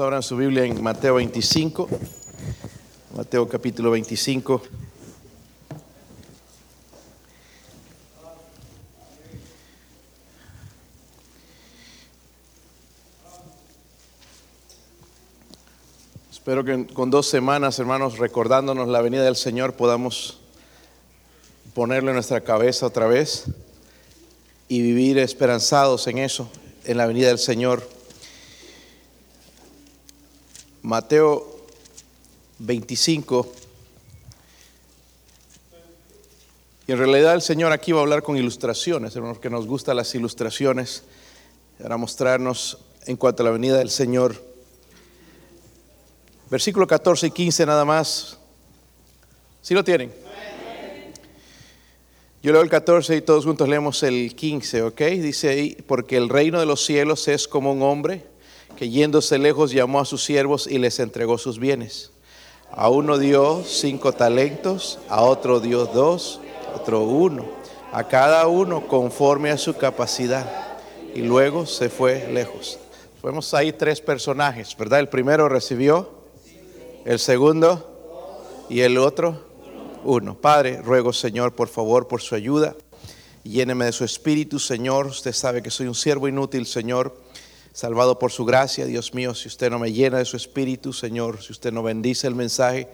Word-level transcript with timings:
Abran 0.00 0.22
su 0.22 0.36
Biblia 0.36 0.62
en 0.62 0.80
Mateo 0.80 1.16
25, 1.16 1.88
Mateo 3.16 3.48
capítulo 3.48 3.90
25. 3.90 4.62
Espero 16.30 16.62
que 16.62 16.86
con 16.94 17.10
dos 17.10 17.26
semanas, 17.28 17.80
hermanos, 17.80 18.18
recordándonos 18.18 18.86
la 18.86 19.00
venida 19.00 19.24
del 19.24 19.34
Señor, 19.34 19.74
podamos 19.74 20.38
ponerlo 21.74 22.10
en 22.10 22.14
nuestra 22.14 22.42
cabeza 22.42 22.86
otra 22.86 23.08
vez 23.08 23.46
y 24.68 24.80
vivir 24.80 25.18
esperanzados 25.18 26.06
en 26.06 26.18
eso, 26.18 26.48
en 26.84 26.98
la 26.98 27.06
venida 27.06 27.26
del 27.26 27.40
Señor. 27.40 27.97
Mateo 30.88 31.46
25. 32.60 33.46
Y 36.86 36.92
en 36.92 36.98
realidad 36.98 37.34
el 37.34 37.42
Señor 37.42 37.72
aquí 37.72 37.92
va 37.92 37.98
a 37.98 38.02
hablar 38.04 38.22
con 38.22 38.38
ilustraciones, 38.38 39.14
hermanos, 39.14 39.38
que 39.38 39.50
nos 39.50 39.66
gustan 39.66 39.98
las 39.98 40.14
ilustraciones, 40.14 41.02
para 41.78 41.98
mostrarnos 41.98 42.78
en 43.04 43.18
cuanto 43.18 43.42
a 43.42 43.44
la 43.44 43.50
venida 43.50 43.76
del 43.76 43.90
Señor. 43.90 44.42
Versículo 46.48 46.86
14 46.86 47.26
y 47.26 47.30
15 47.32 47.66
nada 47.66 47.84
más. 47.84 48.38
¿Sí 49.60 49.74
lo 49.74 49.84
tienen? 49.84 50.10
Yo 52.42 52.50
leo 52.50 52.62
el 52.62 52.70
14 52.70 53.14
y 53.14 53.20
todos 53.20 53.44
juntos 53.44 53.68
leemos 53.68 54.02
el 54.04 54.34
15, 54.34 54.84
¿ok? 54.84 55.02
Dice 55.02 55.50
ahí, 55.50 55.76
porque 55.86 56.16
el 56.16 56.30
reino 56.30 56.58
de 56.58 56.64
los 56.64 56.82
cielos 56.82 57.28
es 57.28 57.46
como 57.46 57.72
un 57.72 57.82
hombre 57.82 58.37
que 58.78 58.88
yéndose 58.88 59.38
lejos 59.38 59.72
llamó 59.72 59.98
a 59.98 60.04
sus 60.04 60.22
siervos 60.22 60.68
y 60.68 60.78
les 60.78 61.00
entregó 61.00 61.36
sus 61.36 61.58
bienes. 61.58 62.12
A 62.70 62.88
uno 62.88 63.18
dio 63.18 63.64
cinco 63.64 64.12
talentos, 64.12 65.00
a 65.08 65.22
otro 65.22 65.58
dio 65.58 65.86
dos, 65.86 66.40
otro 66.76 67.02
uno, 67.02 67.44
a 67.90 68.06
cada 68.06 68.46
uno 68.46 68.86
conforme 68.86 69.50
a 69.50 69.58
su 69.58 69.76
capacidad. 69.76 70.46
Y 71.12 71.22
luego 71.22 71.66
se 71.66 71.88
fue 71.88 72.28
lejos. 72.32 72.78
Vemos 73.20 73.52
ahí 73.52 73.72
tres 73.72 74.00
personajes, 74.00 74.76
¿verdad? 74.76 75.00
El 75.00 75.08
primero 75.08 75.48
recibió, 75.48 76.10
el 77.04 77.18
segundo 77.18 78.64
y 78.68 78.82
el 78.82 78.96
otro 78.98 79.44
uno. 80.04 80.36
Padre, 80.36 80.80
ruego 80.82 81.12
Señor, 81.12 81.52
por 81.52 81.66
favor, 81.66 82.06
por 82.06 82.22
su 82.22 82.36
ayuda. 82.36 82.76
Lléneme 83.42 83.86
de 83.86 83.92
su 83.92 84.04
espíritu, 84.04 84.60
Señor. 84.60 85.06
Usted 85.06 85.32
sabe 85.32 85.64
que 85.64 85.70
soy 85.72 85.88
un 85.88 85.96
siervo 85.96 86.28
inútil, 86.28 86.64
Señor 86.64 87.26
salvado 87.72 88.18
por 88.18 88.32
su 88.32 88.44
gracia, 88.44 88.86
Dios 88.86 89.14
mío, 89.14 89.34
si 89.34 89.48
usted 89.48 89.70
no 89.70 89.78
me 89.78 89.92
llena 89.92 90.18
de 90.18 90.24
su 90.24 90.36
espíritu, 90.36 90.92
Señor, 90.92 91.42
si 91.42 91.52
usted 91.52 91.72
no 91.72 91.82
bendice 91.82 92.26
el 92.26 92.34
mensaje, 92.34 92.88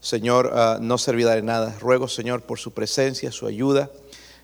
Señor, 0.00 0.52
uh, 0.54 0.82
no 0.82 0.96
servirá 0.96 1.34
de 1.34 1.42
nada. 1.42 1.76
Ruego, 1.80 2.06
Señor, 2.08 2.42
por 2.42 2.58
su 2.58 2.72
presencia, 2.72 3.32
su 3.32 3.46
ayuda, 3.46 3.90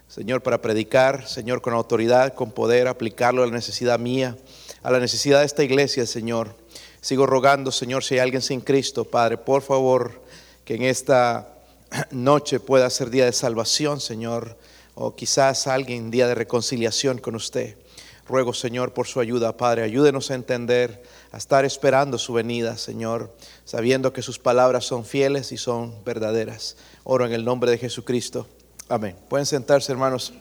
Señor, 0.08 0.42
para 0.42 0.60
predicar, 0.60 1.26
Señor, 1.28 1.60
con 1.60 1.74
autoridad, 1.74 2.34
con 2.34 2.52
poder, 2.52 2.88
aplicarlo 2.88 3.42
a 3.42 3.46
la 3.46 3.52
necesidad 3.52 3.98
mía, 3.98 4.36
a 4.82 4.90
la 4.90 4.98
necesidad 4.98 5.40
de 5.40 5.46
esta 5.46 5.64
iglesia, 5.64 6.06
Señor. 6.06 6.54
Sigo 7.00 7.26
rogando, 7.26 7.70
Señor, 7.70 8.04
si 8.04 8.14
hay 8.14 8.20
alguien 8.20 8.42
sin 8.42 8.60
Cristo, 8.60 9.04
Padre, 9.04 9.38
por 9.38 9.62
favor, 9.62 10.22
que 10.64 10.74
en 10.74 10.82
esta 10.82 11.54
noche 12.10 12.60
pueda 12.60 12.88
ser 12.90 13.10
día 13.10 13.24
de 13.24 13.32
salvación, 13.32 14.00
Señor, 14.00 14.56
o 14.94 15.14
quizás 15.14 15.66
alguien 15.66 16.10
día 16.10 16.26
de 16.26 16.34
reconciliación 16.34 17.18
con 17.18 17.34
usted. 17.34 17.76
Ruego, 18.26 18.54
Señor, 18.54 18.94
por 18.94 19.06
su 19.06 19.20
ayuda, 19.20 19.56
Padre. 19.56 19.82
Ayúdenos 19.82 20.30
a 20.30 20.34
entender, 20.34 21.02
a 21.30 21.36
estar 21.36 21.64
esperando 21.64 22.16
su 22.16 22.32
venida, 22.32 22.78
Señor, 22.78 23.30
sabiendo 23.64 24.12
que 24.14 24.22
sus 24.22 24.38
palabras 24.38 24.86
son 24.86 25.04
fieles 25.04 25.52
y 25.52 25.58
son 25.58 25.94
verdaderas. 26.04 26.76
Oro 27.04 27.26
en 27.26 27.32
el 27.32 27.44
nombre 27.44 27.70
de 27.70 27.78
Jesucristo. 27.78 28.46
Amén. 28.88 29.14
Pueden 29.28 29.44
sentarse, 29.44 29.92
hermanos. 29.92 30.32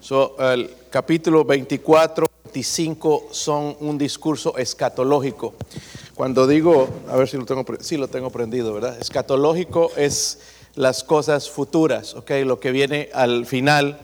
So, 0.00 0.36
el 0.38 0.70
capítulo 0.90 1.44
24, 1.44 2.26
25 2.44 3.28
son 3.32 3.76
un 3.80 3.98
discurso 3.98 4.56
escatológico. 4.56 5.54
Cuando 6.14 6.46
digo, 6.46 6.88
a 7.08 7.16
ver 7.16 7.28
si 7.28 7.36
lo 7.36 7.44
tengo, 7.44 7.64
sí 7.80 7.96
lo 7.96 8.06
tengo 8.06 8.30
prendido, 8.30 8.72
¿verdad? 8.72 8.96
Escatológico 9.00 9.90
es 9.96 10.38
las 10.76 11.02
cosas 11.02 11.50
futuras, 11.50 12.14
¿ok? 12.14 12.30
Lo 12.44 12.60
que 12.60 12.70
viene 12.70 13.10
al 13.12 13.44
final 13.44 13.98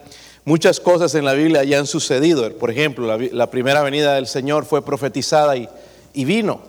Muchas 0.47 0.79
cosas 0.79 1.15
en 1.15 1.25
la 1.25 1.33
Biblia 1.33 1.65
ya 1.65 1.79
han 1.79 1.87
sucedido. 1.87 2.53
Por 2.59 2.71
ejemplo, 2.71 3.17
la, 3.19 3.51
primera 3.51 3.83
venida 3.83 4.15
del 4.15 4.27
Señor 4.27 4.67
fue 4.67 4.85
profetizada 4.85 5.57
y, 5.57 5.69
vino. 6.13 6.61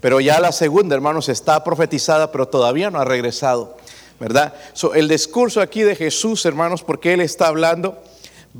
Pero 0.00 0.20
ya 0.20 0.40
la 0.40 0.52
segunda, 0.52 0.94
hermanos, 0.94 1.28
está 1.28 1.62
profetizada, 1.62 2.32
pero 2.32 2.48
todavía 2.48 2.90
no 2.90 2.98
ha 2.98 3.04
regresado. 3.04 3.76
¿Verdad? 4.18 4.54
el 4.94 5.08
discurso 5.08 5.62
aquí 5.62 5.82
de 5.82 5.96
Jesús, 5.96 6.44
hermanos, 6.44 6.82
porque 6.82 7.14
Él 7.14 7.22
está 7.22 7.48
hablando, 7.48 7.98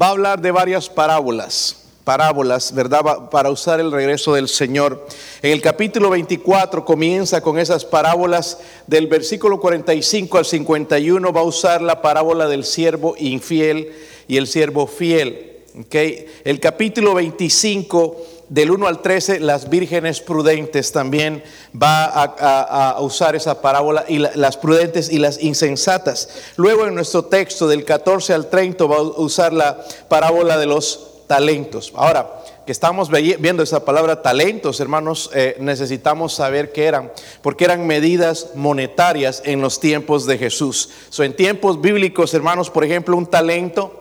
va 0.01 0.07
a 0.07 0.11
hablar 0.11 0.41
de 0.41 0.51
varias 0.51 0.89
parábolas 0.89 1.81
parábolas, 2.05 2.75
¿verdad? 2.75 3.29
Para 3.31 3.51
usar 3.51 3.79
el 3.79 3.93
regreso 3.93 4.35
del 4.35 4.49
Señor. 4.49 5.07
En 5.43 5.53
el 5.53 5.61
capítulo 5.61 6.11
24 6.11 6.85
comienza 6.85 7.41
con 7.41 7.59
esas 7.59 7.85
parábolas 7.85 8.59
del 8.87 9.07
versículo 9.07 9.61
45 9.61 10.39
al 10.39 10.45
51, 10.45 11.33
va 11.33 11.41
a 11.41 11.45
usar 11.45 11.83
la 11.83 12.03
parábola 12.03 12.49
del 12.49 12.65
siervo 12.65 13.15
infiel 13.19 13.93
y 14.31 14.37
el 14.37 14.47
siervo 14.47 14.87
fiel. 14.87 15.65
Okay. 15.87 16.27
El 16.45 16.61
capítulo 16.61 17.15
25 17.15 18.17
del 18.49 18.71
1 18.71 18.87
al 18.87 19.03
13, 19.03 19.41
las 19.41 19.69
vírgenes 19.69 20.21
prudentes 20.21 20.93
también 20.93 21.43
va 21.81 22.05
a, 22.05 23.01
usar 23.01 23.35
esa 23.35 23.61
parábola, 23.61 24.05
y 24.09 24.19
las 24.19 24.57
prudentes 24.57 25.11
y 25.11 25.19
las 25.19 25.43
insensatas. 25.43 26.29
Luego 26.57 26.87
en 26.87 26.95
nuestro 26.95 27.25
texto 27.25 27.67
del 27.67 27.85
14 27.85 28.33
al 28.33 28.49
30 28.49 28.85
va 28.85 28.97
a 28.99 29.03
usar 29.03 29.53
la 29.53 29.85
parábola 30.09 30.59
de 30.59 30.67
los 30.67 31.27
talentos. 31.27 31.93
Ahora, 31.97 32.43
que 32.65 32.73
estamos 32.73 33.11
viendo 33.11 33.65
esa 33.65 33.85
palabra 33.85 34.23
talentos, 34.23 34.79
hermanos, 34.79 35.31
eh, 35.35 35.57
necesitamos 35.59 36.35
saber 36.35 36.71
qué 36.71 36.85
eran, 36.85 37.11
porque 37.43 37.65
eran 37.65 37.85
medidas 37.85 38.51
monetarias 38.55 39.43
en 39.45 39.61
los 39.61 39.81
tiempos 39.81 40.25
de 40.27 40.39
Jesús. 40.39 40.91
So, 41.09 41.25
en 41.25 41.35
tiempos 41.35 41.81
bíblicos, 41.81 42.33
hermanos, 42.33 42.71
por 42.71 42.85
ejemplo, 42.85 43.17
un 43.17 43.27
talento 43.27 44.00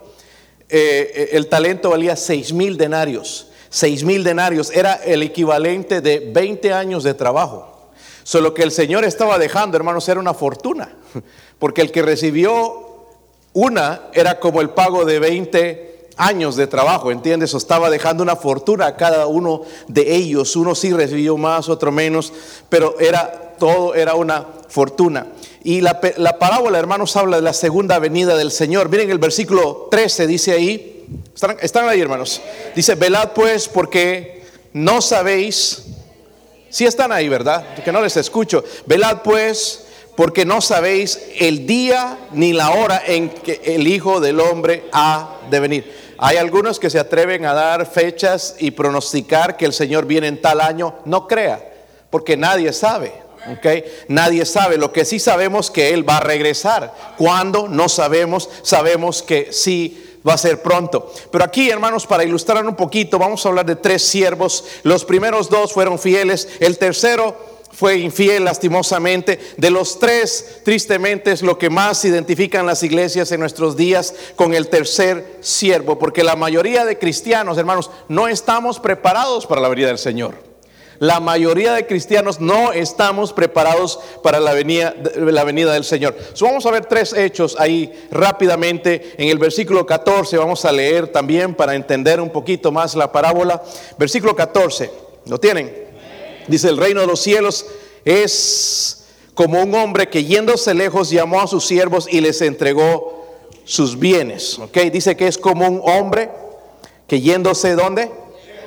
eh, 0.70 1.12
eh, 1.16 1.30
el 1.34 1.48
talento 1.48 1.90
valía 1.90 2.16
seis 2.16 2.54
mil 2.54 2.78
denarios. 2.78 3.48
Seis 3.70 4.04
mil 4.04 4.24
denarios 4.24 4.72
era 4.72 4.94
el 4.96 5.24
equivalente 5.24 6.02
de 6.02 6.32
20 6.32 6.74
años 6.74 7.04
de 7.04 7.14
trabajo. 7.14 7.90
Solo 8.24 8.54
que 8.54 8.64
el 8.64 8.72
Señor 8.72 9.06
estaba 9.06 9.38
dejando, 9.38 9.78
hermanos, 9.78 10.08
era 10.08 10.20
una 10.20 10.34
fortuna. 10.34 10.96
Porque 11.60 11.82
el 11.82 11.92
que 11.92 12.02
recibió 12.02 13.08
una 13.54 14.02
era 14.14 14.40
como 14.40 14.62
el 14.62 14.70
pago 14.70 15.06
de 15.06 15.20
20 15.20 16.10
años 16.18 16.56
de 16.56 16.68
trabajo, 16.68 17.12
¿entiendes? 17.12 17.54
Estaba 17.54 17.90
dejando 17.90 18.22
una 18.22 18.36
fortuna 18.36 18.88
a 18.88 18.96
cada 18.96 19.26
uno 19.26 19.62
de 19.88 20.16
ellos. 20.16 20.56
Uno 20.56 20.76
sí 20.76 20.94
recibió 20.94 21.38
más, 21.38 21.70
otro 21.70 21.92
menos, 21.92 22.32
pero 22.70 23.00
era 23.00 23.56
todo 23.58 23.96
era 23.96 24.16
una 24.16 24.46
fortuna. 24.68 25.28
Y 25.64 25.82
la, 25.82 26.00
parábola, 26.40 26.80
hermanos, 26.80 27.16
habla 27.18 27.38
de 27.38 27.44
la 27.44 27.54
segunda 27.54 28.00
venida 28.00 28.38
del 28.38 28.52
Señor. 28.52 28.90
Miren 28.90 29.10
el 29.12 29.18
versículo 29.18 29.88
13, 29.92 30.26
dice 30.26 30.54
ahí, 30.54 31.06
¿están, 31.62 31.90
ahí, 31.90 32.00
hermanos? 32.00 32.42
Dice, 32.76 32.96
velad 32.96 33.34
pues 33.34 33.68
porque 33.68 34.44
no 34.72 35.02
sabéis, 35.02 35.84
si 36.70 36.86
están 36.86 37.12
ahí, 37.12 37.28
¿verdad? 37.28 37.76
Que 37.84 37.92
no 37.92 38.02
les 38.02 38.16
escucho. 38.16 38.64
Velad 38.86 39.22
pues 39.22 39.86
porque 40.16 40.46
no 40.46 40.62
sabéis 40.62 41.20
el 41.38 41.68
día 41.68 42.18
ni 42.32 42.54
la 42.54 42.72
hora 42.72 43.02
en 43.06 43.30
que 43.30 43.62
el 43.64 43.88
Hijo 43.88 44.22
del 44.22 44.40
Hombre 44.40 44.86
ha 44.94 45.40
de 45.50 45.60
venir. 45.60 46.00
Hay 46.18 46.38
algunos 46.38 46.80
que 46.80 46.90
se 46.90 47.00
atreven 47.00 47.46
a 47.46 47.54
dar 47.54 47.86
fechas 47.86 48.56
y 48.60 48.72
pronosticar 48.72 49.56
que 49.56 49.66
el 49.66 49.74
Señor 49.74 50.06
viene 50.06 50.28
en 50.28 50.42
tal 50.42 50.60
año. 50.60 50.96
No 51.06 51.28
crea, 51.28 51.72
porque 52.10 52.36
nadie 52.36 52.74
sabe. 52.74 53.29
Okay. 53.58 53.84
Nadie 54.10 54.46
sabe, 54.46 54.78
lo 54.78 54.92
que 54.92 55.06
sí 55.06 55.20
sabemos 55.20 55.72
que 55.72 55.94
Él 55.94 56.08
va 56.08 56.18
a 56.18 56.22
regresar. 56.22 56.94
Cuando 57.18 57.68
no 57.68 57.90
sabemos, 57.90 58.50
sabemos 58.64 59.24
que 59.24 59.52
sí 59.52 60.20
va 60.28 60.34
a 60.34 60.38
ser 60.38 60.62
pronto. 60.62 61.12
Pero 61.32 61.44
aquí, 61.44 61.70
hermanos, 61.70 62.06
para 62.06 62.24
ilustrar 62.24 62.66
un 62.66 62.76
poquito, 62.76 63.18
vamos 63.18 63.46
a 63.46 63.50
hablar 63.50 63.66
de 63.66 63.76
tres 63.76 64.04
siervos. 64.04 64.66
Los 64.84 65.06
primeros 65.06 65.50
dos 65.50 65.74
fueron 65.74 65.98
fieles, 65.98 66.48
el 66.60 66.78
tercero 66.78 67.50
fue 67.72 67.98
infiel 67.98 68.44
lastimosamente. 68.44 69.40
De 69.58 69.70
los 69.70 70.00
tres, 70.00 70.62
tristemente, 70.66 71.32
es 71.32 71.42
lo 71.42 71.58
que 71.58 71.70
más 71.70 72.04
identifican 72.04 72.66
las 72.66 72.84
iglesias 72.84 73.32
en 73.32 73.40
nuestros 73.40 73.78
días 73.78 74.14
con 74.36 74.54
el 74.54 74.68
tercer 74.68 75.38
siervo, 75.40 75.98
porque 75.98 76.24
la 76.24 76.36
mayoría 76.36 76.84
de 76.84 76.98
cristianos, 76.98 77.58
hermanos, 77.58 77.90
no 78.10 78.28
estamos 78.28 78.80
preparados 78.80 79.46
para 79.46 79.62
la 79.62 79.70
venida 79.70 79.88
del 79.88 79.98
Señor. 79.98 80.49
La 81.00 81.22
mayoría 81.22 81.74
de 81.74 81.88
cristianos 81.88 82.42
no 82.42 82.74
estamos 82.74 83.32
preparados 83.32 84.00
para 84.22 84.42
la 84.42 84.54
venida, 84.54 84.94
la 85.16 85.46
venida 85.46 85.72
del 85.72 85.86
Señor. 85.86 86.14
vamos 86.42 86.66
a 86.66 86.72
ver 86.72 86.86
tres 86.88 87.14
hechos 87.14 87.56
ahí 87.58 88.08
rápidamente. 88.12 89.14
En 89.18 89.30
el 89.30 89.38
versículo 89.38 89.86
14 89.86 90.38
vamos 90.38 90.66
a 90.66 90.74
leer 90.74 91.08
también 91.08 91.56
para 91.56 91.74
entender 91.74 92.20
un 92.20 92.30
poquito 92.30 92.74
más 92.74 92.96
la 92.96 93.14
parábola. 93.14 93.64
Versículo 93.98 94.36
14, 94.36 94.92
¿lo 95.28 95.40
tienen? 95.40 95.74
Dice, 96.50 96.68
el 96.68 96.78
reino 96.78 97.00
de 97.00 97.08
los 97.08 97.22
cielos 97.22 97.66
es 98.04 99.06
como 99.34 99.62
un 99.64 99.74
hombre 99.76 100.10
que 100.10 100.26
yéndose 100.26 100.74
lejos 100.74 101.10
llamó 101.10 101.40
a 101.40 101.48
sus 101.48 101.66
siervos 101.66 102.08
y 102.12 102.20
les 102.20 102.42
entregó 102.42 103.38
sus 103.64 103.98
bienes. 103.98 104.60
¿Ok? 104.60 104.78
Dice 104.92 105.16
que 105.16 105.28
es 105.28 105.38
como 105.38 105.66
un 105.66 105.82
hombre 105.90 106.30
que 107.08 107.22
yéndose 107.22 107.76
dónde? 107.76 108.12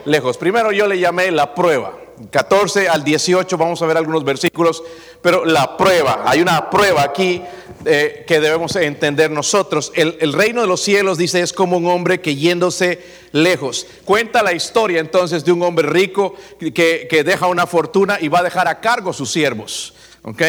Lejos. 0.07 0.39
Primero 0.39 0.73
yo 0.73 0.87
le 0.87 0.99
llamé 0.99 1.31
la 1.31 1.55
prueba. 1.55 2.02
14 2.31 2.89
al 2.89 3.05
18 3.05 3.57
vamos 3.57 3.81
a 3.83 3.87
ver 3.87 3.97
algunos 3.97 4.25
versículos, 4.25 4.83
pero 5.21 5.45
la 5.45 5.77
prueba, 5.77 6.23
hay 6.27 6.41
una 6.41 6.71
prueba 6.71 7.03
aquí 7.03 7.43
eh, 7.85 8.25
que 8.27 8.41
debemos 8.41 8.77
entender 8.77 9.31
nosotros. 9.31 9.93
El, 9.95 10.33
reino 10.33 10.61
de 10.61 10.67
los 10.67 10.81
cielos, 10.81 11.19
dice, 11.19 11.41
es 11.41 11.53
como 11.53 11.77
un 11.77 11.87
hombre 11.87 12.21
que 12.21 12.37
yéndose 12.37 13.01
lejos. 13.33 13.87
Cuenta 14.05 14.43
la 14.43 14.53
historia 14.53 15.01
entonces 15.01 15.45
de 15.45 15.53
un 15.53 15.63
hombre 15.63 15.89
rico 15.89 16.35
que, 16.59 17.07
que 17.09 17.25
deja 17.25 17.47
una 17.47 17.67
fortuna 17.67 18.19
y 18.21 18.29
va 18.29 18.41
a 18.41 18.45
dejar 18.45 18.69
a 18.69 18.81
cargo 18.81 19.13
sus 19.13 19.33
siervos, 19.33 19.95
¿ok? 20.23 20.43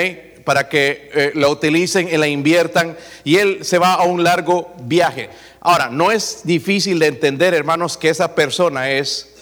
Para 0.44 0.68
que 0.68 1.10
eh, 1.14 1.32
la 1.36 1.50
utilicen 1.50 2.10
y 2.10 2.18
la 2.18 2.28
inviertan 2.28 2.98
y 3.24 3.38
él 3.38 3.64
se 3.64 3.78
va 3.78 3.94
a 3.94 4.04
un 4.04 4.24
largo 4.24 4.74
viaje. 4.82 5.30
Ahora, 5.62 5.90
no 5.90 6.12
es 6.12 6.42
difícil 6.44 7.00
de 7.00 7.08
entender, 7.08 7.54
hermanos, 7.54 7.98
que 7.98 8.10
esa 8.10 8.36
persona 8.36 8.92
es 8.92 9.34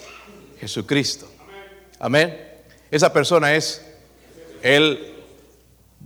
Jesucristo. 0.59 1.27
Amén. 2.03 2.35
Esa 2.89 3.13
persona 3.13 3.53
es, 3.53 3.85
Él 4.63 5.13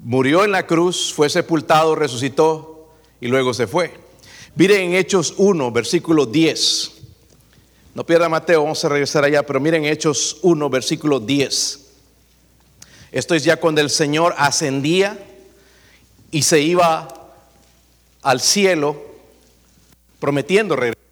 murió 0.03 0.43
en 0.43 0.51
la 0.51 0.67
cruz, 0.67 1.13
fue 1.13 1.29
sepultado, 1.29 1.95
resucitó 1.95 2.89
y 3.21 3.27
luego 3.29 3.53
se 3.53 3.65
fue. 3.65 3.93
Miren 4.55 4.81
en 4.81 4.95
Hechos 4.95 5.35
1, 5.37 5.71
versículo 5.71 6.25
10. 6.25 6.91
No 7.93 8.05
pierda 8.05 8.27
Mateo, 8.27 8.63
vamos 8.63 8.83
a 8.83 8.89
regresar 8.89 9.23
allá, 9.23 9.45
pero 9.45 9.61
miren 9.61 9.85
Hechos 9.85 10.39
1, 10.41 10.69
versículo 10.69 11.21
10. 11.21 11.79
Esto 13.13 13.33
es 13.33 13.45
ya 13.45 13.55
cuando 13.55 13.79
el 13.79 13.89
Señor 13.89 14.35
ascendía 14.37 15.17
y 16.29 16.41
se 16.41 16.59
iba 16.59 17.07
al 18.21 18.41
cielo 18.41 19.01
prometiendo 20.19 20.75
regresar. 20.75 21.04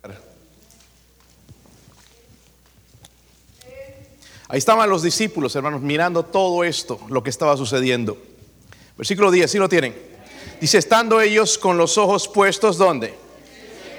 Ahí 4.53 4.59
estaban 4.59 4.87
los 4.87 5.01
discípulos, 5.01 5.55
hermanos, 5.55 5.81
mirando 5.81 6.21
todo 6.21 6.63
esto, 6.63 6.99
lo 7.09 7.23
que 7.23 7.31
estaba 7.31 7.57
sucediendo. 7.57 8.19
Versículo 8.95 9.31
10, 9.31 9.49
¿sí 9.49 9.57
lo 9.57 9.67
tienen? 9.67 9.95
Dice, 10.61 10.77
estando 10.77 11.19
ellos 11.21 11.57
con 11.57 11.75
los 11.75 11.97
ojos 11.97 12.27
puestos, 12.27 12.77
¿dónde? 12.77 13.15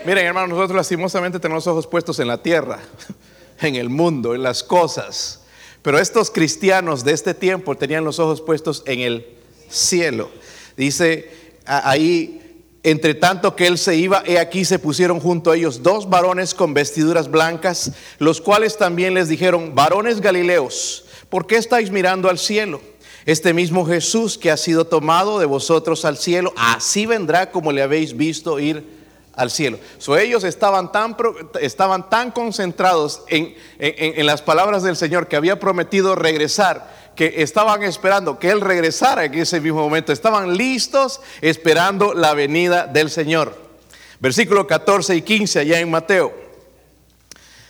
Miren, 0.07 0.27
hermanos, 0.27 0.51
nosotros 0.51 0.77
lastimosamente 0.77 1.41
tenemos 1.41 1.65
los 1.67 1.73
ojos 1.73 1.89
puestos 1.89 2.21
en 2.21 2.29
la 2.29 2.41
tierra, 2.41 2.79
en 3.63 3.75
el 3.75 3.91
mundo, 3.91 4.33
en 4.33 4.45
las 4.45 4.63
cosas. 4.63 5.41
Pero 5.83 5.99
estos 5.99 6.31
cristianos 6.31 7.03
de 7.03 7.15
este 7.15 7.35
tiempo 7.35 7.77
tenían 7.77 8.05
los 8.05 8.21
ojos 8.21 8.41
puestos 8.41 8.85
en 8.87 9.01
el 9.01 9.27
cielo. 9.69 10.31
Dice 10.77 11.33
ahí 11.67 12.44
entre 12.85 13.15
tanto 13.15 13.57
que 13.57 13.67
él 13.67 13.79
se 13.79 13.97
iba, 13.97 14.23
he 14.27 14.39
aquí 14.39 14.67
se 14.67 14.79
pusieron 14.79 15.19
junto 15.19 15.51
a 15.51 15.57
ellos 15.57 15.83
dos 15.83 16.09
varones 16.09 16.53
con 16.53 16.75
vestiduras 16.75 17.31
blancas, 17.31 17.93
los 18.19 18.43
cuales 18.43 18.77
también 18.77 19.15
les 19.15 19.29
dijeron, 19.29 19.75
varones 19.75 20.21
galileos, 20.21 21.07
¿por 21.31 21.47
qué 21.47 21.57
estáis 21.57 21.91
mirando 21.91 22.29
al 22.29 22.39
cielo? 22.39 22.83
Este 23.25 23.55
mismo 23.55 23.87
Jesús 23.87 24.37
que 24.37 24.51
ha 24.51 24.59
sido 24.59 24.87
tomado 24.87 25.39
de 25.39 25.47
vosotros 25.47 26.05
al 26.05 26.19
cielo, 26.19 26.53
así 26.59 27.07
vendrá 27.07 27.51
como 27.51 27.73
le 27.73 27.81
habéis 27.81 28.15
visto 28.15 28.61
ir 28.61 28.85
al 29.33 29.51
cielo. 29.51 29.79
So, 29.97 30.19
ellos 30.19 30.45
estaban 30.45 30.93
tan, 30.93 31.17
estaban 31.63 32.11
tan 32.11 32.33
concentrados 32.33 33.23
en, 33.29 33.55
en 33.79 34.27
las 34.27 34.43
palabras 34.43 34.83
del 34.83 34.97
Señor 34.97 35.27
que 35.27 35.37
había 35.37 35.59
prometido 35.59 36.15
regresar 36.15 37.04
que 37.15 37.43
estaban 37.43 37.83
esperando 37.83 38.39
que 38.39 38.51
Él 38.51 38.61
regresara 38.61 39.25
en 39.25 39.35
ese 39.35 39.61
mismo 39.61 39.83
momento. 39.83 40.13
Estaban 40.13 40.57
listos 40.57 41.21
esperando 41.41 42.15
la 42.15 42.35
venida 42.35 42.87
del 42.87 43.11
Señor. 43.11 43.57
Versículo 44.21 44.67
14 44.67 45.17
y 45.17 45.23
15 45.23 45.61
allá 45.61 45.81
en 45.81 45.91
Mateo. 45.91 46.33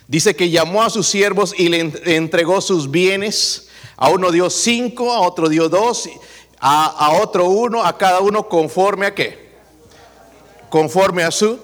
Dice 0.07 0.35
que 0.37 0.51
llamó 0.51 0.83
a 0.83 0.91
sus 0.91 1.07
siervos 1.07 1.55
y 1.57 1.69
le 1.69 1.81
entregó 2.17 2.61
sus 2.61 2.91
bienes. 2.91 3.69
A 3.97 4.09
uno 4.11 4.31
dio 4.31 4.51
cinco, 4.51 5.13
a 5.13 5.21
otro 5.21 5.49
dio 5.49 5.69
dos, 5.69 6.09
a, 6.59 7.13
otro 7.23 7.47
uno, 7.47 7.85
a 7.85 7.97
cada 7.97 8.21
uno 8.21 8.49
conforme 8.49 9.07
a 9.07 9.15
qué. 9.15 9.53
Conforme 10.69 11.23
a 11.23 11.31
su. 11.31 11.59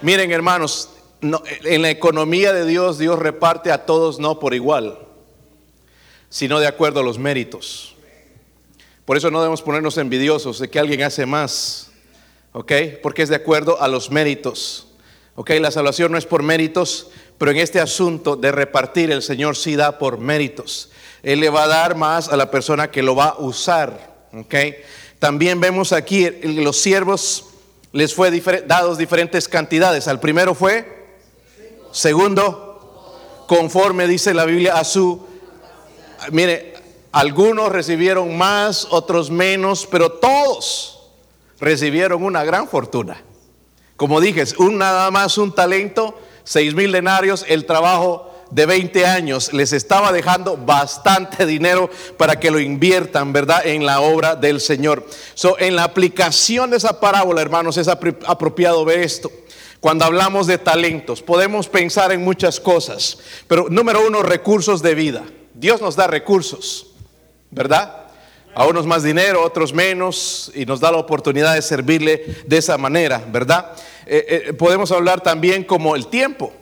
Miren 0.00 0.30
hermanos, 0.30 0.90
en 1.20 1.82
la 1.82 1.90
economía 1.90 2.52
de 2.52 2.66
Dios, 2.66 2.98
Dios 2.98 3.18
reparte 3.18 3.70
a 3.70 3.84
todos 3.84 4.18
no 4.18 4.38
por 4.38 4.54
igual 4.54 5.03
sino 6.34 6.58
de 6.58 6.66
acuerdo 6.66 6.98
a 6.98 7.04
los 7.04 7.16
méritos. 7.16 7.94
Por 9.04 9.16
eso 9.16 9.30
no 9.30 9.38
debemos 9.38 9.62
ponernos 9.62 9.98
envidiosos 9.98 10.58
de 10.58 10.68
que 10.68 10.80
alguien 10.80 11.04
hace 11.04 11.26
más, 11.26 11.92
¿ok? 12.52 12.72
Porque 13.04 13.22
es 13.22 13.28
de 13.28 13.36
acuerdo 13.36 13.80
a 13.80 13.86
los 13.86 14.10
méritos. 14.10 14.88
¿Ok? 15.36 15.50
La 15.60 15.70
salvación 15.70 16.10
no 16.10 16.18
es 16.18 16.26
por 16.26 16.42
méritos, 16.42 17.10
pero 17.38 17.52
en 17.52 17.58
este 17.58 17.78
asunto 17.78 18.34
de 18.34 18.50
repartir 18.50 19.12
el 19.12 19.22
Señor 19.22 19.56
sí 19.56 19.76
da 19.76 19.96
por 19.96 20.18
méritos. 20.18 20.90
Él 21.22 21.38
le 21.38 21.50
va 21.50 21.64
a 21.64 21.68
dar 21.68 21.94
más 21.94 22.28
a 22.28 22.36
la 22.36 22.50
persona 22.50 22.90
que 22.90 23.04
lo 23.04 23.14
va 23.14 23.26
a 23.26 23.38
usar. 23.38 24.26
¿Ok? 24.32 24.54
También 25.20 25.60
vemos 25.60 25.92
aquí 25.92 26.28
los 26.42 26.78
siervos 26.78 27.44
les 27.92 28.12
fue 28.12 28.32
dados 28.66 28.98
diferentes 28.98 29.46
cantidades. 29.46 30.08
Al 30.08 30.18
primero 30.18 30.56
fue, 30.56 31.14
segundo, 31.92 33.44
conforme 33.46 34.08
dice 34.08 34.34
la 34.34 34.46
Biblia, 34.46 34.76
a 34.76 34.82
su 34.82 35.32
mire, 36.30 36.74
algunos 37.12 37.70
recibieron 37.70 38.36
más, 38.36 38.88
otros 38.90 39.30
menos, 39.30 39.86
pero 39.86 40.10
todos 40.12 41.10
recibieron 41.60 42.22
una 42.22 42.44
gran 42.44 42.68
fortuna. 42.68 43.22
Como 43.96 44.20
dije, 44.20 44.44
un 44.58 44.78
nada 44.78 45.10
más 45.10 45.38
un 45.38 45.54
talento, 45.54 46.18
seis 46.42 46.74
mil 46.74 46.90
denarios, 46.90 47.44
el 47.48 47.66
trabajo 47.66 48.30
de 48.50 48.66
20 48.66 49.06
años 49.06 49.52
les 49.52 49.72
estaba 49.72 50.12
dejando 50.12 50.56
bastante 50.56 51.46
dinero 51.46 51.88
para 52.16 52.38
que 52.38 52.50
lo 52.50 52.58
inviertan, 52.58 53.32
¿verdad?, 53.32 53.66
en 53.66 53.86
la 53.86 54.00
obra 54.00 54.36
del 54.36 54.60
Señor. 54.60 55.06
So, 55.34 55.58
en 55.58 55.76
la 55.76 55.84
aplicación 55.84 56.70
de 56.70 56.76
esa 56.76 57.00
parábola, 57.00 57.42
hermanos, 57.42 57.76
es 57.76 57.88
apropiado 57.88 58.84
ver 58.84 59.00
esto. 59.00 59.30
Cuando 59.80 60.04
hablamos 60.04 60.46
de 60.46 60.58
talentos, 60.58 61.22
podemos 61.22 61.68
pensar 61.68 62.10
en 62.10 62.24
muchas 62.24 62.58
cosas, 62.58 63.18
pero 63.46 63.68
número 63.68 64.06
uno, 64.06 64.22
recursos 64.22 64.82
de 64.82 64.94
vida. 64.94 65.22
Dios 65.54 65.80
nos 65.80 65.94
da 65.94 66.08
recursos, 66.08 66.88
¿verdad? 67.50 68.06
A 68.54 68.66
unos 68.66 68.86
más 68.86 69.04
dinero, 69.04 69.42
otros 69.42 69.72
menos, 69.72 70.50
y 70.54 70.66
nos 70.66 70.80
da 70.80 70.90
la 70.90 70.98
oportunidad 70.98 71.54
de 71.54 71.62
servirle 71.62 72.42
de 72.44 72.56
esa 72.56 72.76
manera, 72.76 73.24
¿verdad? 73.30 73.72
Eh, 74.04 74.44
eh, 74.48 74.52
podemos 74.52 74.90
hablar 74.90 75.20
también 75.20 75.62
como 75.62 75.94
el 75.94 76.08
tiempo, 76.08 76.52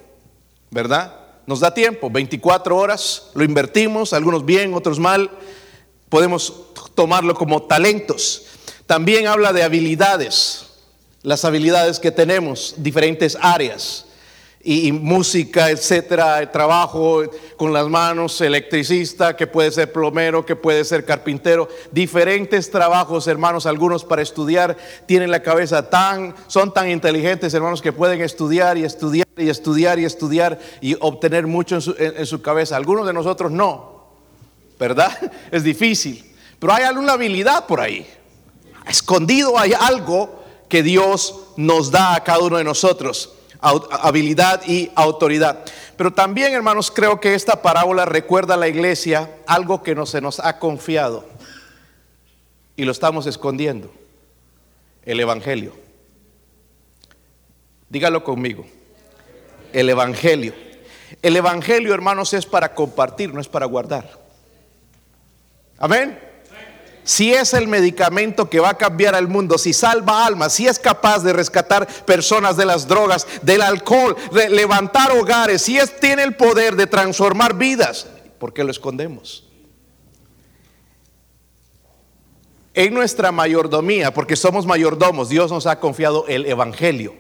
¿verdad? 0.71 1.17
Nos 1.47 1.61
da 1.61 1.73
tiempo, 1.73 2.11
24 2.11 2.77
horas, 2.77 3.31
lo 3.35 3.45
invertimos, 3.45 4.13
algunos 4.13 4.45
bien, 4.45 4.75
otros 4.75 4.99
mal, 4.99 5.31
podemos 6.09 6.53
tomarlo 6.95 7.35
como 7.35 7.63
talentos. 7.63 8.47
También 8.87 9.27
habla 9.27 9.55
de 9.55 9.63
habilidades, 9.63 10.67
las 11.23 11.45
habilidades 11.47 11.99
que 11.99 12.11
tenemos, 12.11 12.75
diferentes 12.77 13.39
áreas 13.41 14.07
y, 14.65 14.93
música, 14.93 15.71
etcétera, 15.71 16.51
trabajo 16.53 17.23
con 17.57 17.73
las 17.73 17.89
manos, 17.89 18.41
electricista, 18.41 19.37
que 19.37 19.47
puede 19.47 19.73
ser 19.73 19.93
plomero, 19.93 20.47
que 20.47 20.55
puede 20.55 20.85
ser 20.85 21.05
carpintero, 21.05 21.69
diferentes 21.91 22.71
trabajos, 22.71 23.27
hermanos, 23.27 23.67
algunos 23.67 24.05
para 24.05 24.23
estudiar, 24.23 24.77
tienen 25.07 25.31
la 25.31 25.43
cabeza 25.43 25.91
tan, 25.91 26.35
son 26.47 26.73
tan 26.73 26.89
inteligentes, 26.89 27.53
hermanos, 27.55 27.83
que 27.83 27.93
pueden 27.93 28.21
estudiar 28.21 28.79
y 28.79 28.85
estudiar 28.85 29.27
y 29.37 29.49
estudiar 29.49 29.99
y 29.99 30.05
estudiar 30.05 30.59
y 30.81 30.97
obtener 31.01 31.47
mucho 31.47 31.77
en 31.77 31.81
su, 31.81 31.95
en 31.99 32.27
su 32.27 32.41
cabeza. 32.41 32.77
Algunos 32.77 33.07
de 33.07 33.13
nosotros 33.13 33.51
no, 33.51 34.07
¿verdad? 34.79 35.13
Es 35.51 35.65
difícil, 35.65 36.25
pero 36.61 36.73
hay 36.73 36.85
alguna 36.85 37.15
habilidad 37.15 37.67
por 37.67 37.81
ahí. 37.81 38.07
Escondido 38.89 39.59
hay 39.59 39.73
algo 39.73 40.43
que 40.69 40.83
Dios 40.83 41.41
nos 41.57 41.91
da 41.91 42.15
a 42.15 42.25
cada 42.25 42.41
uno 42.41 42.59
de 42.59 42.65
nosotros 42.65 43.39
habilidad 43.63 44.63
y 44.67 44.91
autoridad. 44.95 45.65
Pero 45.97 46.13
también, 46.13 46.53
hermanos, 46.53 46.91
creo 46.91 47.21
que 47.21 47.35
esta 47.35 47.63
parábola 47.63 48.05
recuerda 48.05 48.55
a 48.55 48.57
la 48.57 48.69
iglesia 48.69 49.31
algo 49.47 49.83
que 49.83 49.95
no 49.95 50.05
se 50.05 50.21
nos 50.21 50.41
ha 50.41 50.59
confiado 50.59 51.25
y 52.77 52.85
lo 52.85 52.93
estamos 52.93 53.27
escondiendo, 53.27 53.93
el 55.05 55.21
Evangelio. 55.21 55.75
Dígalo 57.89 58.25
conmigo, 58.25 58.67
el 59.73 59.89
Evangelio. 59.89 60.55
El 61.21 61.37
Evangelio, 61.37 61.95
hermanos, 61.95 62.33
es 62.33 62.47
para 62.47 62.75
compartir, 62.75 63.33
no 63.33 63.41
es 63.41 63.49
para 63.49 63.67
guardar. 63.67 64.11
Amén 65.79 66.32
si 67.05 67.33
es 67.33 67.55
el 67.55 67.69
medicamento 67.69 68.49
que 68.49 68.61
va 68.61 68.71
a 68.71 68.79
cambiar 68.79 69.15
al 69.15 69.29
mundo, 69.29 69.59
si 69.59 69.73
salva 69.73 70.25
almas, 70.27 70.53
si 70.53 70.67
es 70.67 70.79
capaz 70.79 71.21
de 71.21 71.33
rescatar 71.33 71.87
personas 72.05 72.57
de 72.57 72.67
las 72.67 72.87
drogas, 72.87 73.27
del 73.43 73.63
alcohol, 73.63 74.17
de 74.33 74.49
levantar 74.49 75.13
hogares, 75.13 75.63
si 75.63 75.79
es, 75.79 75.99
tiene 75.99 76.23
el 76.23 76.37
poder 76.37 76.77
de 76.77 76.87
transformar 76.87 77.57
vidas, 77.57 78.07
¿por 78.39 78.53
qué 78.53 78.65
lo 78.65 78.71
escondemos? 78.71 79.49
En 82.75 82.95
nuestra 82.95 83.33
mayordomía, 83.33 84.15
porque 84.15 84.37
somos 84.37 84.65
mayordomos, 84.65 85.29
Dios 85.29 85.51
nos 85.51 85.67
ha 85.67 85.79
confiado 85.79 86.25
el 86.29 86.47
Evangelio. 86.47 87.15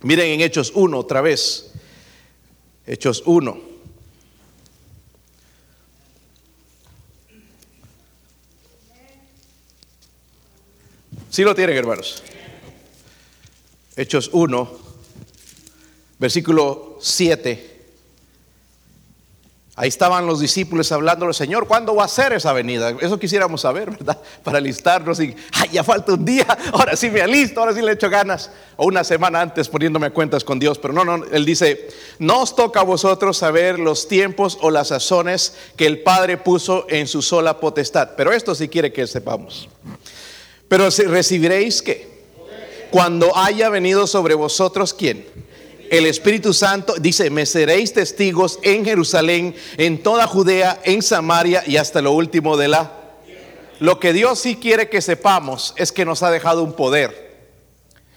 Miren 0.00 0.32
en 0.32 0.40
Hechos 0.42 0.72
1 0.74 0.98
otra 0.98 1.22
vez. 1.22 1.72
Hechos 2.86 3.22
1. 3.24 3.75
Sí 11.36 11.44
lo 11.44 11.54
tienen, 11.54 11.76
hermanos. 11.76 12.22
Hechos 13.94 14.30
1, 14.32 14.70
versículo 16.18 16.96
7. 16.98 17.76
Ahí 19.74 19.88
estaban 19.90 20.26
los 20.26 20.40
discípulos 20.40 20.90
hablando, 20.92 21.30
Señor, 21.34 21.66
¿cuándo 21.68 21.94
va 21.94 22.04
a 22.04 22.08
ser 22.08 22.32
esa 22.32 22.54
venida? 22.54 22.96
Eso 23.02 23.18
quisiéramos 23.18 23.60
saber, 23.60 23.90
¿verdad? 23.90 24.18
Para 24.42 24.56
alistarnos 24.56 25.20
y, 25.20 25.36
ay, 25.52 25.68
ya 25.72 25.84
falta 25.84 26.14
un 26.14 26.24
día, 26.24 26.46
ahora 26.72 26.96
sí 26.96 27.10
me 27.10 27.20
alisto, 27.20 27.60
ahora 27.60 27.74
sí 27.74 27.82
le 27.82 27.92
echo 27.92 28.08
ganas. 28.08 28.50
O 28.76 28.86
una 28.86 29.04
semana 29.04 29.42
antes 29.42 29.68
poniéndome 29.68 30.12
cuentas 30.12 30.42
con 30.42 30.58
Dios. 30.58 30.78
Pero 30.78 30.94
no, 30.94 31.04
no, 31.04 31.22
Él 31.26 31.44
dice, 31.44 31.88
no 32.18 32.40
os 32.40 32.56
toca 32.56 32.80
a 32.80 32.84
vosotros 32.84 33.36
saber 33.36 33.78
los 33.78 34.08
tiempos 34.08 34.56
o 34.62 34.70
las 34.70 34.88
sazones 34.88 35.54
que 35.76 35.84
el 35.84 36.02
Padre 36.02 36.38
puso 36.38 36.86
en 36.88 37.06
su 37.06 37.20
sola 37.20 37.60
potestad. 37.60 38.12
Pero 38.16 38.32
esto 38.32 38.54
sí 38.54 38.70
quiere 38.70 38.90
que 38.90 39.06
sepamos. 39.06 39.68
Pero 40.68 40.88
recibiréis 40.90 41.82
que 41.82 42.08
cuando 42.90 43.36
haya 43.36 43.68
venido 43.68 44.06
sobre 44.06 44.34
vosotros, 44.34 44.94
¿quién? 44.94 45.26
el 45.90 46.06
Espíritu 46.06 46.52
Santo 46.52 46.94
dice, 46.98 47.30
me 47.30 47.46
seréis 47.46 47.92
testigos 47.92 48.58
en 48.62 48.84
Jerusalén, 48.84 49.54
en 49.76 50.02
toda 50.02 50.26
Judea, 50.26 50.80
en 50.84 51.02
Samaria 51.02 51.62
y 51.66 51.76
hasta 51.76 52.02
lo 52.02 52.12
último 52.12 52.56
de 52.56 52.68
la... 52.68 52.92
Lo 53.78 54.00
que 54.00 54.12
Dios 54.12 54.38
sí 54.38 54.56
quiere 54.56 54.88
que 54.88 55.02
sepamos 55.02 55.74
es 55.76 55.92
que 55.92 56.04
nos 56.04 56.22
ha 56.22 56.30
dejado 56.30 56.62
un 56.62 56.72
poder. 56.72 57.26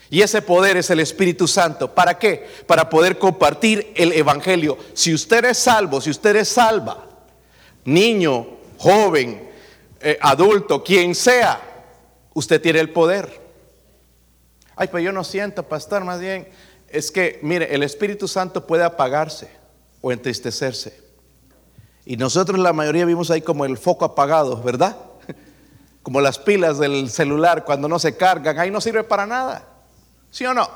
Y 0.10 0.22
ese 0.22 0.42
poder 0.42 0.78
es 0.78 0.90
el 0.90 1.00
Espíritu 1.00 1.48
Santo. 1.48 1.94
¿Para 1.94 2.18
qué? 2.18 2.48
Para 2.66 2.90
poder 2.90 3.20
compartir 3.20 3.92
el 3.96 4.14
Evangelio. 4.14 4.78
Si 4.94 5.14
usted 5.14 5.46
es 5.46 5.58
salvo, 5.58 6.02
si 6.02 6.10
usted 6.10 6.38
es 6.38 6.48
salva, 6.48 7.06
niño, 7.84 8.48
joven, 8.78 9.50
eh, 10.02 10.18
adulto, 10.22 10.82
quien 10.84 11.14
sea, 11.14 11.69
usted 12.40 12.62
tiene 12.62 12.80
el 12.80 12.92
poder. 12.92 13.42
Ay, 14.78 14.88
pero 14.88 15.00
yo 15.00 15.12
no 15.12 15.26
siento, 15.26 15.64
pastor, 15.64 16.06
más 16.06 16.22
bien 16.22 16.48
es 16.88 17.12
que, 17.12 17.38
mire, 17.44 17.76
el 17.76 17.84
Espíritu 17.84 18.30
Santo 18.30 18.66
puede 18.66 18.84
apagarse 18.84 19.50
o 20.02 20.12
entristecerse. 20.12 20.98
Y 22.06 22.16
nosotros 22.16 22.58
la 22.58 22.72
mayoría 22.72 23.06
vimos 23.06 23.30
ahí 23.30 23.42
como 23.42 23.66
el 23.66 23.78
foco 23.78 24.06
apagado, 24.06 24.62
¿verdad? 24.64 24.98
Como 26.02 26.22
las 26.22 26.40
pilas 26.40 26.80
del 26.80 27.10
celular 27.10 27.66
cuando 27.66 27.90
no 27.90 28.00
se 28.00 28.16
cargan, 28.16 28.58
ahí 28.58 28.72
no 28.72 28.80
sirve 28.80 29.04
para 29.04 29.28
nada. 29.28 29.68
¿Sí 30.32 30.46
o 30.46 30.54
no? 30.54 30.68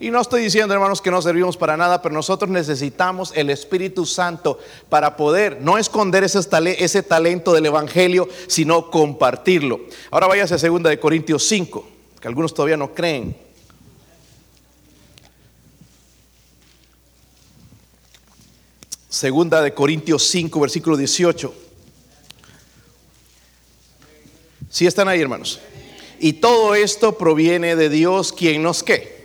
Y 0.00 0.10
no 0.10 0.20
estoy 0.20 0.42
diciendo, 0.42 0.74
hermanos, 0.74 1.00
que 1.00 1.10
no 1.10 1.22
servimos 1.22 1.56
para 1.56 1.76
nada, 1.76 2.02
pero 2.02 2.14
nosotros 2.14 2.50
necesitamos 2.50 3.32
el 3.36 3.50
Espíritu 3.50 4.04
Santo 4.04 4.58
para 4.88 5.16
poder 5.16 5.60
no 5.60 5.78
esconder 5.78 6.24
ese, 6.24 7.02
talento 7.02 7.52
del 7.52 7.66
Evangelio, 7.66 8.28
sino 8.48 8.90
compartirlo. 8.90 9.80
Ahora 10.10 10.26
váyase 10.26 10.54
a 10.54 10.70
2 10.70 10.82
de 10.82 10.98
Corintios 10.98 11.46
5, 11.46 11.88
que 12.20 12.28
algunos 12.28 12.52
todavía 12.52 12.76
no 12.76 12.92
creen. 12.92 13.36
Segunda 19.08 19.62
de 19.62 19.72
Corintios 19.72 20.24
5, 20.24 20.58
versículo 20.58 20.96
18. 20.96 21.54
Si 24.68 24.86
están 24.86 25.06
ahí, 25.06 25.20
hermanos. 25.20 25.60
Y 26.18 26.34
todo 26.34 26.74
esto 26.74 27.18
proviene 27.18 27.76
de 27.76 27.88
Dios, 27.88 28.32
quien 28.32 28.62
nos 28.62 28.82
qué. 28.82 29.21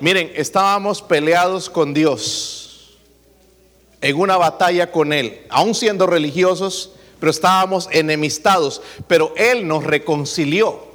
Miren, 0.00 0.32
estábamos 0.34 1.02
peleados 1.02 1.68
con 1.68 1.94
Dios 1.94 2.98
en 4.00 4.16
una 4.16 4.36
batalla 4.36 4.92
con 4.92 5.12
Él, 5.12 5.40
aún 5.48 5.74
siendo 5.74 6.06
religiosos, 6.06 6.92
pero 7.18 7.30
estábamos 7.30 7.88
enemistados. 7.90 8.80
Pero 9.06 9.32
Él 9.36 9.66
nos 9.66 9.84
reconcilió, 9.84 10.86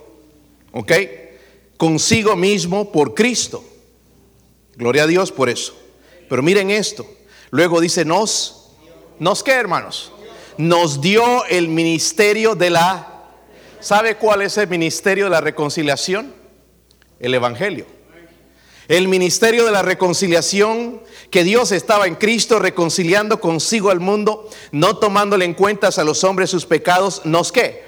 ¿ok? 0.72 0.91
Consigo 1.77 2.36
mismo 2.36 2.91
por 2.91 3.13
Cristo. 3.13 3.63
Gloria 4.75 5.03
a 5.03 5.07
Dios 5.07 5.31
por 5.31 5.50
eso. 5.50 5.75
Pero 6.29 6.41
miren 6.41 6.72
esto, 6.72 7.05
Luego 7.53 7.79
dice, 7.79 8.03
nos, 8.03 8.72
¿nos 9.19 9.43
qué 9.43 9.51
hermanos? 9.51 10.12
Nos 10.57 11.01
dio 11.01 11.45
el 11.45 11.67
ministerio 11.67 12.55
de 12.55 12.72
la... 12.72 13.25
¿Sabe 13.79 14.17
cuál 14.17 14.41
es 14.41 14.57
el 14.57 14.67
ministerio 14.67 15.25
de 15.25 15.29
la 15.29 15.39
reconciliación? 15.39 16.33
El 17.19 17.36
Evangelio. 17.36 17.86
El 18.88 19.08
ministerio 19.08 19.66
de 19.66 19.72
la 19.72 19.82
reconciliación, 19.82 21.02
que 21.32 21.44
Dios 21.44 21.72
estaba 21.72 22.08
en 22.08 22.16
Cristo 22.16 22.60
reconciliando 22.60 23.40
consigo 23.40 23.90
al 23.90 24.00
mundo, 24.00 24.50
no 24.72 24.98
tomándole 24.98 25.46
en 25.46 25.54
cuenta 25.54 25.90
a 25.96 26.04
los 26.04 26.24
hombres 26.24 26.50
sus 26.50 26.66
pecados, 26.66 27.22
¿nos 27.24 27.52
qué? 27.52 27.84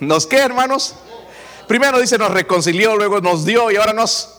¿Nos 0.00 0.26
qué, 0.26 0.38
hermanos? 0.38 0.94
Primero 1.68 2.00
dice, 2.00 2.18
nos 2.18 2.30
reconcilió, 2.30 2.96
luego 2.96 3.20
nos 3.20 3.44
dio 3.44 3.70
y 3.70 3.76
ahora 3.76 3.92
nos 3.92 4.30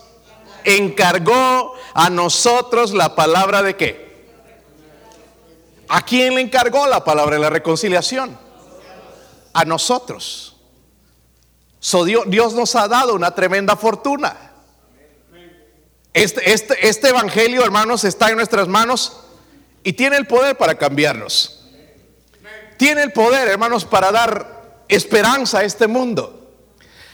encargó 0.64 1.74
a 1.94 2.10
nosotros 2.10 2.94
la 2.94 3.16
palabra 3.16 3.62
de 3.62 3.76
qué? 3.76 4.06
¿A 5.88 6.04
quién 6.04 6.36
le 6.36 6.42
encargó 6.42 6.88
la 6.88 7.04
palabra 7.04 7.36
de 7.36 7.42
la 7.42 7.50
reconciliación? 7.50 8.38
A 9.54 9.66
nosotros. 9.66 10.56
Dios, 12.28 12.54
nos 12.54 12.76
ha 12.76 12.88
dado 12.88 13.14
una 13.14 13.32
tremenda 13.32 13.76
fortuna. 13.76 14.54
Este, 16.16 16.54
este, 16.54 16.88
este 16.88 17.10
evangelio, 17.10 17.62
hermanos, 17.62 18.06
está 18.06 18.30
en 18.30 18.38
nuestras 18.38 18.70
manos 18.70 19.18
y 19.84 19.92
tiene 19.92 20.16
el 20.16 20.26
poder 20.26 20.56
para 20.56 20.76
cambiarnos. 20.76 21.66
Tiene 22.78 23.04
el 23.04 23.12
poder, 23.12 23.50
hermanos, 23.50 23.84
para 23.84 24.14
dar 24.14 24.86
esperanza 24.88 25.60
a 25.60 25.64
este 25.66 25.88
mundo. 25.88 26.54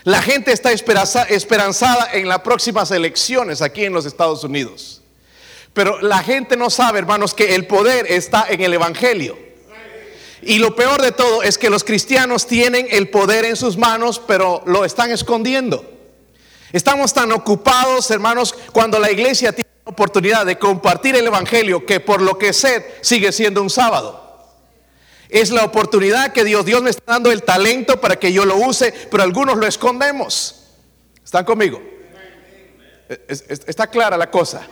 La 0.03 0.21
gente 0.21 0.51
está 0.51 0.71
esperanzada 0.71 2.09
en 2.13 2.27
las 2.27 2.41
próximas 2.41 2.91
elecciones 2.91 3.63
aquí 3.63 3.85
en 3.85 3.93
los 3.93 4.05
Estados 4.05 4.43
Unidos. 4.43 5.01
Pero 5.73 5.99
la 6.01 6.21
gente 6.21 6.55
no 6.55 6.69
sabe, 6.69 6.99
hermanos, 6.99 7.33
que 7.33 7.55
el 7.55 7.65
poder 7.65 8.05
está 8.07 8.45
en 8.49 8.61
el 8.61 8.71
Evangelio. 8.71 9.35
Y 10.43 10.59
lo 10.59 10.75
peor 10.75 11.01
de 11.01 11.11
todo 11.11 11.41
es 11.41 11.57
que 11.57 11.71
los 11.71 11.83
cristianos 11.83 12.45
tienen 12.45 12.85
el 12.91 13.09
poder 13.09 13.45
en 13.45 13.55
sus 13.55 13.77
manos, 13.77 14.21
pero 14.27 14.61
lo 14.67 14.85
están 14.85 15.09
escondiendo. 15.09 15.90
Estamos 16.71 17.13
tan 17.13 17.31
ocupados, 17.31 18.09
hermanos, 18.11 18.55
cuando 18.71 18.99
la 18.99 19.11
iglesia 19.11 19.51
tiene 19.51 19.69
la 19.85 19.91
oportunidad 19.91 20.45
de 20.45 20.57
compartir 20.57 21.15
el 21.15 21.27
Evangelio, 21.27 21.85
que 21.85 21.99
por 21.99 22.21
lo 22.21 22.37
que 22.37 22.53
sé 22.53 22.95
sigue 23.01 23.31
siendo 23.31 23.61
un 23.61 23.69
sábado. 23.69 24.19
Es 25.29 25.49
la 25.49 25.63
oportunidad 25.63 26.33
que 26.33 26.43
Dios, 26.43 26.65
Dios 26.65 26.81
me 26.81 26.89
está 26.89 27.13
dando 27.13 27.31
el 27.31 27.43
talento 27.43 27.99
para 28.01 28.17
que 28.17 28.33
yo 28.33 28.45
lo 28.45 28.55
use, 28.57 28.93
pero 29.09 29.23
algunos 29.23 29.57
lo 29.57 29.65
escondemos. 29.65 30.67
¿Están 31.23 31.45
conmigo? 31.45 31.81
Está 33.27 33.87
clara 33.87 34.17
la 34.17 34.29
cosa. 34.29 34.67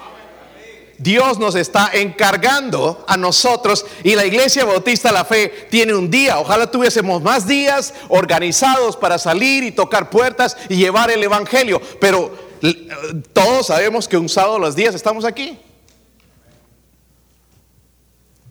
Dios 1.00 1.40
nos 1.40 1.56
está 1.56 1.92
encargando 1.94 3.06
a 3.08 3.16
nosotros 3.16 3.86
y 4.04 4.16
la 4.16 4.26
Iglesia 4.26 4.66
Bautista 4.66 5.14
La 5.14 5.24
Fe 5.24 5.68
tiene 5.70 5.94
un 5.94 6.12
día. 6.12 6.40
Ojalá 6.40 6.70
tuviésemos 6.70 7.22
más 7.22 7.48
días 7.48 7.94
organizados 8.10 8.98
para 8.98 9.18
salir 9.18 9.64
y 9.64 9.72
tocar 9.72 10.10
puertas 10.10 10.58
y 10.68 10.76
llevar 10.76 11.10
el 11.10 11.24
Evangelio. 11.24 11.82
Pero 12.02 12.38
eh, 12.62 12.90
todos 13.32 13.68
sabemos 13.68 14.10
que 14.10 14.18
un 14.18 14.28
sábado 14.28 14.60
los 14.60 14.76
días 14.76 14.94
estamos 14.94 15.24
aquí. 15.24 15.58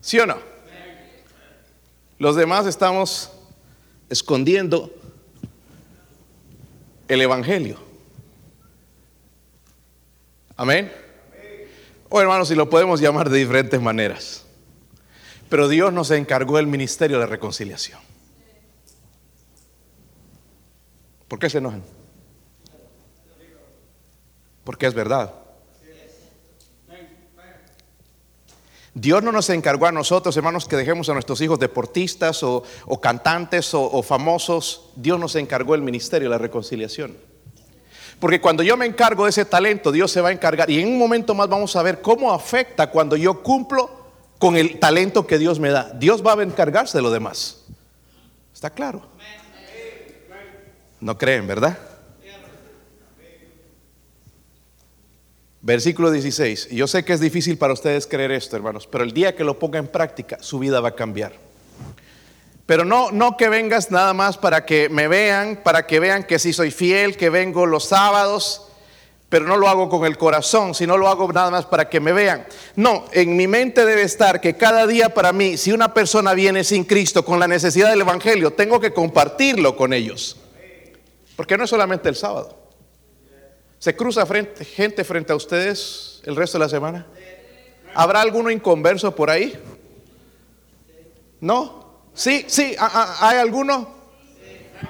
¿Sí 0.01 0.19
o 0.19 0.25
no? 0.25 0.37
Los 2.17 2.35
demás 2.35 2.65
estamos 2.65 3.29
escondiendo 4.09 4.91
el 7.07 7.21
Evangelio. 7.21 7.77
Amén. 10.57 11.08
O 12.09 12.19
hermanos, 12.19 12.47
si 12.47 12.55
lo 12.55 12.69
podemos 12.69 12.99
llamar 12.99 13.29
de 13.29 13.37
diferentes 13.37 13.79
maneras. 13.79 14.45
Pero 15.47 15.67
Dios 15.67 15.93
nos 15.93 16.11
encargó 16.11 16.57
el 16.59 16.67
ministerio 16.67 17.19
de 17.19 17.27
reconciliación. 17.27 17.99
¿Por 21.27 21.37
qué 21.37 21.49
se 21.49 21.59
enojan? 21.59 21.83
Porque 24.63 24.87
es 24.87 24.93
verdad. 24.93 25.33
Dios 28.95 29.23
no 29.23 29.31
nos 29.31 29.49
encargó 29.51 29.85
a 29.85 29.91
nosotros, 29.91 30.35
hermanos, 30.35 30.65
que 30.65 30.75
dejemos 30.75 31.07
a 31.09 31.13
nuestros 31.13 31.39
hijos 31.41 31.59
deportistas 31.59 32.41
o, 32.43 32.63
cantantes 32.99 33.73
o, 33.75 33.83
o 33.83 34.01
famosos. 34.01 34.89
Dios 34.95 35.19
nos 35.19 35.35
encargó 35.35 35.75
el 35.75 35.83
ministerio 35.83 36.27
de 36.27 36.31
la 36.31 36.39
reconciliación. 36.39 37.28
Porque 38.19 38.41
cuando 38.41 38.63
yo 38.63 38.75
me 38.75 38.85
encargo 38.85 39.23
de 39.23 39.29
ese 39.29 39.45
talento, 39.45 39.91
Dios 39.91 40.11
se 40.11 40.21
va 40.21 40.29
a 40.29 40.31
encargar. 40.31 40.69
Y 40.69 40.79
en 40.79 40.89
un 40.89 40.97
momento 40.97 41.33
más 41.33 41.47
vamos 41.47 41.75
a 41.75 41.83
ver 41.83 42.01
cómo 42.01 42.33
afecta 42.33 42.89
cuando 42.89 43.15
yo 43.15 43.41
cumplo 43.41 43.89
con 44.37 44.57
el 44.57 44.79
talento 44.79 45.25
que 45.25 45.37
Dios 45.37 45.59
me 45.59 45.69
da. 45.69 45.91
Dios 45.93 46.25
va 46.25 46.33
a 46.33 46.43
encargarse 46.43 46.97
de 46.97 47.01
lo 47.01 47.11
demás. 47.11 47.65
¿Está 48.53 48.69
claro? 48.69 49.01
No 50.99 51.17
creen, 51.17 51.47
¿verdad? 51.47 51.77
Versículo 55.61 56.11
16. 56.11 56.69
Yo 56.69 56.87
sé 56.87 57.03
que 57.03 57.13
es 57.13 57.19
difícil 57.19 57.57
para 57.57 57.73
ustedes 57.73 58.07
creer 58.07 58.31
esto, 58.31 58.55
hermanos, 58.55 58.87
pero 58.87 59.03
el 59.03 59.13
día 59.13 59.35
que 59.35 59.43
lo 59.43 59.59
ponga 59.59 59.77
en 59.79 59.87
práctica, 59.87 60.37
su 60.41 60.59
vida 60.59 60.79
va 60.79 60.89
a 60.89 60.95
cambiar. 60.95 61.48
Pero 62.69 62.85
no, 62.85 63.09
no 63.09 63.35
que 63.35 63.49
vengas 63.49 63.89
nada 63.89 64.13
más 64.13 64.37
para 64.37 64.63
que 64.63 64.89
me 64.89 65.07
vean, 65.07 65.59
para 65.63 65.87
que 65.87 65.99
vean 65.99 66.23
que 66.23 66.37
si 66.37 66.53
soy 66.53 66.69
fiel, 66.69 67.17
que 67.17 67.31
vengo 67.31 67.65
los 67.65 67.85
sábados, 67.85 68.67
pero 69.27 69.45
no 69.45 69.57
lo 69.57 69.67
hago 69.67 69.89
con 69.89 70.05
el 70.05 70.19
corazón, 70.19 70.75
sino 70.75 70.95
lo 70.95 71.07
hago 71.07 71.33
nada 71.33 71.49
más 71.49 71.65
para 71.65 71.89
que 71.89 71.99
me 71.99 72.13
vean. 72.13 72.45
No, 72.75 73.05
en 73.11 73.35
mi 73.35 73.47
mente 73.47 73.87
debe 73.87 74.03
estar 74.03 74.39
que 74.39 74.55
cada 74.55 74.85
día 74.85 75.15
para 75.15 75.33
mí, 75.33 75.57
si 75.57 75.71
una 75.71 75.95
persona 75.95 76.35
viene 76.35 76.63
sin 76.63 76.83
Cristo 76.83 77.25
con 77.25 77.39
la 77.39 77.47
necesidad 77.47 77.89
del 77.89 78.01
Evangelio, 78.01 78.53
tengo 78.53 78.79
que 78.79 78.93
compartirlo 78.93 79.75
con 79.75 79.91
ellos. 79.91 80.37
Porque 81.35 81.57
no 81.57 81.63
es 81.63 81.71
solamente 81.71 82.07
el 82.07 82.15
sábado. 82.15 82.55
¿Se 83.79 83.95
cruza 83.95 84.27
gente 84.27 85.03
frente 85.03 85.33
a 85.33 85.35
ustedes 85.35 86.21
el 86.23 86.35
resto 86.35 86.59
de 86.59 86.65
la 86.65 86.69
semana? 86.69 87.07
¿Habrá 87.95 88.21
alguno 88.21 88.51
inconverso 88.51 89.15
por 89.15 89.31
ahí? 89.31 89.59
¿No? 91.41 91.88
Sí, 92.19 92.43
sí, 92.49 92.75
¿hay 92.77 93.37
alguno? 93.37 93.95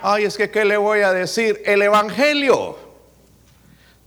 Ay, 0.01 0.23
es 0.23 0.35
que, 0.35 0.49
¿qué 0.49 0.65
le 0.65 0.77
voy 0.77 1.01
a 1.01 1.13
decir? 1.13 1.61
El 1.63 1.83
Evangelio 1.83 2.75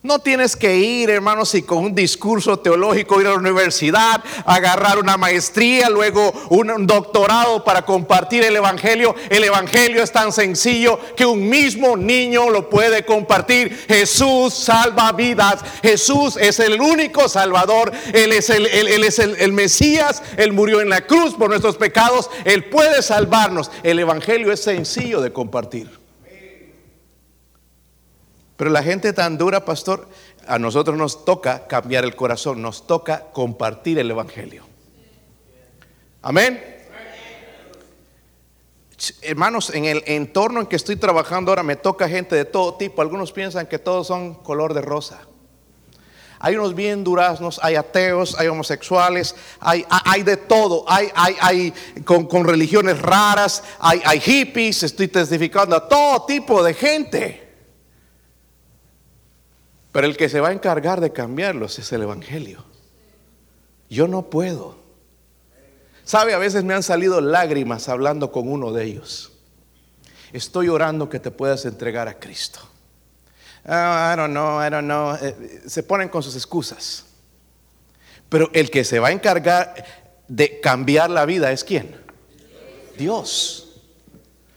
no 0.03 0.19
tienes 0.19 0.57
que 0.57 0.77
ir, 0.79 1.11
hermanos, 1.11 1.55
y 1.55 1.63
con 1.63 1.79
un 1.79 1.95
discurso 1.95 2.59
teológico 2.59 3.21
ir 3.21 3.29
a 3.29 3.31
la 3.31 3.37
universidad, 3.37 4.23
agarrar 4.45 4.99
una 4.99 5.17
maestría, 5.17 5.89
luego 5.89 6.33
un 6.51 6.89
doctorado 6.89 7.63
para 7.63 7.83
compartir 7.83 8.43
el 8.43 8.57
Evangelio. 8.57 9.15
El 9.31 9.45
Evangelio 9.45 10.03
es 10.03 10.11
tan 10.11 10.33
sencillo 10.33 10.99
que 11.17 11.25
un 11.25 11.49
mismo 11.49 11.97
niño 11.97 12.51
lo 12.51 12.69
puede 12.69 13.05
compartir. 13.05 13.87
Jesús 13.87 14.55
salva 14.55 15.13
vidas. 15.13 15.61
Jesús 15.83 16.37
es 16.37 16.59
el 16.59 16.81
único 16.81 17.29
Salvador. 17.29 17.93
Él 18.13 18.33
es 18.33 18.51
el, 18.51 18.67
el 18.67 19.53
Mesías. 19.53 20.23
Él 20.37 20.53
murió 20.53 20.81
en 20.81 20.89
la 20.89 21.03
cruz 21.07 21.35
por 21.35 21.49
nuestros 21.49 21.77
pecados. 21.77 22.29
Él 22.45 22.65
puede 22.65 23.03
salvarnos. 23.03 23.71
El 23.85 24.01
Evangelio 24.01 24.53
es 24.53 24.65
sencillo 24.65 25.21
de 25.21 25.33
compartir. 25.33 26.02
Pero 28.57 28.71
la 28.71 28.83
gente 28.83 29.13
tan 29.13 29.39
dura, 29.39 29.65
pastor, 29.65 30.09
a 30.47 30.59
nosotros 30.59 30.97
nos 30.97 31.25
toca 31.25 31.67
cambiar 31.67 32.05
el 32.05 32.15
corazón, 32.17 32.63
nos 32.63 32.87
toca 32.87 33.31
compartir 33.33 33.99
el 33.99 34.11
Evangelio. 34.11 34.65
Amén. 36.23 36.73
Hermanos, 39.21 39.71
en 39.71 39.87
el 39.87 40.05
entorno 40.07 40.61
en 40.61 40.67
que 40.67 40.77
estoy 40.77 40.95
trabajando 40.95 41.51
ahora 41.51 41.65
me 41.65 41.75
toca 41.75 42.09
gente 42.09 42.37
de 42.37 42.45
todo 42.45 42.75
tipo. 42.75 43.03
Algunos 43.03 43.33
piensan 43.33 43.67
que 43.67 43.81
todos 43.81 44.07
son 44.07 44.35
color 44.35 44.75
de 44.75 44.81
rosa. 44.81 45.23
Hay 46.39 46.57
unos 46.57 46.75
bien 46.75 47.05
duraznos, 47.05 47.61
hay 47.63 47.77
ateos, 47.77 48.37
hay 48.39 48.49
homosexuales, 48.49 49.37
hay, 49.61 49.85
de 50.25 50.37
todo, 50.37 50.85
hay, 50.89 51.09
hay, 51.15 51.37
hay 51.41 51.75
con, 52.05 52.27
con, 52.27 52.45
religiones 52.45 53.01
raras, 53.01 53.63
hay, 53.79 54.03
hay 54.05 54.19
hippies, 54.19 54.83
estoy 54.83 55.07
testificando 55.07 55.77
a 55.77 55.89
todo 55.89 56.25
tipo 56.27 56.63
de 56.65 56.75
gente. 56.75 57.42
Pero 59.93 60.07
el 60.07 60.17
que 60.17 60.29
se 60.29 60.41
va 60.41 60.49
a 60.49 60.53
encargar 60.53 61.01
de 61.01 61.13
cambiarlos 61.13 61.79
es 61.79 61.93
el 61.93 62.03
Evangelio. 62.03 62.65
Yo 63.91 64.09
no 64.09 64.31
puedo. 64.31 64.77
Sabe, 66.05 66.33
a 66.33 66.39
veces 66.39 66.65
me 66.65 66.75
han 66.75 66.83
salido 66.83 67.21
lágrimas 67.21 67.89
hablando 67.89 68.33
con 68.33 68.51
uno 68.51 68.73
de 68.73 68.85
ellos. 68.85 69.33
Estoy 70.33 70.69
orando 70.69 71.11
que 71.11 71.21
te 71.21 71.31
puedas 71.31 71.67
entregar 71.67 72.09
a 72.09 72.19
Cristo. 72.19 72.61
Oh, 73.67 73.71
I 73.71 74.17
don't 74.17 74.33
know, 74.33 74.67
I 74.67 74.71
don't 74.71 74.87
know. 74.87 75.15
Eh, 75.15 75.63
se 75.67 75.83
ponen 75.83 76.09
con 76.09 76.23
sus 76.23 76.35
excusas. 76.35 77.05
Pero 78.29 78.51
el 78.55 78.71
que 78.71 78.83
se 78.83 78.99
va 78.99 79.09
a 79.09 79.13
encargar 79.13 79.75
de 80.27 80.59
cambiar 80.61 81.11
la 81.11 81.27
vida 81.27 81.53
es 81.53 81.63
quién? 81.63 81.95
Dios. 82.97 83.72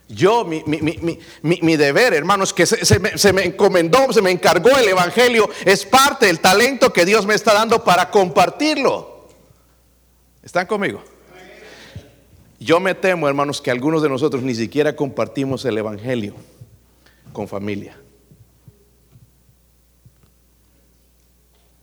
Yo, 0.08 0.46
mi, 0.46 0.63
mi, 0.65 1.76
deber, 1.78 2.13
hermanos, 2.13 2.54
que 2.54 2.68
se, 2.68 3.00
me, 3.00 3.18
se, 3.18 3.34
me, 3.34 3.44
encomendó, 3.44 4.13
se 4.13 4.22
me 4.22 4.30
encargó 4.30 4.70
el 4.78 4.88
Evangelio, 4.88 5.50
es 5.65 5.84
parte 5.84 6.28
del 6.28 6.39
talento 6.39 6.94
que 6.94 7.06
Dios 7.06 7.26
me 7.26 7.34
está 7.34 7.54
dando 7.54 7.84
para 7.84 8.12
compartirlo. 8.12 9.28
¿Están 10.44 10.68
conmigo? 10.68 11.04
Yo 12.60 12.80
me 12.80 12.94
temo, 12.94 13.28
hermanos, 13.28 13.62
que 13.62 13.72
algunos 13.72 14.04
de 14.04 14.10
nosotros 14.10 14.44
ni 14.44 14.54
siquiera 14.54 14.96
compartimos 14.96 15.65
el 15.65 15.78
Evangelio 15.78 16.36
con 17.34 17.48
familia. 17.48 17.98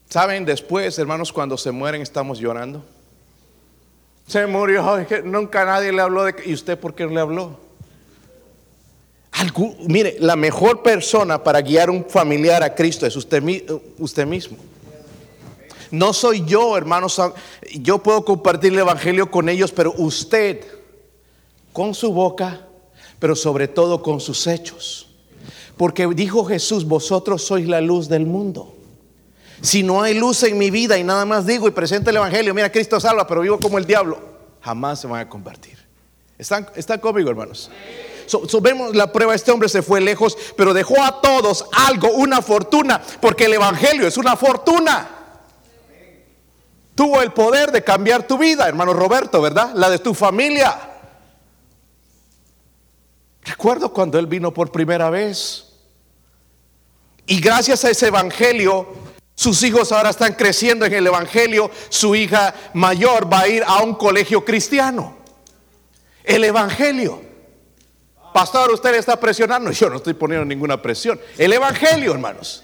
¿Saben? 0.09 0.45
Después, 0.45 0.97
hermanos, 0.97 1.33
cuando 1.33 1.57
se 1.57 1.71
mueren 1.71 2.01
estamos 2.01 2.39
llorando. 2.39 2.85
Se 4.27 4.45
murió, 4.47 5.05
nunca 5.25 5.65
nadie 5.65 5.91
le 5.91 6.01
habló 6.01 6.23
de... 6.23 6.35
¿Y 6.45 6.53
usted 6.53 6.79
por 6.79 6.95
qué 6.95 7.05
le 7.05 7.19
habló? 7.19 7.59
Mire, 9.87 10.17
la 10.19 10.35
mejor 10.35 10.81
persona 10.83 11.43
para 11.43 11.61
guiar 11.61 11.89
un 11.89 12.05
familiar 12.05 12.63
a 12.63 12.73
Cristo 12.73 13.05
es 13.05 13.15
usted, 13.15 13.41
mismo. 13.41 14.57
No 15.91 16.13
soy 16.13 16.43
yo, 16.45 16.77
hermanos. 16.77 17.21
Yo 17.75 17.99
puedo 17.99 18.23
compartir 18.25 18.73
el 18.73 18.79
Evangelio 18.79 19.29
con 19.29 19.49
ellos, 19.49 19.71
pero 19.71 19.93
usted, 19.97 20.65
con 21.71 21.93
su 21.93 22.11
boca, 22.11 22.67
pero 23.19 23.35
sobre 23.35 23.67
todo 23.67 24.01
con 24.01 24.19
sus 24.19 24.47
hechos. 24.47 25.07
Porque 25.77 26.07
dijo 26.07 26.45
Jesús, 26.45 26.85
vosotros 26.85 27.43
sois 27.43 27.67
la 27.67 27.81
luz 27.81 28.07
del 28.07 28.25
mundo. 28.25 28.75
Si 29.61 29.81
no 29.81 30.01
hay 30.01 30.13
luz 30.13 30.43
en 30.43 30.57
mi 30.57 30.69
vida 30.69 30.97
y 30.97 31.03
nada 31.03 31.25
más 31.25 31.45
digo 31.45 31.67
y 31.67 31.71
presento 31.71 32.09
el 32.09 32.17
Evangelio, 32.17 32.53
mira, 32.53 32.71
Cristo 32.71 32.99
salva, 32.99 33.25
pero 33.25 33.41
vivo 33.41 33.59
como 33.59 33.77
el 33.77 33.85
diablo, 33.85 34.19
jamás 34.61 34.99
se 34.99 35.07
van 35.07 35.21
a 35.21 35.29
convertir. 35.29 35.77
¿Están, 36.37 36.67
están 36.75 36.99
conmigo, 36.99 37.29
hermanos? 37.29 37.71
So, 38.25 38.61
vemos 38.61 38.95
la 38.95 39.11
prueba, 39.11 39.35
este 39.35 39.51
hombre 39.51 39.69
se 39.69 39.81
fue 39.81 40.01
lejos, 40.01 40.37
pero 40.55 40.73
dejó 40.73 41.01
a 41.01 41.21
todos 41.21 41.65
algo, 41.71 42.09
una 42.09 42.41
fortuna, 42.41 43.01
porque 43.21 43.45
el 43.45 43.53
Evangelio 43.53 44.07
es 44.07 44.17
una 44.17 44.35
fortuna. 44.35 45.09
Tuvo 46.95 47.21
el 47.21 47.31
poder 47.31 47.71
de 47.71 47.83
cambiar 47.83 48.27
tu 48.27 48.37
vida, 48.37 48.67
hermano 48.67 48.93
Roberto, 48.93 49.41
¿verdad? 49.41 49.71
La 49.73 49.89
de 49.89 49.99
tu 49.99 50.13
familia. 50.13 50.79
Recuerdo 53.43 53.91
cuando 53.91 54.19
él 54.19 54.27
vino 54.27 54.53
por 54.53 54.71
primera 54.71 55.09
vez. 55.09 55.65
Y 57.25 57.39
gracias 57.39 57.83
a 57.83 57.89
ese 57.89 58.07
Evangelio, 58.07 58.87
sus 59.35 59.63
hijos 59.63 59.91
ahora 59.91 60.11
están 60.11 60.33
creciendo 60.33 60.85
en 60.85 60.93
el 60.93 61.07
Evangelio. 61.07 61.71
Su 61.89 62.15
hija 62.15 62.53
mayor 62.73 63.31
va 63.31 63.41
a 63.41 63.47
ir 63.47 63.63
a 63.65 63.81
un 63.81 63.95
colegio 63.95 64.45
cristiano. 64.45 65.17
El 66.23 66.43
Evangelio. 66.43 67.32
Pastor, 68.33 68.71
usted 68.71 68.95
está 68.95 69.19
presionando. 69.19 69.71
Yo 69.71 69.89
no 69.89 69.97
estoy 69.97 70.13
poniendo 70.13 70.43
ninguna 70.43 70.81
presión. 70.81 71.19
El 71.37 71.53
Evangelio, 71.53 72.13
hermanos. 72.13 72.63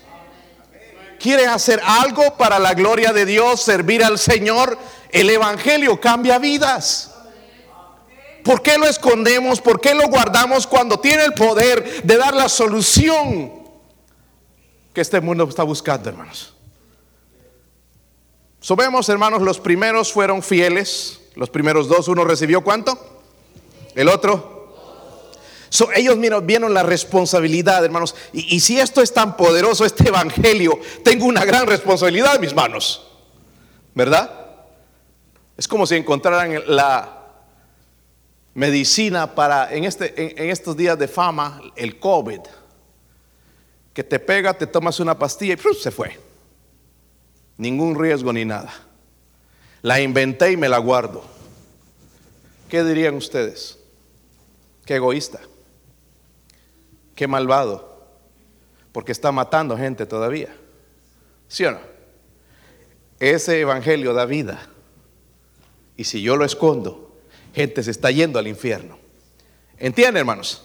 ¿Quiere 1.20 1.46
hacer 1.46 1.82
algo 1.84 2.36
para 2.38 2.60
la 2.60 2.74
gloria 2.74 3.14
de 3.14 3.26
Dios, 3.26 3.62
servir 3.62 4.04
al 4.04 4.18
Señor? 4.18 4.78
El 5.12 5.30
Evangelio 5.30 6.00
cambia 6.00 6.40
vidas. 6.40 7.14
¿Por 8.44 8.62
qué 8.62 8.78
lo 8.78 8.88
escondemos? 8.88 9.62
¿Por 9.62 9.80
qué 9.80 9.94
lo 9.94 10.08
guardamos 10.08 10.66
cuando 10.66 11.00
tiene 11.00 11.26
el 11.26 11.34
poder 11.34 12.02
de 12.04 12.18
dar 12.18 12.34
la 12.34 12.50
solución 12.50 13.52
que 14.94 15.02
este 15.02 15.22
mundo 15.22 15.44
está 15.48 15.64
buscando, 15.64 16.10
hermanos? 16.10 16.56
Sabemos, 18.62 19.08
hermanos, 19.10 19.42
los 19.42 19.60
primeros 19.60 20.12
fueron 20.12 20.42
fieles. 20.42 21.20
Los 21.36 21.50
primeros 21.50 21.88
dos, 21.88 22.08
uno 22.08 22.24
recibió 22.24 22.62
cuánto? 22.62 22.98
El 23.94 24.10
otro 24.10 24.59
ellos 25.96 26.18
vieron 26.44 26.74
la 26.74 26.84
responsabilidad, 26.84 27.84
hermanos. 27.84 28.16
Y, 28.34 28.60
si 28.60 28.80
esto 28.80 29.02
es 29.02 29.14
tan 29.14 29.38
poderoso, 29.38 29.86
este 29.86 30.08
evangelio, 30.08 30.80
tengo 31.04 31.26
una 31.26 31.46
gran 31.46 31.68
responsabilidad 31.68 32.36
en 32.36 32.42
mis 32.42 32.56
manos. 32.56 33.08
¿Verdad? 33.94 34.32
Es 35.58 35.68
como 35.68 35.86
si 35.86 35.96
encontraran 35.96 36.64
la 36.68 37.20
medicina 38.54 39.36
para, 39.36 39.72
en, 39.74 39.84
este, 39.84 40.50
estos 40.50 40.76
días 40.76 40.98
de 40.98 41.08
fama, 41.08 41.62
el 41.76 42.00
COVID. 42.00 42.42
Que 43.94 44.04
te 44.04 44.20
pega, 44.20 44.54
te 44.54 44.68
tomas 44.68 45.00
una 45.00 45.18
pastilla 45.18 45.54
y 45.54 45.76
se 45.76 45.92
fue. 45.92 46.18
Ningún 47.58 48.00
riesgo 48.00 48.32
ni 48.34 48.46
nada. 48.46 48.74
La 49.82 50.00
inventé 50.00 50.52
y 50.52 50.58
me 50.58 50.70
la 50.70 50.78
guardo. 50.78 51.24
¿Qué 52.70 52.84
dirían 52.84 53.16
ustedes? 53.16 53.78
Qué 54.86 54.96
egoísta. 54.96 55.40
Qué 57.20 57.28
malvado. 57.28 58.00
Porque 58.94 59.12
está 59.12 59.34
matando 59.34 59.76
gente 59.76 60.06
todavía. 60.06 60.56
¿Sí 61.50 61.66
o 61.66 61.72
no? 61.72 61.80
Ese 63.20 63.60
evangelio 63.60 64.14
da 64.14 64.24
vida. 64.24 64.70
Y 65.98 66.06
si 66.06 66.22
yo 66.22 66.38
lo 66.38 66.46
escondo, 66.46 67.20
gente 67.54 67.84
se 67.84 67.92
está 67.92 68.10
yendo 68.10 68.40
al 68.40 68.48
infierno. 68.48 68.98
¿Entienden, 69.78 70.16
hermanos? 70.16 70.64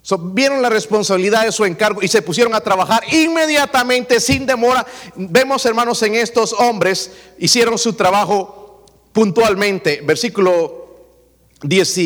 So, 0.00 0.16
vieron 0.16 0.62
la 0.62 0.70
responsabilidad 0.70 1.44
de 1.44 1.52
su 1.52 1.66
encargo 1.66 2.00
y 2.00 2.08
se 2.08 2.22
pusieron 2.22 2.54
a 2.54 2.62
trabajar 2.62 3.02
inmediatamente, 3.12 4.18
sin 4.18 4.46
demora. 4.46 4.86
Vemos, 5.14 5.66
hermanos, 5.66 6.02
en 6.04 6.14
estos 6.14 6.54
hombres 6.54 7.12
hicieron 7.36 7.76
su 7.76 7.92
trabajo 7.92 8.86
puntualmente. 9.12 10.00
Versículo 10.02 10.86
10 11.60 11.98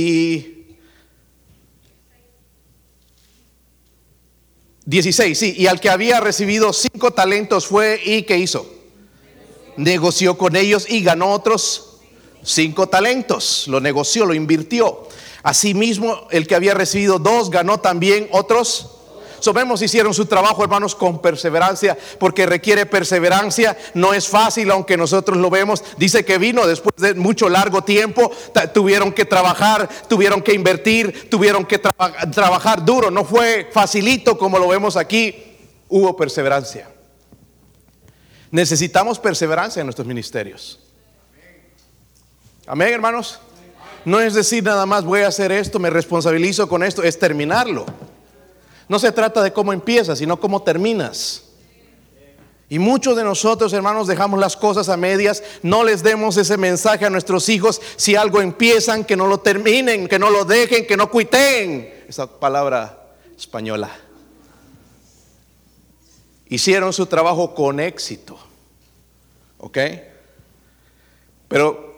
16, 4.91 5.39
sí, 5.39 5.55
y 5.57 5.69
al 5.69 5.79
que 5.79 5.89
había 5.89 6.19
recibido 6.19 6.73
cinco 6.73 7.13
talentos 7.13 7.65
fue 7.65 8.01
y 8.05 8.25
¿qué 8.25 8.39
hizo? 8.39 8.69
Negoció 9.77 10.37
con 10.37 10.57
ellos 10.57 10.85
y 10.89 11.05
ganó 11.05 11.31
otros 11.31 12.01
cinco 12.43 12.89
talentos. 12.89 13.69
Lo 13.69 13.81
negoció, 13.81 14.27
lo 14.27 14.35
invirtió. 14.35 15.07
Asimismo, 15.45 16.27
el 16.33 16.49
que 16.49 16.57
había 16.57 16.75
recibido 16.75 17.21
dos 17.21 17.51
ganó 17.51 17.79
también 17.79 18.29
otros. 18.33 18.97
Sabemos 19.41 19.83
hicieron 19.83 20.15
su 20.15 20.27
trabajo, 20.27 20.63
hermanos, 20.63 20.95
con 20.95 21.21
perseverancia, 21.21 21.97
porque 22.19 22.47
requiere 22.47 22.87
perseverancia. 22.87 23.77
No 23.95 24.15
es 24.15 24.29
fácil, 24.29 24.71
aunque 24.71 24.97
nosotros 24.97 25.39
lo 25.39 25.51
vemos. 25.51 25.83
Dice 25.97 26.25
que 26.25 26.39
vino 26.39 26.67
después 26.67 26.95
de 26.97 27.15
mucho 27.15 27.49
largo 27.49 27.83
tiempo. 27.83 28.31
Tuvieron 28.73 29.13
que 29.13 29.25
trabajar, 29.25 29.89
tuvieron 30.09 30.43
que 30.43 30.55
invertir, 30.55 31.29
tuvieron 31.31 31.65
que 31.65 31.79
trabajar 31.79 32.85
duro. 32.85 33.11
No 33.11 33.25
fue 33.25 33.69
facilito 33.73 34.39
como 34.39 34.59
lo 34.59 34.69
vemos 34.69 34.97
aquí. 34.97 35.57
Hubo 35.89 36.17
perseverancia. 36.17 36.89
Necesitamos 38.51 39.19
perseverancia 39.19 39.81
en 39.81 39.87
nuestros 39.87 40.07
ministerios. 40.07 40.81
Amén, 42.67 42.93
hermanos. 42.95 43.41
No 44.05 44.21
es 44.21 44.35
decir 44.35 44.65
nada 44.65 44.87
más 44.87 45.05
voy 45.05 45.23
a 45.23 45.29
hacer 45.29 45.53
esto, 45.53 45.79
me 45.79 45.91
responsabilizo 45.91 46.69
con 46.69 46.83
esto, 46.83 47.03
es 47.03 47.19
terminarlo. 47.19 47.85
No 48.91 48.99
se 48.99 49.13
trata 49.13 49.41
de 49.41 49.53
cómo 49.53 49.73
empiezas, 49.73 50.19
sino 50.19 50.41
cómo 50.41 50.65
terminas. 50.65 51.45
Y 52.69 52.81
muchos 52.81 53.17
de 53.17 53.23
nosotros, 53.23 53.73
hermanos, 53.73 54.09
dejamos 54.09 54.41
las 54.41 54.57
cosas 54.57 54.89
a 54.89 54.97
medias. 54.97 55.45
No 55.63 55.85
les 55.85 56.03
demos 56.03 56.37
ese 56.37 56.57
mensaje 56.57 57.07
a 57.07 57.11
nuestros 57.11 57.49
hijos. 57.49 57.81
Si 57.95 58.17
algo 58.17 58.41
empiezan, 58.41 59.05
que 59.05 59.15
no 59.17 59.29
lo 59.29 59.39
terminen, 59.39 60.09
que 60.09 60.19
no 60.19 60.29
lo 60.29 60.45
dejen, 60.45 60.89
que 60.89 60.97
no 60.97 61.09
cuiten. 61.09 62.05
Esa 62.09 62.27
palabra 62.27 63.15
española. 63.39 63.93
Hicieron 66.49 66.93
su 66.93 67.07
trabajo 67.07 67.55
con 67.55 67.79
éxito. 67.79 68.37
¿Ok? 69.59 69.79
Pero 71.47 71.95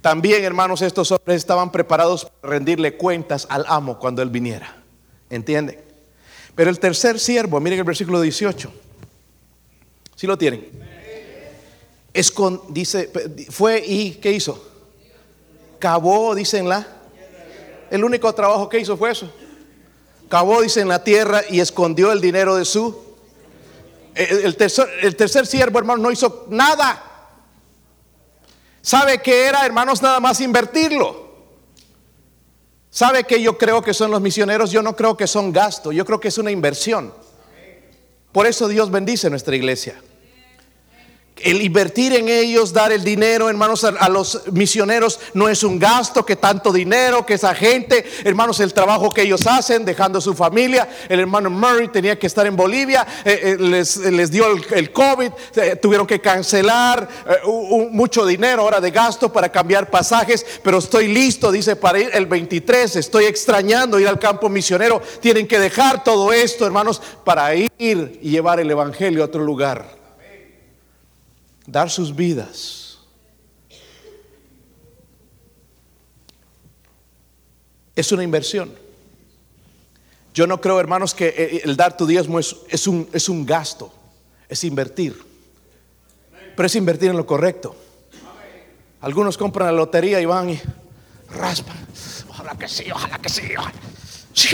también, 0.00 0.44
hermanos, 0.44 0.82
estos 0.82 1.10
hombres 1.10 1.38
estaban 1.38 1.72
preparados 1.72 2.26
para 2.26 2.52
rendirle 2.52 2.96
cuentas 2.96 3.48
al 3.50 3.64
amo 3.66 3.98
cuando 3.98 4.22
él 4.22 4.30
viniera. 4.30 4.83
¿Entienden? 5.34 5.82
Pero 6.54 6.70
el 6.70 6.78
tercer 6.78 7.18
siervo, 7.18 7.58
miren 7.58 7.80
el 7.80 7.84
versículo 7.84 8.20
18. 8.20 8.72
Si 10.14 10.28
lo 10.28 10.38
tienen? 10.38 10.70
dice, 12.68 13.10
fue 13.50 13.84
y 13.84 14.12
¿qué 14.12 14.30
hizo? 14.30 14.64
Cavó, 15.80 16.36
dicen 16.36 16.68
la. 16.68 16.86
El 17.90 18.04
único 18.04 18.32
trabajo 18.32 18.68
que 18.68 18.78
hizo 18.78 18.96
fue 18.96 19.10
eso. 19.10 19.28
Cavó, 20.28 20.62
dice, 20.62 20.80
en 20.80 20.88
la 20.88 21.02
tierra 21.02 21.42
y 21.50 21.58
escondió 21.58 22.12
el 22.12 22.20
dinero 22.20 22.54
de 22.54 22.64
su. 22.64 22.96
El 24.14 24.56
tercer, 24.56 24.88
el 25.02 25.16
tercer 25.16 25.48
siervo, 25.48 25.80
hermano, 25.80 26.00
no 26.00 26.12
hizo 26.12 26.46
nada. 26.48 27.02
¿Sabe 28.80 29.20
qué 29.20 29.46
era, 29.46 29.66
hermanos? 29.66 30.00
Nada 30.00 30.20
más 30.20 30.40
invertirlo. 30.40 31.23
¿Sabe 32.94 33.24
qué 33.24 33.42
yo 33.42 33.58
creo 33.58 33.82
que 33.82 33.92
son 33.92 34.12
los 34.12 34.20
misioneros? 34.20 34.70
Yo 34.70 34.80
no 34.80 34.94
creo 34.94 35.16
que 35.16 35.26
son 35.26 35.52
gasto, 35.52 35.90
yo 35.90 36.04
creo 36.04 36.20
que 36.20 36.28
es 36.28 36.38
una 36.38 36.52
inversión. 36.52 37.12
Por 38.30 38.46
eso 38.46 38.68
Dios 38.68 38.88
bendice 38.88 39.28
nuestra 39.28 39.56
iglesia 39.56 39.96
el 41.44 41.60
invertir 41.60 42.14
en 42.14 42.28
ellos, 42.28 42.72
dar 42.72 42.90
el 42.90 43.04
dinero, 43.04 43.50
hermanos, 43.50 43.84
a, 43.84 44.08
los 44.08 44.42
misioneros 44.50 45.20
no 45.34 45.48
es 45.48 45.62
un 45.62 45.78
gasto, 45.78 46.24
que 46.24 46.36
tanto 46.36 46.72
dinero, 46.72 47.26
que 47.26 47.34
esa 47.34 47.54
gente, 47.54 48.04
hermanos, 48.24 48.60
el 48.60 48.72
trabajo 48.72 49.10
que 49.10 49.22
ellos 49.22 49.46
hacen, 49.46 49.84
dejando 49.84 50.22
su 50.22 50.34
familia. 50.34 50.88
El 51.08 51.20
hermano 51.20 51.50
Murray 51.50 51.88
tenía 51.88 52.18
que 52.18 52.26
estar 52.26 52.46
en 52.46 52.56
Bolivia, 52.56 53.06
eh, 53.26 53.56
eh, 53.60 54.10
les, 54.10 54.30
dio 54.30 54.46
el, 54.72 54.90
COVID, 54.90 55.30
eh, 55.56 55.76
tuvieron 55.76 56.06
que 56.06 56.20
cancelar 56.20 57.08
mucho 57.90 58.24
dinero 58.24 58.62
ahora 58.62 58.80
de 58.80 58.90
gasto 58.90 59.30
para 59.30 59.50
cambiar 59.50 59.90
pasajes, 59.90 60.46
pero 60.62 60.78
estoy 60.78 61.08
listo, 61.08 61.52
dice, 61.52 61.76
para 61.76 61.98
ir 61.98 62.10
el 62.14 62.24
23, 62.24 62.96
estoy 62.96 63.26
extrañando 63.26 64.00
ir 64.00 64.08
al 64.08 64.18
campo 64.18 64.48
misionero. 64.48 65.02
Tienen 65.20 65.46
que 65.46 65.58
dejar 65.58 66.02
todo 66.02 66.32
esto, 66.32 66.64
hermanos, 66.64 67.02
para 67.22 67.54
ir 67.54 67.70
y 67.78 68.30
llevar 68.30 68.60
el 68.60 68.70
Evangelio 68.70 69.22
a 69.22 69.26
otro 69.26 69.44
lugar 69.44 70.03
dar 71.66 71.90
sus 71.90 72.14
vidas. 72.14 72.98
Es 77.94 78.10
una 78.12 78.24
inversión. 78.24 78.72
Yo 80.32 80.46
no 80.46 80.60
creo, 80.60 80.80
hermanos, 80.80 81.14
que 81.14 81.28
eh, 81.28 81.60
el 81.64 81.76
dar 81.76 81.96
tu 81.96 82.06
diezmo 82.06 82.40
es, 82.40 82.86
un, 82.88 83.08
es 83.12 83.28
un 83.28 83.46
gasto, 83.46 83.92
es 84.48 84.64
invertir. 84.64 85.22
Pero 86.56 86.66
es 86.66 86.74
invertir 86.74 87.10
en 87.10 87.16
lo 87.16 87.24
correcto. 87.24 87.76
Algunos 89.00 89.38
compran 89.38 89.66
la 89.66 89.72
lotería 89.72 90.20
y 90.20 90.24
van 90.24 90.50
y 90.50 90.60
raspan. 91.30 91.76
Ojalá 92.30 92.56
que 92.56 92.66
sí, 92.66 92.90
ojalá 92.90 93.18
que 93.18 93.28
sí. 93.28 93.42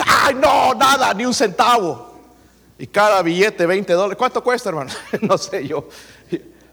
Ay, 0.05 0.35
no, 0.35 0.75
nada, 0.75 1.15
ni 1.15 1.25
un 1.25 1.33
centavo. 1.33 2.11
Y 2.79 2.87
cada 2.87 3.23
billete 3.23 3.65
20 3.65 3.93
dólares. 3.93 4.19
¿Cuánto 4.19 4.43
cuesta, 4.43 4.69
hermano? 4.69 4.91
no 5.23 5.39
sé 5.39 5.67
yo 5.67 5.89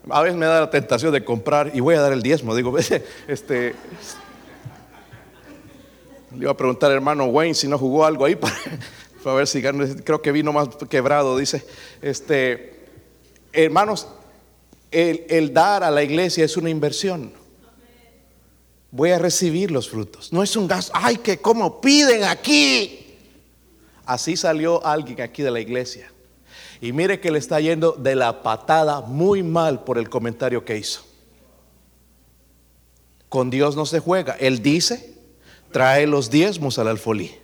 a 0.10 0.22
veces 0.22 0.38
me 0.38 0.46
da 0.46 0.62
la 0.62 0.70
tentación 0.70 1.12
de 1.12 1.24
comprar 1.24 1.72
y 1.74 1.80
voy 1.80 1.96
a 1.96 2.02
dar 2.02 2.14
el 2.14 2.22
diezmo. 2.22 2.56
Digo, 2.56 2.76
este, 3.28 3.76
le 6.32 6.42
iba 6.42 6.52
a 6.52 6.58
preguntar 6.58 6.90
al 6.90 6.98
hermano 6.98 7.26
Wayne 7.26 7.54
si 7.54 7.68
no 7.68 7.78
jugó 7.78 8.06
algo 8.06 8.26
ahí 8.26 8.36
para, 8.36 8.56
ver 9.36 9.48
si 9.48 9.62
creo 9.62 10.22
que 10.22 10.32
vino 10.32 10.54
más 10.54 10.70
quebrado. 10.90 11.38
Dice, 11.38 11.66
este, 12.02 12.86
hermanos, 13.54 14.08
el, 14.92 15.26
el 15.30 15.54
dar 15.54 15.84
a 15.84 15.92
la 15.92 16.04
iglesia 16.04 16.46
es 16.46 16.58
una 16.58 16.70
inversión. 16.70 17.34
Voy 18.92 19.12
a 19.12 19.20
recibir 19.20 19.70
los 19.72 19.90
frutos. 19.90 20.32
No 20.32 20.42
es 20.44 20.56
un 20.56 20.68
gasto. 20.68 20.92
Ay, 20.96 21.18
que 21.18 21.38
como 21.40 21.82
piden 21.82 22.24
aquí. 22.24 23.04
Así 24.06 24.38
salió 24.38 24.86
alguien 24.86 25.22
aquí 25.22 25.44
de 25.44 25.52
la 25.52 25.60
iglesia. 25.60 26.10
Y 26.82 26.94
mire 26.94 27.20
que 27.20 27.32
le 27.32 27.40
está 27.40 27.60
yendo 27.60 27.94
de 27.94 28.16
la 28.16 28.44
patada 28.44 29.02
muy 29.02 29.44
mal 29.44 29.84
por 29.84 29.98
el 29.98 30.10
comentario 30.10 30.64
que 30.64 30.78
hizo. 30.78 31.02
Con 33.30 33.50
Dios 33.50 33.76
no 33.76 33.86
se 33.86 34.00
juega. 34.00 34.36
Él 34.40 34.62
dice, 34.62 35.16
trae 35.72 36.06
los 36.08 36.30
diezmos 36.30 36.78
al 36.80 36.88
alfolí. 36.88 37.36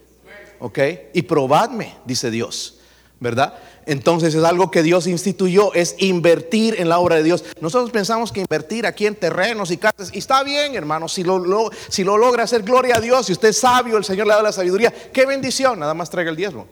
¿Ok? 0.59 0.79
Y 1.13 1.23
probadme, 1.23 1.95
dice 2.05 2.31
Dios. 2.31 2.79
¿Verdad? 3.19 3.57
Entonces 3.85 4.35
es 4.35 4.43
algo 4.43 4.69
que 4.69 4.83
Dios 4.83 5.07
instituyó, 5.07 5.73
es 5.73 5.95
invertir 5.97 6.75
en 6.79 6.89
la 6.89 6.99
obra 6.99 7.15
de 7.15 7.23
Dios. 7.23 7.43
Nosotros 7.59 7.89
pensamos 7.91 8.31
que 8.31 8.41
invertir 8.41 8.85
aquí 8.85 9.05
en 9.05 9.15
terrenos 9.15 9.71
y 9.71 9.77
casas, 9.77 10.09
y 10.13 10.19
está 10.19 10.43
bien, 10.43 10.75
hermano, 10.75 11.07
si 11.09 11.23
lo, 11.23 11.69
si 11.89 12.03
lo 12.03 12.17
logra 12.17 12.43
hacer, 12.43 12.63
gloria 12.63 12.97
a 12.97 13.01
Dios, 13.01 13.25
si 13.25 13.33
usted 13.33 13.49
es 13.49 13.57
sabio, 13.57 13.97
el 13.97 14.05
Señor 14.05 14.27
le 14.27 14.33
da 14.33 14.41
la 14.41 14.51
sabiduría, 14.51 14.93
qué 15.11 15.25
bendición, 15.25 15.79
nada 15.79 15.93
más 15.93 16.09
traiga 16.09 16.31
el 16.31 16.37
diezmo 16.37 16.67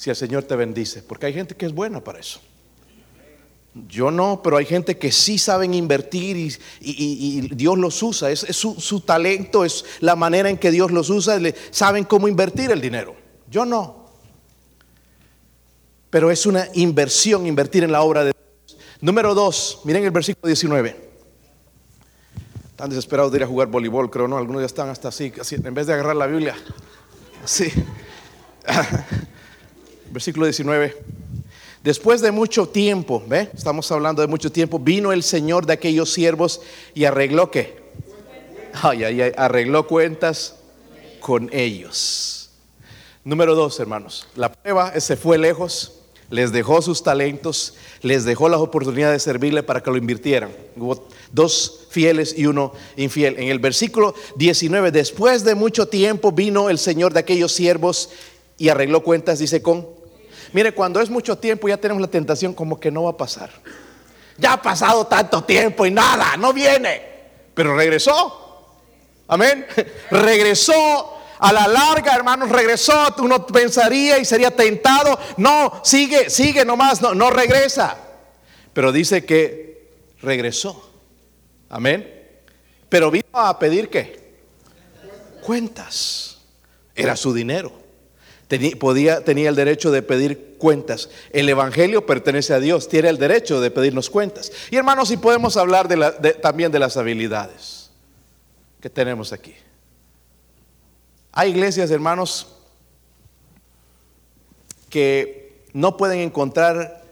si 0.00 0.08
el 0.08 0.16
Señor 0.16 0.44
te 0.44 0.56
bendice, 0.56 1.02
porque 1.02 1.26
hay 1.26 1.34
gente 1.34 1.54
que 1.54 1.66
es 1.66 1.74
buena 1.74 2.02
para 2.02 2.20
eso. 2.20 2.40
Yo 3.86 4.10
no, 4.10 4.40
pero 4.42 4.56
hay 4.56 4.64
gente 4.64 4.96
que 4.96 5.12
sí 5.12 5.36
saben 5.36 5.74
invertir 5.74 6.58
y, 6.80 7.54
Dios 7.54 7.76
los 7.76 8.02
usa. 8.02 8.30
Es, 8.30 8.46
su, 8.50 9.00
talento, 9.02 9.62
es 9.62 9.84
la 10.00 10.16
manera 10.16 10.48
en 10.48 10.56
que 10.56 10.70
Dios 10.70 10.90
los 10.90 11.10
usa. 11.10 11.38
saben 11.70 12.04
cómo 12.04 12.28
invertir 12.28 12.70
el 12.70 12.80
dinero. 12.80 13.14
Yo 13.50 13.66
no. 13.66 14.06
Pero 16.08 16.30
es 16.30 16.46
una 16.46 16.66
inversión 16.72 17.46
invertir 17.46 17.84
en 17.84 17.92
la 17.92 18.00
obra 18.00 18.24
de 18.24 18.32
Dios. 18.32 18.78
Número 19.02 19.34
dos, 19.34 19.82
miren 19.84 20.02
el 20.02 20.12
versículo 20.12 20.46
19. 20.46 21.10
Están 22.70 22.88
desesperados 22.88 23.32
de 23.32 23.36
ir 23.36 23.44
a 23.44 23.46
jugar 23.46 23.68
voleibol, 23.68 24.10
creo, 24.10 24.26
¿no? 24.26 24.38
Algunos 24.38 24.62
ya 24.62 24.66
están 24.66 24.88
hasta 24.88 25.08
así, 25.08 25.30
así 25.38 25.56
en 25.56 25.74
vez 25.74 25.86
de 25.86 25.92
agarrar 25.92 26.16
la 26.16 26.26
Biblia. 26.26 26.56
Así. 27.44 27.70
versículo 30.10 30.46
19. 30.46 30.96
Después 31.82 32.20
de 32.20 32.30
mucho 32.30 32.68
tiempo, 32.68 33.22
¿ve? 33.26 33.48
Estamos 33.54 33.90
hablando 33.90 34.20
de 34.20 34.28
mucho 34.28 34.52
tiempo, 34.52 34.78
vino 34.78 35.12
el 35.12 35.22
Señor 35.22 35.64
de 35.64 35.72
aquellos 35.72 36.12
siervos 36.12 36.60
y 36.94 37.04
arregló 37.04 37.50
qué? 37.50 37.80
Ay, 38.82 39.04
ay, 39.04 39.20
ay, 39.22 39.32
arregló 39.36 39.86
cuentas 39.86 40.56
con 41.20 41.48
ellos. 41.52 42.50
Número 43.24 43.54
dos, 43.54 43.80
hermanos. 43.80 44.26
La 44.36 44.52
prueba 44.52 44.98
se 45.00 45.16
fue 45.16 45.38
lejos, 45.38 46.00
les 46.28 46.52
dejó 46.52 46.82
sus 46.82 47.02
talentos, 47.02 47.74
les 48.02 48.24
dejó 48.24 48.48
la 48.48 48.58
oportunidad 48.58 49.12
de 49.12 49.18
servirle 49.18 49.62
para 49.62 49.82
que 49.82 49.90
lo 49.90 49.96
invirtieran. 49.96 50.50
Hubo 50.76 51.08
dos 51.32 51.86
fieles 51.90 52.34
y 52.36 52.46
uno 52.46 52.72
infiel. 52.96 53.38
En 53.38 53.48
el 53.48 53.58
versículo 53.58 54.14
19, 54.36 54.90
después 54.90 55.44
de 55.44 55.54
mucho 55.54 55.88
tiempo 55.88 56.30
vino 56.30 56.68
el 56.68 56.78
Señor 56.78 57.12
de 57.14 57.20
aquellos 57.20 57.52
siervos 57.52 58.10
y 58.58 58.68
arregló 58.68 59.02
cuentas, 59.02 59.38
dice 59.38 59.62
con... 59.62 59.99
Mire, 60.52 60.72
cuando 60.72 61.00
es 61.00 61.10
mucho 61.10 61.38
tiempo 61.38 61.68
ya 61.68 61.76
tenemos 61.76 62.00
la 62.00 62.08
tentación 62.08 62.54
como 62.54 62.78
que 62.78 62.90
no 62.90 63.04
va 63.04 63.10
a 63.10 63.16
pasar. 63.16 63.50
Ya 64.36 64.54
ha 64.54 64.62
pasado 64.62 65.06
tanto 65.06 65.44
tiempo 65.44 65.86
y 65.86 65.90
nada, 65.90 66.36
no 66.36 66.52
viene. 66.52 67.02
Pero 67.54 67.76
regresó. 67.76 68.40
Amén. 69.28 69.66
Regresó 70.10 71.18
a 71.38 71.52
la 71.52 71.68
larga, 71.68 72.14
hermanos, 72.14 72.48
regresó. 72.50 73.14
Uno 73.18 73.46
pensaría 73.46 74.18
y 74.18 74.24
sería 74.24 74.50
tentado. 74.50 75.18
No, 75.36 75.80
sigue, 75.84 76.30
sigue 76.30 76.64
nomás, 76.64 77.00
no, 77.00 77.14
no 77.14 77.30
regresa. 77.30 77.96
Pero 78.72 78.92
dice 78.92 79.24
que 79.24 79.88
regresó. 80.20 80.90
Amén. 81.68 82.28
Pero 82.88 83.10
vino 83.10 83.26
a 83.32 83.58
pedir 83.58 83.88
qué? 83.88 84.34
Cuentas. 85.42 86.38
Era 86.94 87.14
su 87.14 87.32
dinero. 87.32 87.79
Tenía, 88.50 88.76
podía, 88.76 89.22
tenía 89.22 89.48
el 89.48 89.54
derecho 89.54 89.92
de 89.92 90.02
pedir 90.02 90.56
cuentas. 90.58 91.08
El 91.30 91.48
Evangelio 91.48 92.04
pertenece 92.04 92.52
a 92.52 92.58
Dios, 92.58 92.88
tiene 92.88 93.08
el 93.08 93.16
derecho 93.16 93.60
de 93.60 93.70
pedirnos 93.70 94.10
cuentas. 94.10 94.50
Y 94.72 94.76
hermanos, 94.76 95.06
si 95.06 95.18
podemos 95.18 95.56
hablar 95.56 95.86
también 96.42 96.72
de 96.72 96.80
las 96.80 96.96
habilidades 96.96 97.92
que 98.80 98.90
tenemos 98.90 99.32
aquí. 99.32 99.54
Hay 101.30 101.50
iglesias, 101.50 101.92
hermanos, 101.92 102.48
que 104.88 105.62
no 105.72 105.96
pueden 105.96 106.18
encontrar 106.18 107.04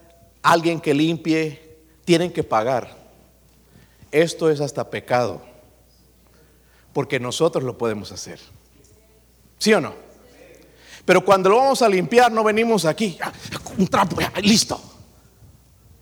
alguien 0.43 0.81
que 0.81 0.93
limpie, 0.93 1.79
tienen 2.05 2.33
que 2.33 2.43
pagar. 2.43 2.97
Esto 4.11 4.51
es 4.51 4.61
hasta 4.61 4.91
pecado, 4.91 5.41
porque 6.93 7.21
nosotros 7.21 7.63
lo 7.63 7.79
podemos 7.79 8.11
hacer. 8.11 8.41
¿Sí 9.59 9.73
o 9.73 9.81
no? 9.81 10.08
Pero 11.09 11.25
cuando 11.25 11.49
lo 11.49 11.57
vamos 11.57 11.81
a 11.81 11.89
limpiar, 11.89 12.31
no 12.31 12.45
venimos 12.45 12.85
aquí, 12.85 13.17
ah, 13.23 13.33
un 13.79 13.89
trapo, 13.89 14.19
listo. 14.43 14.79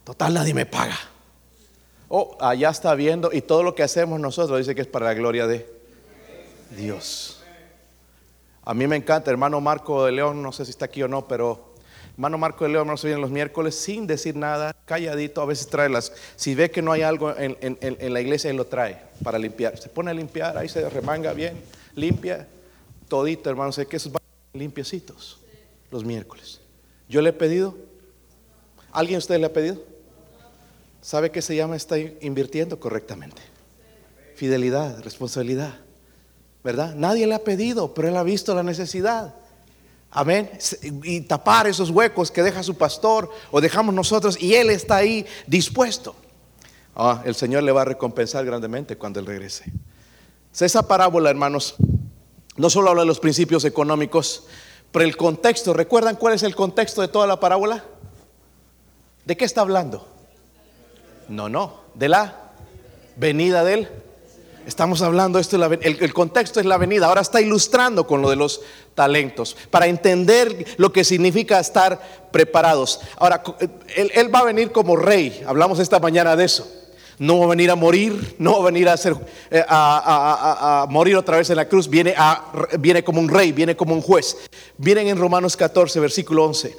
Total, 0.03 0.35
nadie 0.35 0.53
me 0.53 0.67
paga. 0.67 0.99
Oh, 2.09 2.37
allá 2.41 2.71
está 2.71 2.93
viendo, 2.97 3.31
y 3.33 3.41
todo 3.41 3.63
lo 3.63 3.77
que 3.77 3.85
hacemos 3.85 4.19
nosotros 4.19 4.59
dice 4.59 4.75
que 4.75 4.81
es 4.81 4.89
para 4.89 5.07
la 5.07 5.15
gloria 5.15 5.47
de 5.47 5.65
Dios. 6.77 7.41
A 8.65 8.75
mí 8.75 8.89
me 8.89 8.97
encanta, 8.97 9.31
hermano 9.31 9.61
Marco 9.61 10.05
de 10.05 10.11
León, 10.11 10.43
no 10.43 10.51
sé 10.51 10.65
si 10.65 10.73
está 10.73 10.87
aquí 10.87 11.05
o 11.05 11.07
no, 11.07 11.29
pero 11.29 11.77
hermano 12.15 12.37
Marco 12.37 12.65
de 12.65 12.71
León, 12.71 12.99
se 12.99 13.07
viene 13.07 13.23
los 13.23 13.31
miércoles 13.31 13.77
sin 13.77 14.09
decir 14.09 14.35
nada, 14.35 14.75
calladito, 14.87 15.41
a 15.41 15.47
veces 15.47 15.69
trae 15.69 15.89
las, 15.89 16.13
si 16.35 16.57
ve 16.57 16.73
que 16.73 16.83
no 16.83 16.91
hay 16.91 17.03
algo 17.03 17.33
en, 17.39 18.13
la 18.13 18.21
iglesia, 18.21 18.51
él 18.51 18.57
lo 18.57 18.67
trae 18.67 19.01
para 19.23 19.39
limpiar. 19.39 19.79
Se 19.79 19.89
pone 19.89 20.11
a 20.11 20.15
limpiar, 20.15 20.59
ahí 20.59 20.69
se 20.69 20.91
remanga 20.91 21.33
bien, 21.33 21.63
limpia, 21.95 22.49
todito, 23.07 23.49
hermano, 23.49 23.71
sé 23.71 23.87
que 23.87 23.99
esos 23.99 24.11
van 24.11 24.26
limpiecitos 24.59 25.41
los 25.91 26.05
miércoles. 26.05 26.61
Yo 27.09 27.23
le 27.23 27.31
he 27.31 27.33
pedido, 27.33 27.77
¿alguien 28.93 29.15
de 29.15 29.19
ustedes 29.19 29.41
le 29.41 29.47
ha 29.47 29.53
pedido? 29.53 29.83
¿Sabe 31.01 31.31
qué 31.31 31.41
se 31.41 31.55
llama? 31.55 31.77
Está 31.77 31.99
invirtiendo 31.99 32.81
correctamente. 32.81 33.43
Fidelidad, 34.35 35.03
responsabilidad. 35.03 35.87
¿verdad? 36.67 36.97
Nadie 36.97 37.29
le 37.29 37.35
ha 37.37 37.45
pedido, 37.45 37.95
pero 37.95 38.09
él 38.09 38.17
ha 38.17 38.25
visto 38.25 38.53
la 38.53 38.65
necesidad. 38.65 39.37
Amén. 40.11 40.51
Y 41.05 41.21
tapar 41.21 41.69
esos 41.69 41.91
huecos 41.91 42.33
que 42.33 42.43
deja 42.43 42.61
su 42.65 42.75
pastor 42.75 43.31
o 43.53 43.61
dejamos 43.61 43.95
nosotros 43.95 44.37
y 44.43 44.53
él 44.53 44.71
está 44.71 44.97
ahí 44.97 45.25
dispuesto. 45.47 46.17
Ah, 46.97 47.23
el 47.25 47.37
Señor 47.37 47.63
le 47.63 47.71
va 47.71 47.83
a 47.83 47.85
recompensar 47.85 48.45
grandemente 48.45 48.97
cuando 48.97 49.21
él 49.21 49.27
regrese. 49.27 49.73
Esa 50.59 50.83
parábola, 50.89 51.31
hermanos, 51.31 51.77
no 52.57 52.71
solo 52.71 52.91
habla 52.91 53.03
de 53.03 53.07
los 53.07 53.21
principios 53.21 53.65
económicos, 53.65 54.45
pero 54.93 55.05
el 55.05 55.17
contexto, 55.17 55.75
¿recuerdan 55.75 56.17
cuál 56.17 56.35
es 56.35 56.43
el 56.43 56.55
contexto 56.55 57.03
de 57.03 57.09
toda 57.09 57.27
la 57.27 57.41
parábola? 57.41 57.85
¿De 59.25 59.37
qué 59.37 59.45
está 59.45 59.61
hablando? 59.61 60.07
No, 61.29 61.49
no, 61.49 61.81
de 61.95 62.09
la 62.09 62.53
venida 63.17 63.65
del 63.65 63.89
Estamos 64.67 65.01
hablando, 65.01 65.39
esto 65.39 65.65
el, 65.65 66.13
contexto 66.13 66.59
es 66.59 66.67
la 66.67 66.77
venida. 66.77 67.07
Ahora 67.07 67.21
está 67.21 67.41
ilustrando 67.41 68.05
con 68.05 68.21
lo 68.21 68.31
de 68.31 68.35
los 68.35 68.63
talentos 68.97 69.57
para 69.71 69.87
entender 69.87 70.67
lo 70.77 70.93
que 70.93 71.05
significa 71.05 71.61
estar 71.61 72.29
preparados. 72.33 73.01
Ahora, 73.17 73.45
él, 73.95 74.35
va 74.35 74.41
a 74.41 74.45
venir 74.45 74.73
como 74.73 74.97
rey. 74.97 75.45
Hablamos 75.47 75.79
esta 75.79 76.01
mañana 76.01 76.35
de 76.35 76.47
eso. 76.47 76.69
No 77.19 77.39
va 77.39 77.47
a 77.47 77.49
venir 77.49 77.71
a 77.71 77.77
morir, 77.77 78.37
no 78.39 78.53
va 78.53 78.59
a 78.59 78.71
venir 78.71 78.89
a, 78.89 78.93
hacer, 78.93 79.17
eh, 79.51 79.65
a, 79.67 80.87
morir 80.91 81.17
otra 81.17 81.39
vez 81.39 81.49
en 81.49 81.57
la 81.57 81.67
cruz. 81.67 81.89
Viene, 81.89 82.15
viene 82.79 83.03
como 83.03 83.21
un 83.21 83.29
rey, 83.29 83.53
viene 83.53 83.75
como 83.75 83.95
un 83.95 84.03
juez. 84.03 84.37
Vienen 84.77 85.09
en 85.09 85.19
Romanos 85.19 85.57
14, 85.57 85.99
versículo 86.01 86.45
11. 86.45 86.77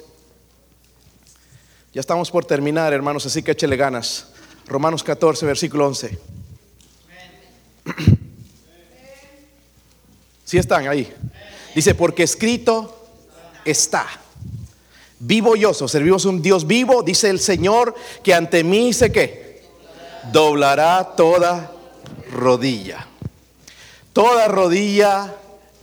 Ya 1.92 2.00
estamos 2.00 2.30
por 2.30 2.44
terminar, 2.44 2.92
hermanos, 2.92 3.26
así 3.26 3.42
que 3.42 3.52
échele 3.52 3.76
ganas. 3.76 4.28
Romanos 4.66 5.02
14, 5.02 5.46
versículo 5.46 5.86
11. 5.86 6.18
Si 10.44 10.56
están 10.56 10.86
ahí. 10.88 11.12
Dice, 11.74 11.94
porque 11.94 12.22
escrito 12.22 13.06
está. 13.64 14.06
Vivo 15.20 15.56
yo, 15.56 15.74
servimos 15.74 16.24
un 16.24 16.40
Dios 16.40 16.66
vivo, 16.66 17.02
dice 17.02 17.28
el 17.28 17.40
Señor, 17.40 17.94
que 18.22 18.34
ante 18.34 18.62
mí 18.62 18.86
dice 18.86 19.10
que 19.10 19.47
doblará 20.32 21.16
toda 21.16 21.70
rodilla. 22.30 23.06
Toda 24.12 24.48
rodilla 24.48 25.34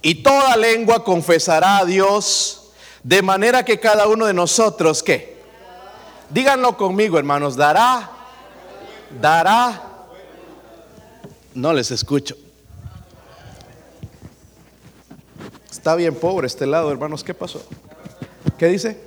y 0.01 0.15
toda 0.23 0.57
lengua 0.57 1.03
confesará 1.03 1.77
a 1.77 1.85
Dios, 1.85 2.71
de 3.03 3.21
manera 3.21 3.63
que 3.63 3.79
cada 3.79 4.07
uno 4.07 4.25
de 4.25 4.33
nosotros, 4.33 5.01
¿qué? 5.03 5.35
Díganlo 6.29 6.75
conmigo, 6.75 7.17
hermanos, 7.17 7.55
dará, 7.55 8.09
dará 9.21 9.95
no 11.55 11.71
les 11.73 11.89
escucho. 11.89 12.35
Está 15.71 15.95
bien 15.95 16.13
pobre 16.13 16.47
este 16.47 16.65
lado, 16.65 16.91
hermanos. 16.91 17.23
¿Qué 17.23 17.33
pasó? 17.33 17.65
¿Qué 18.57 18.67
dice? 18.67 18.99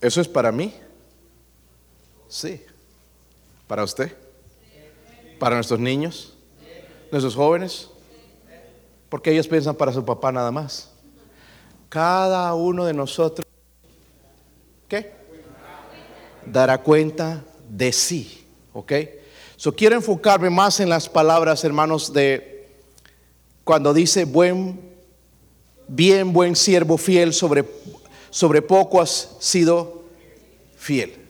¿Eso 0.00 0.20
es 0.20 0.26
para 0.26 0.50
mí? 0.50 0.74
Sí. 2.32 2.64
¿Para 3.66 3.84
usted? 3.84 4.16
¿Para 5.38 5.56
nuestros 5.56 5.78
niños? 5.78 6.32
¿Nuestros 7.10 7.34
jóvenes? 7.34 7.90
Porque 9.10 9.30
ellos 9.32 9.46
piensan 9.46 9.74
para 9.74 9.92
su 9.92 10.02
papá 10.02 10.32
nada 10.32 10.50
más. 10.50 10.88
Cada 11.90 12.54
uno 12.54 12.86
de 12.86 12.94
nosotros, 12.94 13.46
¿qué? 14.88 15.12
Dará 16.46 16.82
cuenta 16.82 17.44
de 17.68 17.92
sí. 17.92 18.46
¿Ok? 18.72 18.92
So 19.56 19.76
quiero 19.76 19.96
enfocarme 19.96 20.48
más 20.48 20.80
en 20.80 20.88
las 20.88 21.10
palabras, 21.10 21.64
hermanos, 21.64 22.14
de 22.14 22.66
cuando 23.62 23.92
dice 23.92 24.24
buen, 24.24 24.80
bien, 25.86 26.32
buen 26.32 26.56
siervo 26.56 26.96
fiel, 26.96 27.34
sobre, 27.34 27.68
sobre 28.30 28.62
poco 28.62 29.02
has 29.02 29.36
sido 29.38 30.04
fiel. 30.76 31.21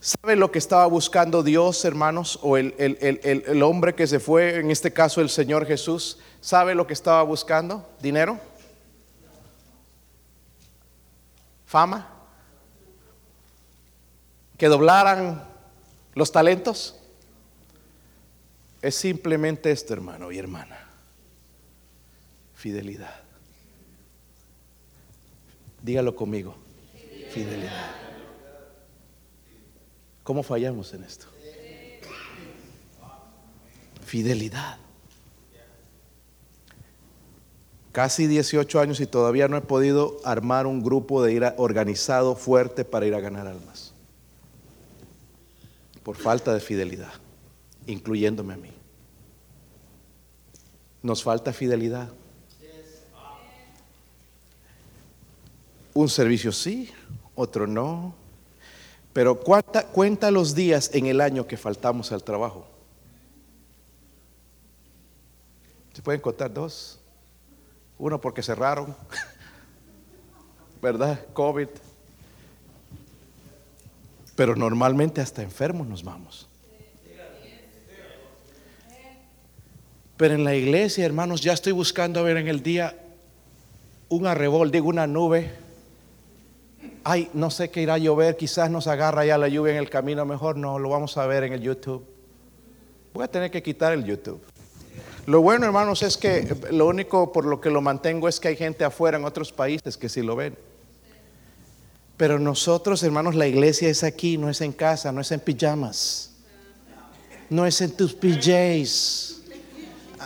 ¿Sabe 0.00 0.34
lo 0.34 0.50
que 0.50 0.58
estaba 0.58 0.86
buscando 0.86 1.42
Dios, 1.42 1.84
hermanos? 1.84 2.38
O 2.42 2.56
el, 2.56 2.74
el, 2.78 3.62
hombre 3.62 3.94
que 3.94 4.06
se 4.06 4.18
fue, 4.18 4.56
en 4.56 4.70
este 4.70 4.92
caso 4.92 5.20
el 5.20 5.28
Señor 5.28 5.66
Jesús, 5.66 6.18
¿sabe 6.40 6.74
lo 6.74 6.86
que 6.86 6.94
estaba 6.94 7.22
buscando? 7.22 7.86
¿Dinero? 8.00 8.40
¿Fama? 11.66 12.08
¿Que 14.56 14.68
doblaran 14.68 15.46
los 16.14 16.32
talentos 16.32 17.00
es 18.82 18.94
simplemente 18.94 19.70
esto, 19.70 19.92
hermano 19.92 20.32
y 20.32 20.38
hermana. 20.38 20.88
Fidelidad. 22.54 23.20
Dígalo 25.82 26.16
conmigo. 26.16 26.56
Fidelidad. 27.30 28.09
¿Cómo 30.30 30.44
fallamos 30.44 30.94
en 30.94 31.02
esto? 31.02 31.26
Fidelidad. 34.06 34.78
Casi 37.90 38.28
18 38.28 38.78
años 38.78 39.00
y 39.00 39.06
todavía 39.06 39.48
no 39.48 39.56
he 39.56 39.60
podido 39.60 40.18
armar 40.24 40.68
un 40.68 40.84
grupo 40.84 41.20
de 41.20 41.32
ir 41.32 41.52
organizado 41.56 42.36
fuerte 42.36 42.84
para 42.84 43.06
ir 43.06 43.16
a 43.16 43.20
ganar 43.20 43.48
almas 43.48 43.92
por 46.04 46.14
falta 46.14 46.54
de 46.54 46.60
fidelidad, 46.60 47.10
incluyéndome 47.88 48.54
a 48.54 48.56
mí. 48.56 48.70
Nos 51.02 51.24
falta 51.24 51.52
fidelidad. 51.52 52.08
Un 55.92 56.08
servicio 56.08 56.52
sí, 56.52 56.88
otro 57.34 57.66
no. 57.66 58.19
Pero 59.12 59.40
cuenta, 59.40 59.86
cuenta 59.86 60.30
los 60.30 60.54
días 60.54 60.90
en 60.94 61.06
el 61.06 61.20
año 61.20 61.46
que 61.46 61.56
faltamos 61.56 62.12
al 62.12 62.22
trabajo. 62.22 62.66
¿Se 65.92 66.02
pueden 66.02 66.20
contar 66.20 66.52
dos? 66.52 66.98
Uno 67.98 68.20
porque 68.20 68.42
cerraron, 68.42 68.94
¿verdad? 70.82 71.26
COVID. 71.32 71.68
Pero 74.36 74.56
normalmente 74.56 75.20
hasta 75.20 75.42
enfermos 75.42 75.86
nos 75.86 76.02
vamos. 76.02 76.48
Pero 80.16 80.34
en 80.34 80.44
la 80.44 80.54
iglesia, 80.54 81.04
hermanos, 81.04 81.40
ya 81.40 81.52
estoy 81.52 81.72
buscando 81.72 82.22
ver 82.22 82.36
en 82.36 82.48
el 82.48 82.62
día 82.62 82.94
un 84.10 84.26
arrebol, 84.26 84.70
digo 84.70 84.88
una 84.88 85.06
nube. 85.06 85.50
Ay, 87.02 87.30
no 87.32 87.50
sé 87.50 87.70
qué 87.70 87.82
irá 87.82 87.94
a 87.94 87.98
llover, 87.98 88.36
quizás 88.36 88.70
nos 88.70 88.86
agarra 88.86 89.24
ya 89.24 89.38
la 89.38 89.48
lluvia 89.48 89.72
en 89.72 89.78
el 89.78 89.88
camino, 89.88 90.24
mejor 90.26 90.56
no, 90.56 90.78
lo 90.78 90.90
vamos 90.90 91.16
a 91.16 91.26
ver 91.26 91.44
en 91.44 91.54
el 91.54 91.62
YouTube. 91.62 92.04
Voy 93.14 93.24
a 93.24 93.28
tener 93.28 93.50
que 93.50 93.62
quitar 93.62 93.92
el 93.92 94.04
YouTube. 94.04 94.40
Lo 95.26 95.40
bueno, 95.40 95.64
hermanos, 95.66 96.02
es 96.02 96.16
que 96.16 96.56
lo 96.70 96.86
único 96.86 97.32
por 97.32 97.44
lo 97.44 97.60
que 97.60 97.70
lo 97.70 97.80
mantengo 97.80 98.28
es 98.28 98.38
que 98.38 98.48
hay 98.48 98.56
gente 98.56 98.84
afuera 98.84 99.16
en 99.16 99.24
otros 99.24 99.52
países 99.52 99.96
que 99.96 100.08
sí 100.08 100.22
lo 100.22 100.36
ven. 100.36 100.56
Pero 102.16 102.38
nosotros, 102.38 103.02
hermanos, 103.02 103.34
la 103.34 103.46
iglesia 103.46 103.88
es 103.88 104.02
aquí, 104.02 104.36
no 104.36 104.50
es 104.50 104.60
en 104.60 104.72
casa, 104.72 105.10
no 105.10 105.22
es 105.22 105.32
en 105.32 105.40
pijamas, 105.40 106.32
no 107.48 107.64
es 107.64 107.80
en 107.80 107.96
tus 107.96 108.12
PJs, 108.12 109.40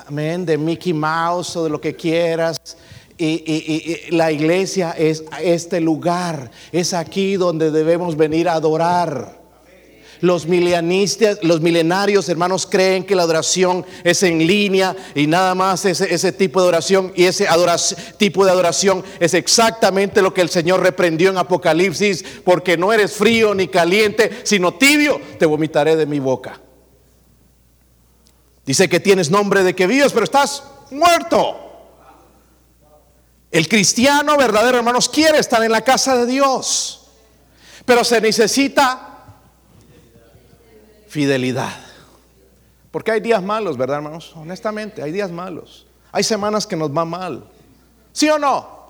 amén, 0.07 0.45
de 0.45 0.59
Mickey 0.59 0.93
Mouse 0.93 1.57
o 1.57 1.65
de 1.65 1.71
lo 1.71 1.81
que 1.81 1.95
quieras. 1.95 2.61
Y, 3.16 4.11
la 4.11 4.33
iglesia 4.33 4.90
es 4.98 5.24
este 5.40 5.81
lugar, 5.81 6.50
es 6.72 6.94
aquí 6.94 7.37
donde 7.37 7.70
debemos 7.70 8.16
venir 8.16 8.48
a 8.48 8.55
adorar. 8.55 9.44
Los 10.20 10.46
milenaristas, 10.46 11.38
los 11.42 11.61
milenarios, 11.61 12.29
hermanos, 12.29 12.66
creen 12.66 13.05
que 13.05 13.14
la 13.14 13.24
adoración 13.24 13.85
es 14.05 14.22
en 14.22 14.38
línea 14.46 14.96
y 15.14 15.27
nada 15.27 15.55
más 15.55 15.85
ese, 15.85 16.12
ese 16.14 16.33
tipo 16.33 16.62
de 16.62 16.68
oración 16.68 17.12
y 17.14 17.24
ese 17.24 17.46
tipo 18.16 18.44
de 18.44 18.50
adoración 18.50 19.05
es 19.20 19.35
exactamente 19.35 20.22
lo 20.22 20.33
que 20.33 20.40
el 20.40 20.48
Señor 20.48 20.81
reprendió 20.81 21.31
en 21.31 21.37
Apocalipsis, 21.37 22.24
porque 22.42 22.79
no 22.79 22.92
eres 22.92 23.12
frío 23.12 23.55
ni 23.55 23.68
caliente, 23.68 24.31
sino 24.44 24.74
tibio, 24.74 25.20
te 25.38 25.46
vomitaré 25.46 25.94
de 25.94 26.07
mi 26.07 26.20
boca. 26.20 26.61
Dice 28.64 28.88
que 28.88 29.00
tienes 29.00 29.31
nombre 29.31 29.62
de 29.62 29.74
que 29.74 29.87
vives, 29.87 30.12
pero 30.12 30.24
estás 30.24 30.64
muerto. 30.90 31.63
El 33.55 33.69
cristiano 33.69 34.37
verdadero, 34.37 34.79
hermanos, 34.79 35.09
quiere 35.09 35.38
estar 35.38 35.62
en 35.62 35.71
la 35.71 35.83
casa 35.83 36.17
de 36.17 36.27
Dios, 36.27 37.03
pero 37.85 38.03
se 38.03 38.21
necesita 38.21 39.27
fidelidad. 41.07 41.77
Porque 42.90 43.12
hay 43.12 43.21
días 43.21 43.40
malos, 43.40 43.77
¿verdad, 43.77 43.99
hermanos? 43.99 44.33
Honestamente, 44.35 45.05
hay 45.05 45.12
días 45.12 45.31
malos. 45.31 45.87
Hay 46.11 46.25
semanas 46.25 46.67
que 46.67 46.75
nos 46.75 46.90
va 46.90 47.05
mal. 47.05 47.45
¿Sí 48.11 48.29
o 48.29 48.40
no? 48.40 48.88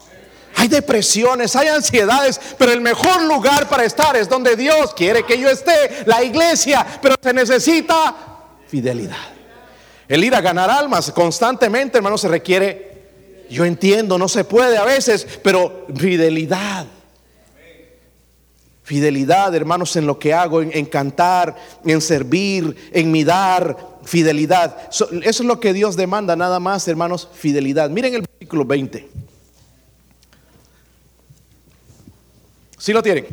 Hay 0.57 0.69
depresiones, 0.69 1.55
hay 1.57 1.69
ansiedades, 1.69 2.41
pero 2.57 2.73
el 2.73 2.81
mejor 2.81 3.23
lugar 3.25 3.69
para 3.69 3.85
estar 3.85 4.17
es 4.17 4.31
donde 4.31 4.57
Dios 4.57 4.95
quiere 4.95 5.27
que 5.27 5.39
yo 5.39 5.51
esté, 5.51 6.05
la 6.07 6.25
iglesia, 6.25 6.87
pero 7.03 7.17
se 7.23 7.35
necesita 7.35 8.15
fidelidad. 8.67 9.29
El 10.09 10.25
ir 10.25 10.35
a 10.35 10.41
ganar 10.41 10.71
almas 10.71 11.13
constantemente, 11.13 11.99
hermanos, 11.99 12.23
se 12.23 12.29
requiere, 12.29 12.94
yo 13.51 13.65
entiendo, 13.65 14.19
no 14.19 14.29
se 14.29 14.45
puede 14.45 14.77
a 14.77 14.85
veces, 14.85 15.27
pero 15.43 15.87
fidelidad. 15.95 16.87
Fidelidad, 18.83 19.55
hermanos, 19.55 19.97
en 19.97 20.07
lo 20.07 20.19
que 20.19 20.35
hago, 20.35 20.61
en, 20.61 20.85
cantar, 20.85 21.57
en 21.87 22.01
servir, 22.03 22.77
en 22.93 23.11
mi 23.11 23.25
dar, 23.25 23.77
fidelidad. 24.05 24.77
eso 24.91 25.09
es 25.23 25.41
lo 25.41 25.59
que 25.59 25.73
Dios 25.73 25.97
demanda, 25.97 26.37
nada 26.37 26.61
más, 26.61 26.87
hermanos, 26.87 27.29
fidelidad. 27.33 27.89
Miren 27.89 28.15
el 28.15 28.23
versículo 28.23 28.67
20. 28.67 29.09
¿Sí 32.79 32.93
lo 32.93 33.03
tienen? 33.03 33.27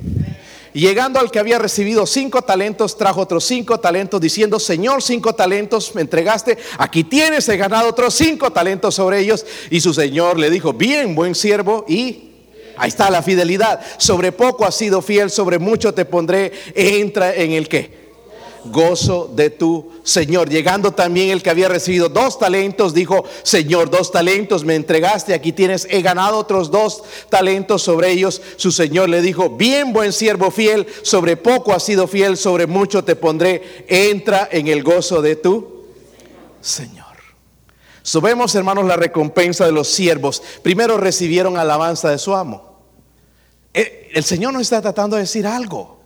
Llegando 0.73 1.19
al 1.19 1.31
que 1.31 1.39
había 1.39 1.59
recibido 1.59 2.05
cinco 2.05 2.41
talentos, 2.41 2.97
trajo 2.97 3.21
otros 3.21 3.43
cinco 3.43 3.79
talentos, 3.79 4.21
diciendo, 4.21 4.59
Señor, 4.59 5.01
cinco 5.01 5.35
talentos 5.35 5.93
me 5.95 6.01
entregaste, 6.01 6.57
aquí 6.77 7.03
tienes, 7.03 7.47
he 7.49 7.57
ganado 7.57 7.89
otros 7.89 8.13
cinco 8.13 8.51
talentos 8.51 8.95
sobre 8.95 9.19
ellos. 9.19 9.45
Y 9.69 9.81
su 9.81 9.93
Señor 9.93 10.37
le 10.39 10.49
dijo, 10.49 10.73
bien, 10.73 11.15
buen 11.15 11.35
siervo, 11.35 11.85
y 11.87 12.27
Ahí 12.77 12.87
está 12.89 13.11
la 13.11 13.21
fidelidad. 13.21 13.79
Sobre 13.97 14.31
poco 14.31 14.65
has 14.65 14.73
sido 14.73 15.03
fiel, 15.03 15.29
sobre 15.29 15.59
mucho 15.59 15.93
te 15.93 16.05
pondré. 16.05 16.51
Entra 16.73 17.35
en 17.35 17.51
el 17.51 17.67
que 17.67 18.00
gozo 18.65 19.31
de 19.33 19.49
tu 19.49 19.91
Señor. 20.03 20.49
Llegando 20.49 20.91
también 20.91 21.29
el 21.29 21.41
que 21.41 21.49
había 21.49 21.69
recibido 21.69 22.09
dos 22.09 22.39
talentos, 22.39 22.93
dijo, 22.93 23.23
Señor, 23.43 23.89
dos 23.89 24.11
talentos 24.11 24.63
me 24.63 24.75
entregaste, 24.75 25.33
aquí 25.33 25.51
tienes, 25.51 25.87
he 25.89 26.01
ganado 26.01 26.37
otros 26.37 26.71
dos 26.71 27.03
talentos 27.29 27.81
sobre 27.81 28.11
ellos. 28.11 28.41
Su 28.57 28.71
Señor 28.71 29.09
le 29.09 29.21
dijo, 29.21 29.49
bien 29.49 29.93
buen 29.93 30.13
siervo 30.13 30.51
fiel, 30.51 30.87
sobre 31.03 31.37
poco 31.37 31.73
has 31.73 31.83
sido 31.83 32.07
fiel, 32.07 32.37
sobre 32.37 32.67
mucho 32.67 33.03
te 33.03 33.15
pondré, 33.15 33.85
entra 33.87 34.47
en 34.51 34.67
el 34.67 34.83
gozo 34.83 35.21
de 35.21 35.35
tu 35.35 35.85
Señor. 36.61 37.05
Subemos, 38.03 38.55
hermanos, 38.55 38.85
la 38.85 38.95
recompensa 38.95 39.65
de 39.65 39.71
los 39.71 39.87
siervos. 39.87 40.41
Primero 40.63 40.97
recibieron 40.97 41.57
alabanza 41.57 42.09
de 42.09 42.17
su 42.17 42.35
amo. 42.35 42.79
Eh, 43.73 44.09
el 44.13 44.23
Señor 44.23 44.53
nos 44.53 44.63
está 44.63 44.81
tratando 44.81 45.15
de 45.15 45.23
decir 45.23 45.45
algo. 45.45 46.00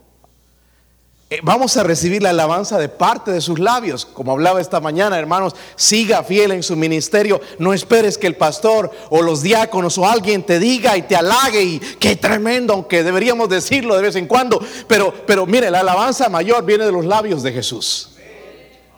Eh, 1.28 1.40
vamos 1.42 1.76
a 1.76 1.84
recibir 1.84 2.22
la 2.22 2.30
alabanza 2.30 2.78
de 2.78 2.88
parte 2.88 3.32
de 3.32 3.42
sus 3.42 3.58
labios. 3.58 4.06
Como 4.06 4.32
hablaba 4.32 4.62
esta 4.62 4.80
mañana, 4.80 5.18
hermanos, 5.18 5.56
siga 5.76 6.24
fiel 6.24 6.52
en 6.52 6.62
su 6.62 6.76
ministerio. 6.76 7.42
No 7.58 7.74
esperes 7.74 8.20
que 8.20 8.28
el 8.28 8.36
pastor 8.36 8.92
o 9.10 9.24
los 9.24 9.42
diáconos 9.42 9.98
o 9.98 10.08
alguien 10.08 10.44
te 10.44 10.60
diga 10.60 10.96
y 10.98 11.02
te 11.02 11.16
halague 11.16 11.64
y 11.64 11.80
qué 11.80 12.16
tremendo, 12.16 12.74
aunque 12.74 13.04
deberíamos 13.04 13.50
decirlo 13.50 13.96
de 13.96 14.04
vez 14.04 14.16
en 14.16 14.28
cuando. 14.28 14.64
Pero, 14.88 15.12
pero 15.26 15.48
mire, 15.48 15.72
la 15.72 15.80
alabanza 15.80 16.30
mayor 16.30 16.64
viene 16.64 16.86
de 16.86 16.92
los 16.92 17.06
labios 17.06 17.42
de 17.42 17.52
Jesús. 17.52 18.12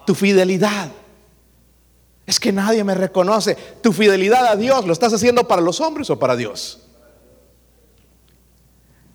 Tu 0.06 0.14
fidelidad. 0.14 0.92
Es 2.26 2.42
que 2.42 2.52
nadie 2.52 2.84
me 2.84 2.94
reconoce. 2.94 3.56
Tu 3.82 3.94
fidelidad 3.94 4.48
a 4.48 4.58
Dios, 4.58 4.86
¿lo 4.86 4.92
estás 4.92 5.14
haciendo 5.14 5.48
para 5.48 5.62
los 5.62 5.80
hombres 5.80 6.10
o 6.10 6.20
para 6.20 6.36
Dios? 6.36 6.80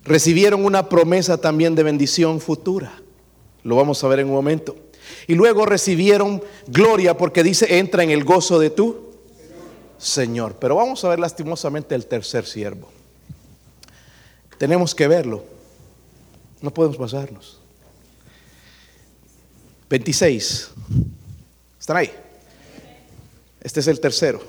Recibieron 0.03 0.65
una 0.65 0.89
promesa 0.89 1.37
también 1.37 1.75
de 1.75 1.83
bendición 1.83 2.41
futura. 2.41 3.02
Lo 3.63 3.75
vamos 3.75 4.03
a 4.03 4.07
ver 4.07 4.19
en 4.19 4.27
un 4.27 4.33
momento. 4.33 4.75
Y 5.27 5.35
luego 5.35 5.65
recibieron 5.65 6.43
gloria 6.67 7.17
porque 7.17 7.43
dice, 7.43 7.79
entra 7.79 8.03
en 8.03 8.11
el 8.11 8.23
gozo 8.23 8.59
de 8.59 8.69
tu 8.69 9.13
Señor. 9.97 10.55
Pero 10.59 10.75
vamos 10.75 11.03
a 11.03 11.09
ver 11.09 11.19
lastimosamente 11.19 11.95
el 11.95 12.05
tercer 12.05 12.45
siervo. 12.45 12.89
Tenemos 14.57 14.93
que 14.93 15.07
verlo. 15.07 15.43
No 16.61 16.73
podemos 16.73 16.97
pasarnos. 16.97 17.59
26. 19.89 20.71
¿Están 21.79 21.97
ahí? 21.97 22.11
Este 23.61 23.79
es 23.79 23.87
el 23.87 23.99
tercero. 23.99 24.41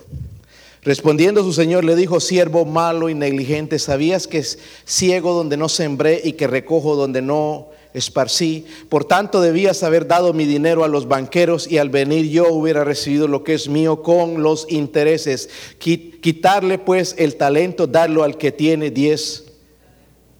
Respondiendo 0.82 1.42
su 1.42 1.52
señor 1.52 1.84
le 1.84 1.96
dijo, 1.96 2.20
siervo 2.20 2.64
malo 2.64 3.08
y 3.08 3.14
negligente, 3.14 3.78
¿sabías 3.78 4.26
que 4.26 4.38
es 4.38 4.58
ciego 4.84 5.32
donde 5.32 5.56
no 5.56 5.68
sembré 5.68 6.20
y 6.22 6.34
que 6.34 6.46
recojo 6.46 6.94
donde 6.94 7.22
no 7.22 7.68
esparcí? 7.94 8.66
Por 8.90 9.04
tanto 9.06 9.40
debías 9.40 9.82
haber 9.82 10.06
dado 10.06 10.34
mi 10.34 10.44
dinero 10.44 10.84
a 10.84 10.88
los 10.88 11.08
banqueros 11.08 11.70
y 11.70 11.78
al 11.78 11.88
venir 11.88 12.28
yo 12.28 12.52
hubiera 12.52 12.84
recibido 12.84 13.26
lo 13.28 13.42
que 13.42 13.54
es 13.54 13.68
mío 13.68 14.02
con 14.02 14.42
los 14.42 14.66
intereses. 14.68 15.48
Quitarle 15.78 16.78
pues 16.78 17.14
el 17.16 17.36
talento, 17.36 17.86
darlo 17.86 18.24
al 18.24 18.36
que 18.36 18.52
tiene 18.52 18.90
diez 18.90 19.44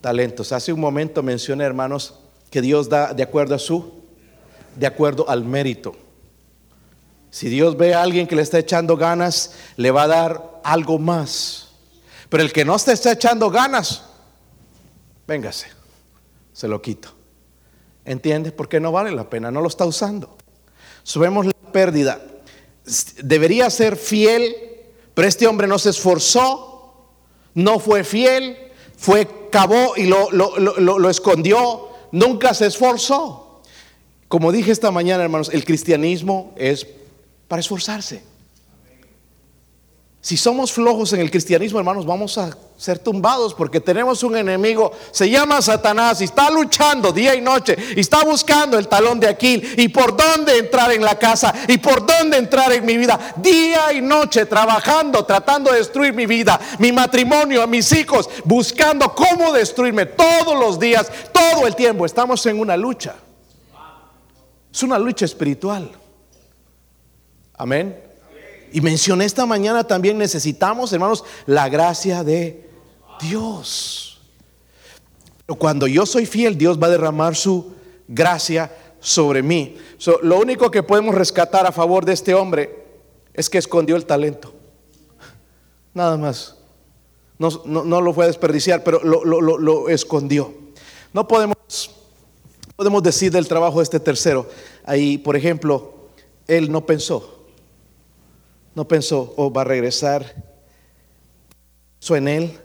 talentos. 0.01 0.51
Hace 0.51 0.71
un 0.71 0.79
momento 0.79 1.23
mencioné, 1.23 1.63
hermanos, 1.63 2.13
que 2.51 2.61
Dios 2.61 2.89
da 2.89 3.13
de 3.13 3.23
acuerdo 3.23 3.55
a 3.55 3.59
su, 3.59 3.91
de 4.75 4.85
acuerdo 4.85 5.27
al 5.27 5.43
mérito. 5.43 5.95
Si 7.31 7.49
Dios 7.49 7.75
ve 7.75 7.93
a 7.93 8.01
alguien 8.01 8.27
que 8.27 8.35
le 8.35 8.43
está 8.43 8.59
echando 8.59 8.95
ganas, 8.95 9.53
le 9.75 9.91
va 9.91 10.03
a 10.03 10.07
dar 10.07 10.61
algo 10.63 10.99
más. 10.99 11.69
Pero 12.29 12.43
el 12.43 12.53
que 12.53 12.63
no 12.63 12.75
está 12.75 13.11
echando 13.11 13.49
ganas, 13.49 14.03
véngase, 15.27 15.67
se 16.53 16.67
lo 16.67 16.81
quito. 16.81 17.09
¿Entiendes? 18.05 18.53
Porque 18.53 18.79
no 18.79 18.91
vale 18.91 19.11
la 19.11 19.29
pena, 19.29 19.51
no 19.51 19.61
lo 19.61 19.67
está 19.67 19.85
usando. 19.85 20.37
Subemos 21.03 21.45
la 21.45 21.53
pérdida. 21.71 22.21
Debería 23.23 23.69
ser 23.69 23.97
fiel, 23.97 24.55
pero 25.13 25.27
este 25.27 25.47
hombre 25.47 25.67
no 25.67 25.79
se 25.79 25.89
esforzó, 25.89 27.09
no 27.55 27.79
fue 27.79 28.03
fiel, 28.03 28.57
fue 28.95 29.49
cavó 29.51 29.93
y 29.97 30.05
lo, 30.05 30.29
lo, 30.31 30.57
lo 30.57 31.09
escondió, 31.09 31.89
nunca 32.11 32.53
se 32.53 32.67
esforzó. 32.67 33.61
Como 34.27 34.51
dije 34.51 34.71
esta 34.71 34.91
mañana, 34.91 35.23
hermanos, 35.23 35.49
el 35.53 35.65
cristianismo 35.65 36.53
es 36.57 36.87
para 37.47 37.59
esforzarse. 37.59 38.23
Si 40.25 40.37
somos 40.37 40.73
flojos 40.73 41.13
en 41.13 41.19
el 41.19 41.29
cristianismo, 41.29 41.77
hermanos, 41.77 42.03
vamos 42.03 42.35
a 42.39 42.57
ser 42.77 42.97
tumbados 42.97 43.53
porque 43.53 43.79
tenemos 43.79 44.23
un 44.23 44.35
enemigo, 44.35 44.91
se 45.11 45.29
llama 45.29 45.61
Satanás 45.61 46.19
y 46.19 46.23
está 46.23 46.49
luchando 46.49 47.11
día 47.11 47.35
y 47.35 47.41
noche 47.41 47.77
y 47.95 47.99
está 47.99 48.23
buscando 48.23 48.79
el 48.79 48.87
talón 48.87 49.19
de 49.19 49.27
Aquil 49.27 49.75
y 49.77 49.87
por 49.89 50.17
dónde 50.17 50.57
entrar 50.57 50.91
en 50.93 51.03
la 51.03 51.19
casa 51.19 51.53
y 51.67 51.77
por 51.77 52.03
dónde 52.07 52.37
entrar 52.37 52.71
en 52.71 52.83
mi 52.87 52.97
vida, 52.97 53.35
día 53.37 53.93
y 53.93 54.01
noche 54.01 54.47
trabajando, 54.47 55.23
tratando 55.25 55.71
de 55.71 55.77
destruir 55.77 56.15
mi 56.15 56.25
vida, 56.25 56.59
mi 56.79 56.91
matrimonio, 56.91 57.61
a 57.61 57.67
mis 57.67 57.91
hijos, 57.91 58.27
buscando 58.45 59.13
cómo 59.13 59.53
destruirme 59.53 60.07
todos 60.07 60.59
los 60.59 60.79
días, 60.79 61.07
todo 61.31 61.67
el 61.67 61.75
tiempo. 61.75 62.03
Estamos 62.03 62.43
en 62.47 62.59
una 62.59 62.75
lucha. 62.75 63.13
Es 64.73 64.81
una 64.81 64.97
lucha 64.97 65.25
espiritual. 65.25 65.91
Amén. 67.53 68.04
Y 68.71 68.81
mencioné 68.81 69.25
esta 69.25 69.45
mañana 69.45 69.85
también 69.85 70.17
necesitamos, 70.17 70.91
hermanos, 70.93 71.23
la 71.45 71.69
gracia 71.69 72.23
de 72.23 72.69
Dios. 73.21 74.19
Pero 75.45 75.59
cuando 75.59 75.87
yo 75.87 76.05
soy 76.05 76.25
fiel, 76.25 76.57
Dios 76.57 76.81
va 76.81 76.87
a 76.87 76.91
derramar 76.91 77.35
su 77.35 77.73
gracia 78.07 78.71
sobre 78.99 79.43
mí. 79.43 79.77
lo 80.23 80.39
único 80.39 80.71
que 80.71 80.83
podemos 80.83 81.13
rescatar 81.13 81.65
a 81.67 81.71
favor 81.71 82.05
de 82.05 82.13
este 82.13 82.33
hombre 82.33 82.85
es 83.33 83.49
que 83.49 83.57
escondió 83.57 83.95
el 83.95 84.05
talento. 84.05 84.53
Nada 85.93 86.17
más. 86.17 86.55
No, 87.37 88.01
lo 88.01 88.13
fue 88.13 88.25
a 88.25 88.27
desperdiciar, 88.27 88.83
pero 88.83 89.01
lo, 89.03 89.23
lo, 89.23 89.89
escondió. 89.89 90.53
No 91.13 91.27
podemos, 91.27 91.55
podemos 92.75 93.03
decir 93.03 93.31
del 93.31 93.47
trabajo 93.47 93.79
de 93.79 93.83
este 93.83 93.99
tercero. 93.99 94.47
Ahí, 94.85 95.17
por 95.17 95.35
ejemplo, 95.35 96.09
él 96.47 96.71
no 96.71 96.85
pensó. 96.85 97.34
No 98.75 98.85
pensó, 98.85 99.33
oh, 99.37 99.51
va 99.51 99.61
a 99.61 99.63
regresar. 99.63 100.35
Pensó 101.97 102.15
en 102.17 102.27
él. 102.27 102.59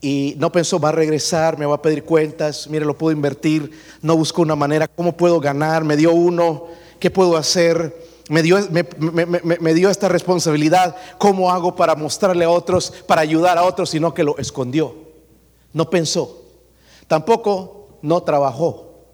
Y 0.00 0.34
no 0.36 0.52
pensó, 0.52 0.78
va 0.78 0.90
a 0.90 0.92
regresar, 0.92 1.56
me 1.56 1.64
va 1.64 1.76
a 1.76 1.82
pedir 1.82 2.04
cuentas. 2.04 2.66
Mire, 2.68 2.84
lo 2.84 2.98
puedo 2.98 3.16
invertir. 3.16 3.70
No 4.02 4.16
buscó 4.16 4.42
una 4.42 4.56
manera, 4.56 4.88
¿cómo 4.88 5.16
puedo 5.16 5.40
ganar? 5.40 5.84
Me 5.84 5.96
dio 5.96 6.12
uno, 6.12 6.66
¿qué 6.98 7.10
puedo 7.10 7.36
hacer? 7.36 8.12
Me 8.28 8.42
dio, 8.42 8.58
me, 8.70 9.74
dio 9.74 9.88
esta 9.88 10.08
responsabilidad. 10.08 10.96
¿Cómo 11.18 11.50
hago 11.50 11.76
para 11.76 11.94
mostrarle 11.94 12.44
a 12.44 12.50
otros, 12.50 12.92
para 13.06 13.20
ayudar 13.20 13.56
a 13.56 13.62
otros, 13.62 13.90
sino 13.90 14.12
que 14.12 14.24
lo 14.24 14.36
escondió? 14.38 14.94
No 15.72 15.88
pensó. 15.88 16.42
Tampoco 17.06 17.98
no 18.02 18.22
trabajó. 18.22 19.06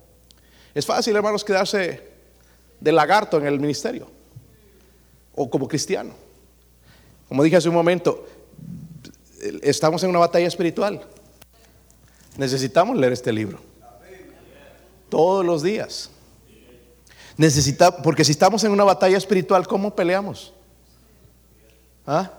Es 0.75 0.87
fácil, 0.87 1.15
hermanos, 1.15 1.45
quedarse 1.45 2.09
de 2.81 2.93
lagarto 2.93 3.37
en 3.37 3.47
el 3.47 3.61
ministerio 3.61 4.20
o 5.43 5.49
como 5.49 5.67
cristiano. 5.67 6.13
Como 7.27 7.43
dije 7.43 7.57
hace 7.57 7.69
un 7.71 7.75
momento, 7.75 8.27
estamos 9.63 10.03
en 10.05 10.11
una 10.11 10.19
batalla 10.19 10.47
espiritual. 10.47 11.01
Necesitamos 12.37 12.99
leer 12.99 13.15
este 13.15 13.33
libro. 13.33 13.59
Todos 15.09 15.45
los 15.45 15.63
días. 15.63 16.11
Necesita, 17.39 18.03
porque 18.03 18.23
si 18.23 18.33
estamos 18.33 18.63
en 18.65 18.73
una 18.73 18.85
batalla 18.85 19.17
espiritual, 19.17 19.67
¿cómo 19.67 19.95
peleamos? 19.95 20.53
¿Ah? 22.07 22.31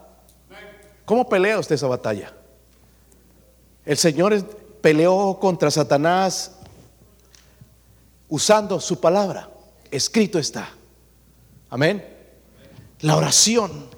¿Cómo 1.04 1.28
pelea 1.28 1.58
usted 1.58 1.74
esa 1.74 1.88
batalla? 1.88 2.32
El 3.84 3.98
Señor 3.98 4.46
peleó 4.80 5.40
contra 5.40 5.72
Satanás 5.72 6.52
usando 8.30 8.80
su 8.80 9.00
palabra. 9.00 9.50
Escrito 9.90 10.38
está. 10.38 10.70
Amén. 11.68 12.11
La 13.02 13.16
oración 13.16 13.90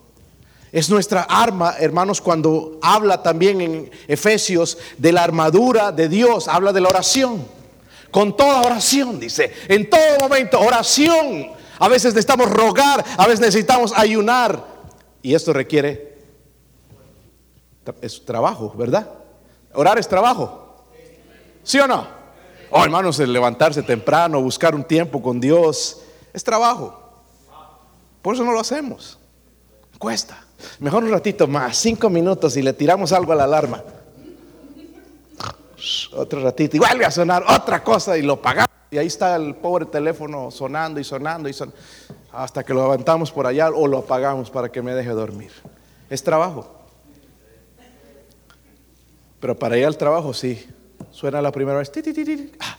es 0.71 0.89
nuestra 0.89 1.23
arma, 1.23 1.75
hermanos, 1.77 2.19
cuando 2.19 2.79
habla 2.81 3.21
también 3.21 3.61
en 3.61 3.91
Efesios 4.07 4.77
de 4.97 5.11
la 5.11 5.23
armadura 5.23 5.91
de 5.91 6.09
Dios, 6.09 6.47
habla 6.47 6.73
de 6.73 6.81
la 6.81 6.89
oración. 6.89 7.45
Con 8.09 8.35
toda 8.35 8.61
oración, 8.61 9.19
dice, 9.19 9.51
en 9.67 9.89
todo 9.89 10.19
momento, 10.19 10.59
oración. 10.59 11.51
A 11.79 11.87
veces 11.87 12.13
necesitamos 12.13 12.49
rogar, 12.49 13.03
a 13.17 13.27
veces 13.27 13.41
necesitamos 13.41 13.93
ayunar. 13.95 14.63
Y 15.21 15.33
esto 15.33 15.53
requiere 15.53 16.13
es 18.01 18.23
trabajo, 18.25 18.73
¿verdad? 18.77 19.09
Orar 19.73 19.99
es 19.99 20.07
trabajo. 20.07 20.85
¿Sí 21.63 21.79
o 21.79 21.87
no? 21.87 22.07
Oh, 22.69 22.83
hermanos, 22.83 23.19
el 23.19 23.31
levantarse 23.31 23.83
temprano, 23.83 24.41
buscar 24.41 24.73
un 24.73 24.83
tiempo 24.83 25.21
con 25.21 25.39
Dios, 25.39 26.01
es 26.33 26.43
trabajo. 26.43 27.02
Por 28.23 28.35
eso 28.35 28.45
no 28.45 28.53
lo 28.53 28.61
hacemos. 28.61 29.19
Cuesta. 29.99 30.45
Mejor 30.79 31.03
un 31.03 31.11
ratito 31.11 31.45
más, 31.45 31.77
cinco 31.77 32.09
minutos 32.09 32.55
y 32.55 32.61
le 32.61 32.71
tiramos 32.73 33.11
algo 33.11 33.33
a 33.33 33.35
la 33.35 33.43
alarma. 33.43 33.83
Otro 36.15 36.41
ratito 36.41 36.77
y 36.77 36.79
vuelve 36.79 37.03
a 37.03 37.11
sonar 37.11 37.43
otra 37.47 37.83
cosa 37.83 38.17
y 38.17 38.21
lo 38.21 38.41
pagamos. 38.41 38.69
Y 38.89 38.97
ahí 38.97 39.07
está 39.07 39.35
el 39.35 39.55
pobre 39.55 39.85
teléfono 39.87 40.51
sonando 40.51 41.01
y 41.01 41.03
sonando 41.03 41.49
y 41.49 41.53
sonando. 41.53 41.77
Hasta 42.31 42.63
que 42.63 42.73
lo 42.73 42.83
levantamos 42.83 43.29
por 43.29 43.45
allá 43.45 43.69
o 43.69 43.87
lo 43.87 43.99
apagamos 43.99 44.49
para 44.49 44.71
que 44.71 44.81
me 44.81 44.95
deje 44.95 45.09
dormir. 45.09 45.51
Es 46.09 46.23
trabajo. 46.23 46.73
Pero 49.41 49.59
para 49.59 49.77
ir 49.77 49.85
al 49.85 49.97
trabajo 49.97 50.33
sí. 50.33 50.65
Suena 51.11 51.41
la 51.41 51.51
primera 51.51 51.77
vez. 51.77 51.91
Ah, 52.61 52.77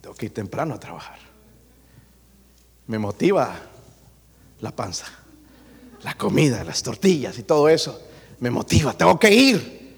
tengo 0.00 0.16
que 0.16 0.26
ir 0.26 0.34
temprano 0.34 0.74
a 0.74 0.80
trabajar. 0.80 1.18
Me 2.88 2.98
motiva 2.98 3.54
la 4.60 4.74
panza. 4.74 5.06
La 6.02 6.14
comida, 6.14 6.62
las 6.64 6.82
tortillas 6.82 7.38
y 7.38 7.42
todo 7.44 7.68
eso 7.68 8.00
me 8.40 8.50
motiva, 8.50 8.92
tengo 8.92 9.18
que 9.18 9.32
ir. 9.32 9.94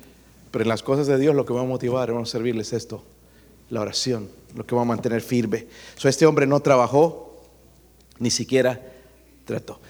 Pero 0.51 0.63
en 0.63 0.69
las 0.69 0.83
cosas 0.83 1.07
de 1.07 1.19
Dios 1.19 1.35
lo 1.35 1.45
que 1.45 1.53
va 1.53 1.63
a 1.63 1.65
motivar, 1.65 2.13
vamos 2.13 2.31
a 2.31 2.33
servirles 2.33 2.73
esto, 2.73 3.03
la 3.71 3.81
oración, 3.81 4.31
lo 4.55 4.65
que 4.65 4.75
va 4.75 4.83
a 4.83 4.85
mantener 4.85 5.21
firme. 5.21 5.67
So, 5.97 6.09
este 6.09 6.27
hombre 6.27 6.47
no 6.47 6.61
trabajó, 6.61 7.43
ni 8.19 8.31
siquiera 8.31 8.81
trató. 9.45 9.81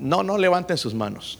No, 0.00 0.22
no 0.22 0.38
levanten 0.38 0.78
sus 0.78 0.94
manos. 0.94 1.38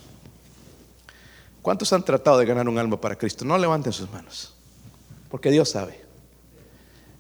¿Cuántos 1.63 1.93
han 1.93 2.05
tratado 2.05 2.39
de 2.39 2.47
ganar 2.47 2.69
un 2.69 2.79
alma 2.79 3.01
para 3.01 3.17
Cristo? 3.17 3.45
No 3.45 3.59
levanten 3.59 3.93
sus 3.93 4.11
manos, 4.13 4.55
porque 5.31 5.51
Dios 5.51 5.71
sabe. 5.71 6.05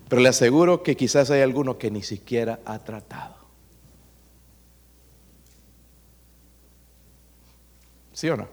Pero 0.08 0.22
le 0.22 0.28
aseguro 0.28 0.82
que 0.82 0.96
quizás 0.96 1.30
hay 1.30 1.40
alguno 1.40 1.78
que 1.78 1.90
ni 1.90 2.02
siquiera 2.02 2.60
ha 2.64 2.78
tratado. 2.78 3.34
¿Sí 8.16 8.30
o 8.30 8.36
no? 8.38 8.48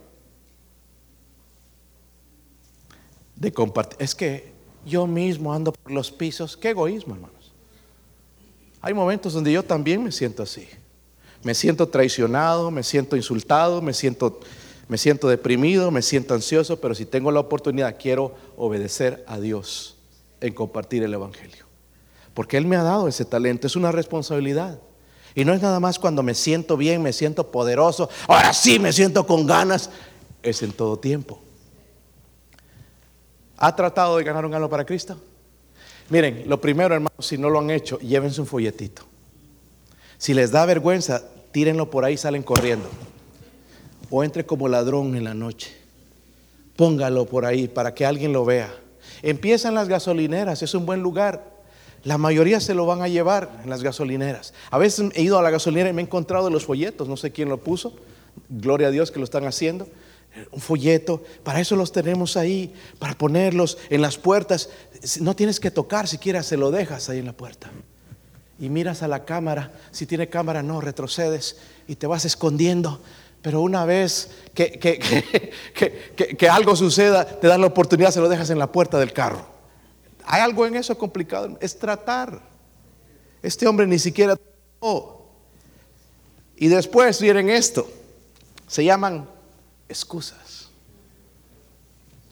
De 3.38 3.54
compartir. 3.54 3.96
Es 3.98 4.14
que 4.14 4.52
yo 4.86 5.08
mismo 5.08 5.54
ando 5.54 5.72
por 5.72 5.90
los 5.90 6.12
pisos. 6.12 6.58
Qué 6.58 6.72
egoísmo, 6.72 7.16
hermanos. 7.16 7.54
Hay 8.82 8.94
momentos 8.94 9.32
donde 9.32 9.54
yo 9.54 9.64
también 9.64 10.04
me 10.04 10.12
siento 10.12 10.44
así. 10.44 10.68
Me 11.44 11.56
siento 11.56 11.88
traicionado, 11.88 12.72
me 12.72 12.84
siento 12.84 13.16
insultado, 13.16 13.82
me 13.82 13.94
siento, 13.94 14.42
me 14.90 14.98
siento 14.98 15.30
deprimido, 15.30 15.92
me 15.92 16.02
siento 16.02 16.34
ansioso, 16.34 16.82
pero 16.82 16.94
si 16.94 17.06
tengo 17.06 17.32
la 17.32 17.40
oportunidad 17.40 17.96
quiero 17.98 18.36
obedecer 18.58 19.24
a 19.28 19.40
Dios 19.40 19.96
en 20.42 20.54
compartir 20.54 21.04
el 21.04 21.14
Evangelio. 21.14 21.66
Porque 22.34 22.58
Él 22.58 22.66
me 22.66 22.76
ha 22.76 22.84
dado 22.84 23.08
ese 23.08 23.24
talento, 23.24 23.68
es 23.68 23.78
una 23.78 23.94
responsabilidad. 23.94 24.82
Y 25.36 25.46
no 25.46 25.54
es 25.54 25.62
nada 25.62 25.80
más 25.80 26.00
cuando 26.00 26.24
me 26.24 26.36
siento 26.36 26.78
bien, 26.78 27.02
me 27.02 27.14
siento 27.14 27.52
poderoso, 27.52 28.10
ahora 28.28 28.54
sí 28.54 28.80
me 28.80 28.94
siento 28.94 29.26
con 29.26 29.46
ganas, 29.48 29.90
es 30.44 30.62
en 30.62 30.72
todo 30.72 30.98
tiempo. 30.98 31.40
¿Ha 33.58 33.76
tratado 33.76 34.18
de 34.18 34.24
ganar 34.24 34.46
un 34.46 34.54
alma 34.54 34.70
para 34.70 34.86
Cristo? 34.86 35.18
Miren, 36.10 36.44
lo 36.48 36.60
primero, 36.60 36.94
hermanos, 36.94 37.26
si 37.26 37.38
no 37.38 37.50
lo 37.50 37.60
han 37.60 37.70
hecho, 37.70 37.98
llévense 38.00 38.42
un 38.42 38.48
folletito. 38.48 39.04
Si 40.18 40.34
les 40.34 40.52
da 40.52 40.66
vergüenza, 40.66 41.24
tírenlo 41.52 41.90
por 41.90 42.06
ahí, 42.06 42.18
salen 42.18 42.44
corriendo. 42.44 42.90
O 44.10 44.24
entre 44.24 44.46
como 44.46 44.68
ladrón 44.68 45.16
en 45.16 45.24
la 45.24 45.34
noche. 45.34 45.76
Póngalo 46.76 47.26
por 47.26 47.46
ahí 47.46 47.68
para 47.68 47.94
que 47.94 48.06
alguien 48.06 48.34
lo 48.34 48.46
vea. 48.46 48.74
Empiezan 49.22 49.76
las 49.76 49.88
gasolineras, 49.88 50.62
es 50.62 50.74
un 50.74 50.86
buen 50.86 51.02
lugar. 51.02 51.53
La 52.04 52.18
mayoría 52.18 52.60
se 52.60 52.74
lo 52.74 52.86
van 52.86 53.02
a 53.02 53.08
llevar 53.08 53.62
en 53.64 53.70
las 53.70 53.82
gasolineras. 53.82 54.54
A 54.72 54.78
veces 54.78 55.10
he 55.16 55.22
ido 55.22 55.40
a 55.40 55.42
la 55.42 55.52
gasolinera 55.52 55.90
y 55.90 55.94
me 55.94 56.02
he 56.02 56.06
encontrado 56.06 56.50
los 56.50 56.66
folletos, 56.66 57.08
no 57.08 57.16
sé 57.16 57.32
quién 57.32 57.48
lo 57.48 57.58
puso. 57.58 57.94
Gloria 58.50 58.88
a 58.88 58.92
Dios 58.92 59.10
que 59.10 59.20
lo 59.20 59.26
están 59.26 59.46
haciendo. 59.46 59.88
Un 60.52 60.60
folleto, 60.60 61.24
para 61.44 61.62
eso 61.62 61.76
los 61.76 61.92
tenemos 61.92 62.36
ahí, 62.36 62.74
para 63.00 63.18
ponerlos 63.18 63.78
en 63.90 64.02
las 64.02 64.18
puertas. 64.18 64.70
No 65.22 65.36
tienes 65.36 65.60
que 65.60 65.72
tocar, 65.72 66.08
siquiera 66.08 66.44
se 66.44 66.58
lo 66.58 66.72
dejas 66.72 67.08
ahí 67.08 67.20
en 67.20 67.26
la 67.26 67.34
puerta. 67.34 67.72
Y 68.60 68.70
miras 68.70 69.02
a 69.02 69.08
la 69.08 69.24
cámara, 69.24 69.72
si 69.92 70.06
tiene 70.06 70.28
cámara 70.28 70.62
no, 70.62 70.82
retrocedes 70.82 71.58
y 71.88 71.96
te 71.96 72.08
vas 72.08 72.26
escondiendo. 72.26 73.00
Pero 73.42 73.62
una 73.62 73.86
vez 73.86 74.32
que, 74.54 74.72
que, 74.72 75.52
que 76.38 76.50
algo 76.50 76.76
suceda, 76.76 77.26
te 77.26 77.48
dan 77.48 77.62
la 77.62 77.68
oportunidad, 77.68 78.12
se 78.12 78.20
lo 78.20 78.28
dejas 78.28 78.50
en 78.50 78.60
la 78.60 78.72
puerta 78.72 79.00
del 79.00 79.14
carro. 79.14 79.53
Hay 80.26 80.42
algo 80.42 80.66
en 80.66 80.76
eso 80.76 80.98
complicado, 80.98 81.58
es 81.60 81.78
tratar. 81.78 82.42
Este 83.42 83.68
hombre 83.68 83.86
ni 83.86 84.00
siquiera. 84.00 84.38
Y 86.56 86.68
después 86.68 87.22
miren 87.22 87.50
esto, 87.50 87.90
se 88.68 88.84
llaman 88.84 89.28
excusas. 89.90 90.70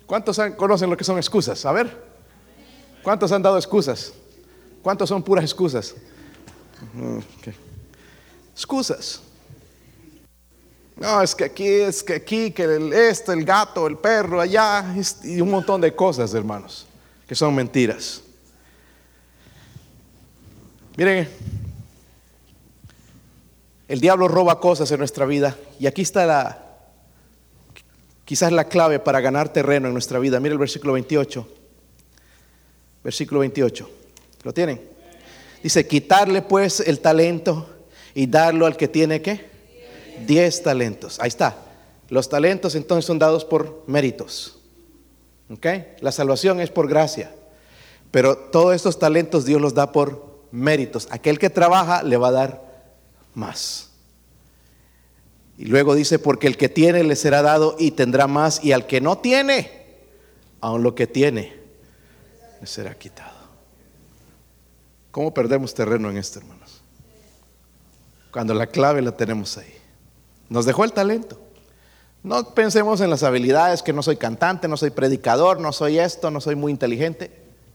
¿Cuántos 0.06 0.40
conocen 0.58 0.90
lo 0.90 0.98
que 0.98 1.04
son 1.04 1.18
excusas? 1.18 1.66
A 1.66 1.72
ver. 1.72 2.12
¿Cuántos 3.04 3.32
han 3.32 3.42
dado 3.42 3.58
excusas? 3.58 4.14
¿Cuántos 4.82 5.10
son 5.10 5.24
puras 5.24 5.44
excusas? 5.44 5.96
Excusas. 8.54 9.22
No, 10.98 11.22
es 11.22 11.34
que 11.34 11.46
aquí, 11.46 11.68
es 11.68 12.04
que 12.04 12.14
aquí, 12.14 12.52
que 12.52 13.10
esto, 13.10 13.32
el 13.32 13.44
gato, 13.44 13.88
el 13.88 13.98
perro, 13.98 14.40
allá, 14.40 14.86
y 15.24 15.42
un 15.42 15.50
montón 15.50 15.82
de 15.82 15.96
cosas, 15.96 16.34
hermanos, 16.34 16.86
que 17.32 17.36
son 17.36 17.56
mentiras. 17.56 18.24
Miren, 20.98 21.30
el 23.88 24.02
diablo 24.02 24.28
roba 24.28 24.60
cosas 24.60 24.92
en 24.92 24.98
nuestra 24.98 25.26
vida 25.26 25.56
y 25.80 25.88
aquí 25.88 26.02
está 26.02 26.26
la, 26.26 26.62
quizás 28.26 28.52
la 28.52 28.66
clave 28.66 29.00
para 29.00 29.22
ganar 29.22 29.48
terreno 29.48 29.88
en 29.88 29.94
nuestra 29.94 30.20
vida. 30.20 30.42
Mire 30.42 30.52
el 30.52 30.60
versículo 30.60 30.92
28. 30.92 31.48
Versículo 33.02 33.40
28. 33.40 33.90
¿Lo 34.44 34.54
tienen? 34.54 34.82
Dice, 35.64 35.88
quitarle 35.88 36.42
pues 36.42 36.82
el 36.82 37.00
talento 37.00 37.70
y 38.14 38.28
darlo 38.28 38.66
al 38.66 38.76
que 38.76 38.90
tiene 38.90 39.22
que. 39.22 39.50
Diez 40.28 40.64
talentos. 40.64 41.18
Ahí 41.22 41.30
está. 41.30 41.56
Los 42.10 42.28
talentos 42.28 42.76
entonces 42.76 43.06
son 43.06 43.20
dados 43.20 43.46
por 43.46 43.86
méritos. 43.88 44.61
La 46.00 46.12
salvación 46.12 46.60
es 46.60 46.70
por 46.70 46.88
gracia. 46.88 47.32
Pero 48.12 48.38
todos 48.38 48.76
estos 48.76 49.00
talentos 49.00 49.46
Dios 49.46 49.62
los 49.62 49.74
da 49.74 49.92
por 49.92 50.46
méritos. 50.52 51.08
Aquel 51.12 51.40
que 51.40 51.50
trabaja 51.50 52.04
le 52.04 52.18
va 52.18 52.30
a 52.30 52.32
dar 52.32 52.72
más. 53.34 53.90
Y 55.58 55.66
luego 55.66 55.96
dice, 55.96 56.20
porque 56.20 56.48
el 56.48 56.58
que 56.58 56.70
tiene 56.70 57.04
le 57.04 57.16
será 57.16 57.42
dado 57.42 57.76
y 57.78 57.92
tendrá 57.92 58.28
más, 58.28 58.64
y 58.64 58.72
al 58.72 58.88
que 58.88 59.02
no 59.02 59.18
tiene, 59.20 59.70
aun 60.60 60.84
lo 60.84 60.96
que 60.96 61.08
tiene, 61.08 61.56
le 62.60 62.68
será 62.68 62.98
quitado. 62.98 63.40
¿Cómo 65.12 65.34
perdemos 65.34 65.74
terreno 65.74 66.10
en 66.10 66.18
esto, 66.18 66.40
hermanos? 66.40 66.82
Cuando 68.32 68.54
la 68.54 68.68
clave 68.68 69.02
la 69.02 69.12
tenemos 69.12 69.58
ahí. 69.58 69.74
Nos 70.50 70.66
dejó 70.66 70.84
el 70.84 70.94
talento. 70.94 71.41
No 72.24 72.54
pensemos 72.54 73.02
en 73.02 73.10
las 73.10 73.24
habilidades, 73.24 73.82
que 73.82 73.94
no 73.94 74.04
soy 74.04 74.18
cantante, 74.18 74.68
no 74.68 74.78
soy 74.78 74.92
predicador, 74.92 75.60
no 75.60 75.74
soy 75.74 75.98
esto, 75.98 76.30
no 76.30 76.40
soy 76.40 76.56
muy 76.56 76.72
inteligente. 76.72 77.32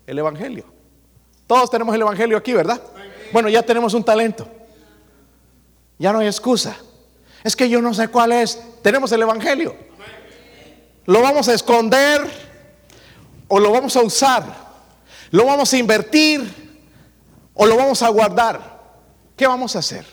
El 0.06 0.18
Evangelio. 0.18 0.64
Todos 1.46 1.70
tenemos 1.70 1.94
el 1.94 2.02
Evangelio 2.02 2.36
aquí, 2.36 2.52
¿verdad? 2.52 2.80
Bueno, 3.32 3.48
ya 3.48 3.62
tenemos 3.62 3.92
un 3.94 4.04
talento. 4.04 4.48
Ya 5.98 6.12
no 6.12 6.20
hay 6.20 6.28
excusa. 6.28 6.76
Es 7.42 7.56
que 7.56 7.68
yo 7.68 7.82
no 7.82 7.92
sé 7.92 8.08
cuál 8.08 8.32
es. 8.32 8.60
Tenemos 8.82 9.10
el 9.12 9.22
Evangelio. 9.22 9.74
¿Lo 11.06 11.22
vamos 11.22 11.48
a 11.48 11.54
esconder 11.54 12.28
o 13.48 13.58
lo 13.58 13.72
vamos 13.72 13.96
a 13.96 14.02
usar? 14.02 14.44
¿Lo 15.30 15.44
vamos 15.44 15.72
a 15.72 15.78
invertir 15.78 16.80
o 17.54 17.66
lo 17.66 17.76
vamos 17.76 18.02
a 18.02 18.08
guardar? 18.08 18.80
¿Qué 19.36 19.46
vamos 19.46 19.74
a 19.74 19.80
hacer? 19.80 20.06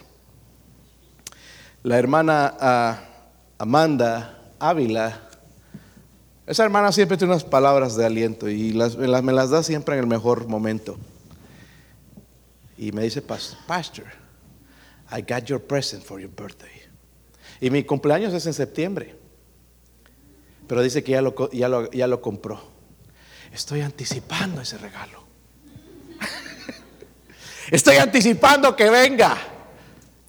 La 1.84 1.98
hermana 1.98 2.56
ah, 2.60 3.00
Amanda 3.64 4.40
Ávila, 4.60 5.22
esa 6.46 6.66
hermana 6.66 6.92
siempre 6.92 7.16
tiene 7.16 7.32
unas 7.32 7.46
palabras 7.46 7.96
de 7.96 8.06
aliento 8.06 8.50
y 8.50 8.74
me 8.74 9.32
las 9.32 9.50
da 9.52 9.64
siempre 9.64 9.96
en 9.96 10.02
el 10.02 10.08
mejor 10.08 10.50
momento. 10.50 10.98
Y 12.78 12.92
me 12.92 13.04
dice, 13.04 13.22
Pastor, 13.22 14.04
I 15.10 15.22
got 15.22 15.46
your 15.46 15.62
present 15.62 16.04
for 16.04 16.20
your 16.20 16.30
birthday. 16.30 16.74
Y 17.62 17.70
mi 17.70 17.86
cumpleaños 17.86 18.34
es 18.34 18.46
en 18.46 18.54
septiembre. 18.54 19.16
Pero 20.68 20.82
dice 20.82 21.02
que 21.02 21.14
ya 21.14 22.08
lo, 22.08 22.22
compró. 22.22 22.62
Estoy 23.54 23.80
anticipando 23.80 24.60
ese 24.60 24.78
regalo. 24.78 25.24
Estoy 27.72 27.96
anticipando 27.96 28.76
que 28.76 28.90
venga 28.90 29.38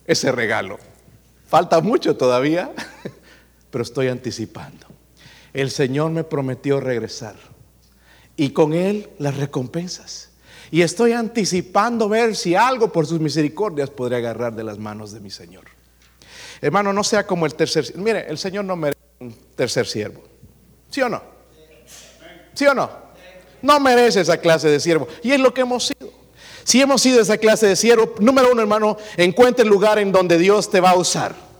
ese 0.07 0.31
regalo. 0.31 0.79
Falta 1.49 1.81
mucho 1.81 2.17
todavía, 2.17 2.71
pero 3.75 3.83
estoy 3.83 4.07
anticipando. 4.07 4.87
El 5.53 5.69
Señor 5.69 6.13
me 6.13 6.23
prometió 6.23 6.79
regresar 6.79 7.35
y 8.37 8.51
con 8.51 8.73
Él 8.73 9.11
las 9.19 9.37
recompensas. 9.37 10.31
Y 10.71 10.83
estoy 10.83 11.11
anticipando 11.11 12.09
ver 12.09 12.37
si 12.37 12.55
algo 12.55 12.93
por 12.93 13.05
sus 13.05 13.19
misericordias 13.19 13.91
podré 13.91 14.15
agarrar 14.15 14.55
de 14.55 14.63
las 14.63 14.79
manos 14.79 15.11
de 15.11 15.19
mi 15.19 15.29
Señor. 15.29 15.65
Hermano, 16.61 16.93
no 16.93 17.03
sea 17.03 17.27
como 17.27 17.47
el 17.47 17.57
tercer. 17.57 17.85
Mire, 17.97 18.27
el 18.29 18.39
Señor 18.39 18.65
no 18.65 18.77
merece 18.77 19.01
un 19.19 19.35
tercer 19.57 19.89
siervo. 19.89 20.23
¿Sí 20.89 21.03
o 21.03 21.09
no? 21.09 21.21
¿Sí 22.53 22.67
o 22.67 22.75
no? 22.75 22.89
No 23.61 23.81
merece 23.81 24.21
esa 24.21 24.37
clase 24.37 24.69
de 24.69 24.79
siervo. 24.79 25.09
Y 25.25 25.33
es 25.33 25.41
lo 25.41 25.53
que 25.53 25.63
hemos 25.63 25.89
sido. 25.89 26.13
Si 26.63 26.81
hemos 26.81 27.03
sido 27.03 27.21
esa 27.21 27.39
clase 27.39 27.67
de 27.67 27.75
siervo, 27.75 28.15
número 28.21 28.53
uno, 28.53 28.61
hermano, 28.63 28.99
encuentre 29.17 29.65
el 29.65 29.69
lugar 29.69 29.99
en 29.99 30.13
donde 30.13 30.39
Dios 30.39 30.71
te 30.71 30.79
va 30.79 30.91
a 30.91 30.97
usar. 30.97 31.54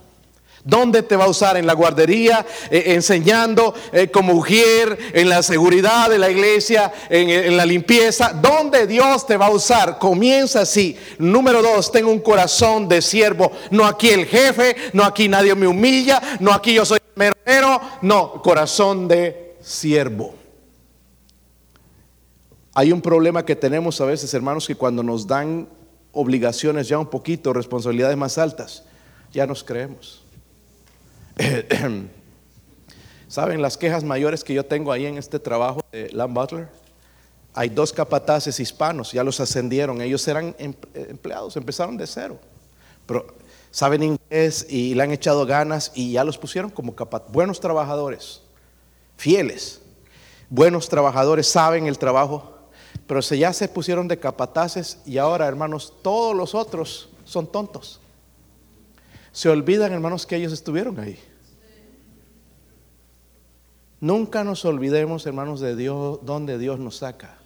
¿Dónde 0.65 1.03
te 1.03 1.15
va 1.15 1.25
a 1.25 1.29
usar? 1.29 1.59
En 1.59 1.67
la 1.67 1.75
guardería, 1.75 2.45
eh, 2.71 2.85
enseñando 2.95 3.75
eh, 3.93 4.11
como 4.11 4.33
mujer, 4.33 4.99
en 5.13 5.29
la 5.29 5.43
seguridad 5.43 6.09
de 6.09 6.19
la 6.19 6.31
iglesia, 6.31 6.91
en, 7.11 7.29
en, 7.29 7.57
la 7.57 7.67
limpieza. 7.67 8.33
¿Dónde 8.33 8.87
Dios 8.87 9.27
te 9.27 9.37
va 9.37 9.47
a 9.47 9.51
usar? 9.51 9.99
Comienza 9.99 10.63
así. 10.63 10.97
Número 11.19 11.63
dos, 11.63 11.93
tengo 11.93 12.11
un 12.11 12.21
corazón 12.21 12.89
de 12.89 13.03
siervo. 13.03 13.53
No 13.71 13.85
aquí 13.85 14.09
el 14.09 14.25
jefe, 14.25 14.75
no 14.95 15.05
aquí 15.05 15.29
nadie 15.29 15.55
me 15.55 15.67
humilla, 15.67 16.21
no 16.41 16.53
aquí 16.53 16.73
yo 16.73 16.87
soy 16.87 16.99
merero, 17.15 17.81
no, 18.01 18.41
corazón 18.43 19.07
de 19.07 19.57
siervo. 19.61 20.35
Hay 22.73 22.91
un 22.91 23.03
problema 23.03 23.45
que 23.45 23.55
tenemos 23.55 24.01
a 24.01 24.07
veces, 24.07 24.33
hermanos, 24.35 24.67
que 24.67 24.75
cuando 24.75 25.03
nos 25.03 25.27
dan 25.27 25.69
obligaciones 26.13 26.89
ya 26.89 26.99
un 26.99 27.07
poquito, 27.07 27.53
responsabilidades 27.53 28.17
más 28.17 28.39
altas, 28.39 28.85
ya 29.31 29.47
nos 29.47 29.63
creemos. 29.63 30.24
¿Saben 33.29 33.63
las 33.63 33.77
quejas 33.77 34.05
mayores 34.05 34.45
que 34.45 34.55
yo 34.55 34.65
tengo 34.65 34.93
ahí 34.93 35.07
en 35.07 35.19
este 35.19 35.39
trabajo 35.39 35.81
de 35.91 36.11
Lamb 36.13 36.35
Butler? 36.35 36.69
Hay 37.55 37.69
dos 37.69 37.93
capataces 37.93 38.59
hispanos, 38.61 39.13
ya 39.13 39.23
los 39.25 39.41
ascendieron, 39.41 40.01
ellos 40.01 40.27
eran 40.27 40.55
em, 40.59 40.75
empleados, 40.95 41.57
empezaron 41.57 41.97
de 41.97 42.07
cero, 42.07 42.39
pero 43.07 43.27
saben 43.71 44.03
inglés 44.03 44.67
y 44.69 44.95
le 44.95 45.03
han 45.03 45.13
echado 45.13 45.47
ganas 45.47 45.93
y 45.95 46.13
ya 46.13 46.25
los 46.25 46.39
pusieron 46.39 46.71
como 46.71 46.95
buenos 47.29 47.61
trabajadores, 47.61 48.43
fieles, 49.17 49.81
buenos 50.51 50.89
trabajadores, 50.89 51.49
saben 51.49 51.87
el 51.87 51.99
trabajo, 51.99 52.59
pero 53.07 53.23
se 53.23 53.39
ya 53.39 53.53
se 53.53 53.69
pusieron 53.69 54.09
de 54.09 54.19
capataces 54.19 54.99
y 55.07 55.19
ahora, 55.19 55.47
hermanos, 55.47 55.93
todos 56.03 56.35
los 56.35 56.55
otros 56.55 57.09
son 57.25 57.47
tontos. 57.47 58.01
Se 59.35 59.49
olvidan, 59.49 59.93
hermanos, 59.93 60.27
que 60.27 60.37
ellos 60.37 60.53
estuvieron 60.53 61.01
ahí. 61.01 61.19
Nunca 64.01 64.45
nos 64.45 64.65
olvidemos, 64.65 65.27
hermanos, 65.27 65.59
de 65.59 65.75
Dios, 65.75 66.21
donde 66.23 66.57
Dios 66.57 66.79
nos 66.79 66.99
saca. 66.99 67.37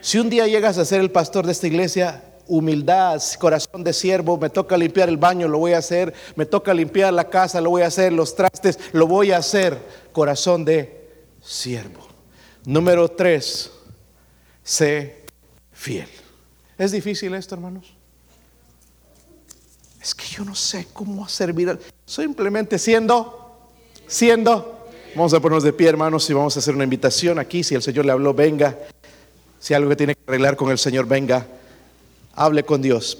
Si 0.00 0.18
un 0.18 0.28
día 0.28 0.48
llegas 0.48 0.78
a 0.78 0.84
ser 0.84 1.00
el 1.00 1.12
pastor 1.12 1.46
de 1.46 1.52
esta 1.52 1.68
iglesia, 1.68 2.24
humildad, 2.48 3.22
corazón 3.38 3.84
de 3.84 3.92
siervo, 3.92 4.36
me 4.36 4.50
toca 4.50 4.76
limpiar 4.76 5.08
el 5.08 5.18
baño, 5.18 5.46
lo 5.46 5.58
voy 5.58 5.74
a 5.74 5.78
hacer, 5.78 6.12
me 6.34 6.46
toca 6.46 6.74
limpiar 6.74 7.12
la 7.12 7.30
casa, 7.30 7.60
lo 7.60 7.70
voy 7.70 7.82
a 7.82 7.86
hacer, 7.86 8.12
los 8.12 8.34
trastes, 8.34 8.80
lo 8.92 9.06
voy 9.06 9.30
a 9.30 9.36
hacer, 9.36 9.78
corazón 10.10 10.64
de 10.64 11.12
siervo. 11.40 12.08
Número 12.66 13.08
tres, 13.08 13.70
sé 14.64 15.26
fiel. 15.70 16.08
¿Es 16.76 16.90
difícil 16.90 17.34
esto, 17.34 17.54
hermanos? 17.54 18.01
Yo 20.32 20.46
no 20.46 20.54
sé 20.54 20.86
cómo 20.94 21.28
servir. 21.28 21.78
Simplemente 22.06 22.78
siendo, 22.78 23.68
siendo. 24.06 24.88
Vamos 25.14 25.34
a 25.34 25.40
ponernos 25.40 25.62
de 25.62 25.74
pie, 25.74 25.90
hermanos, 25.90 26.28
y 26.30 26.32
vamos 26.32 26.56
a 26.56 26.60
hacer 26.60 26.74
una 26.74 26.84
invitación 26.84 27.38
aquí. 27.38 27.62
Si 27.62 27.74
el 27.74 27.82
Señor 27.82 28.06
le 28.06 28.12
habló, 28.12 28.32
venga. 28.32 28.78
Si 29.60 29.74
algo 29.74 29.90
que 29.90 29.96
tiene 29.96 30.14
que 30.14 30.22
arreglar 30.26 30.56
con 30.56 30.70
el 30.70 30.78
Señor, 30.78 31.06
venga. 31.06 31.46
Hable 32.34 32.64
con 32.64 32.80
Dios. 32.80 33.18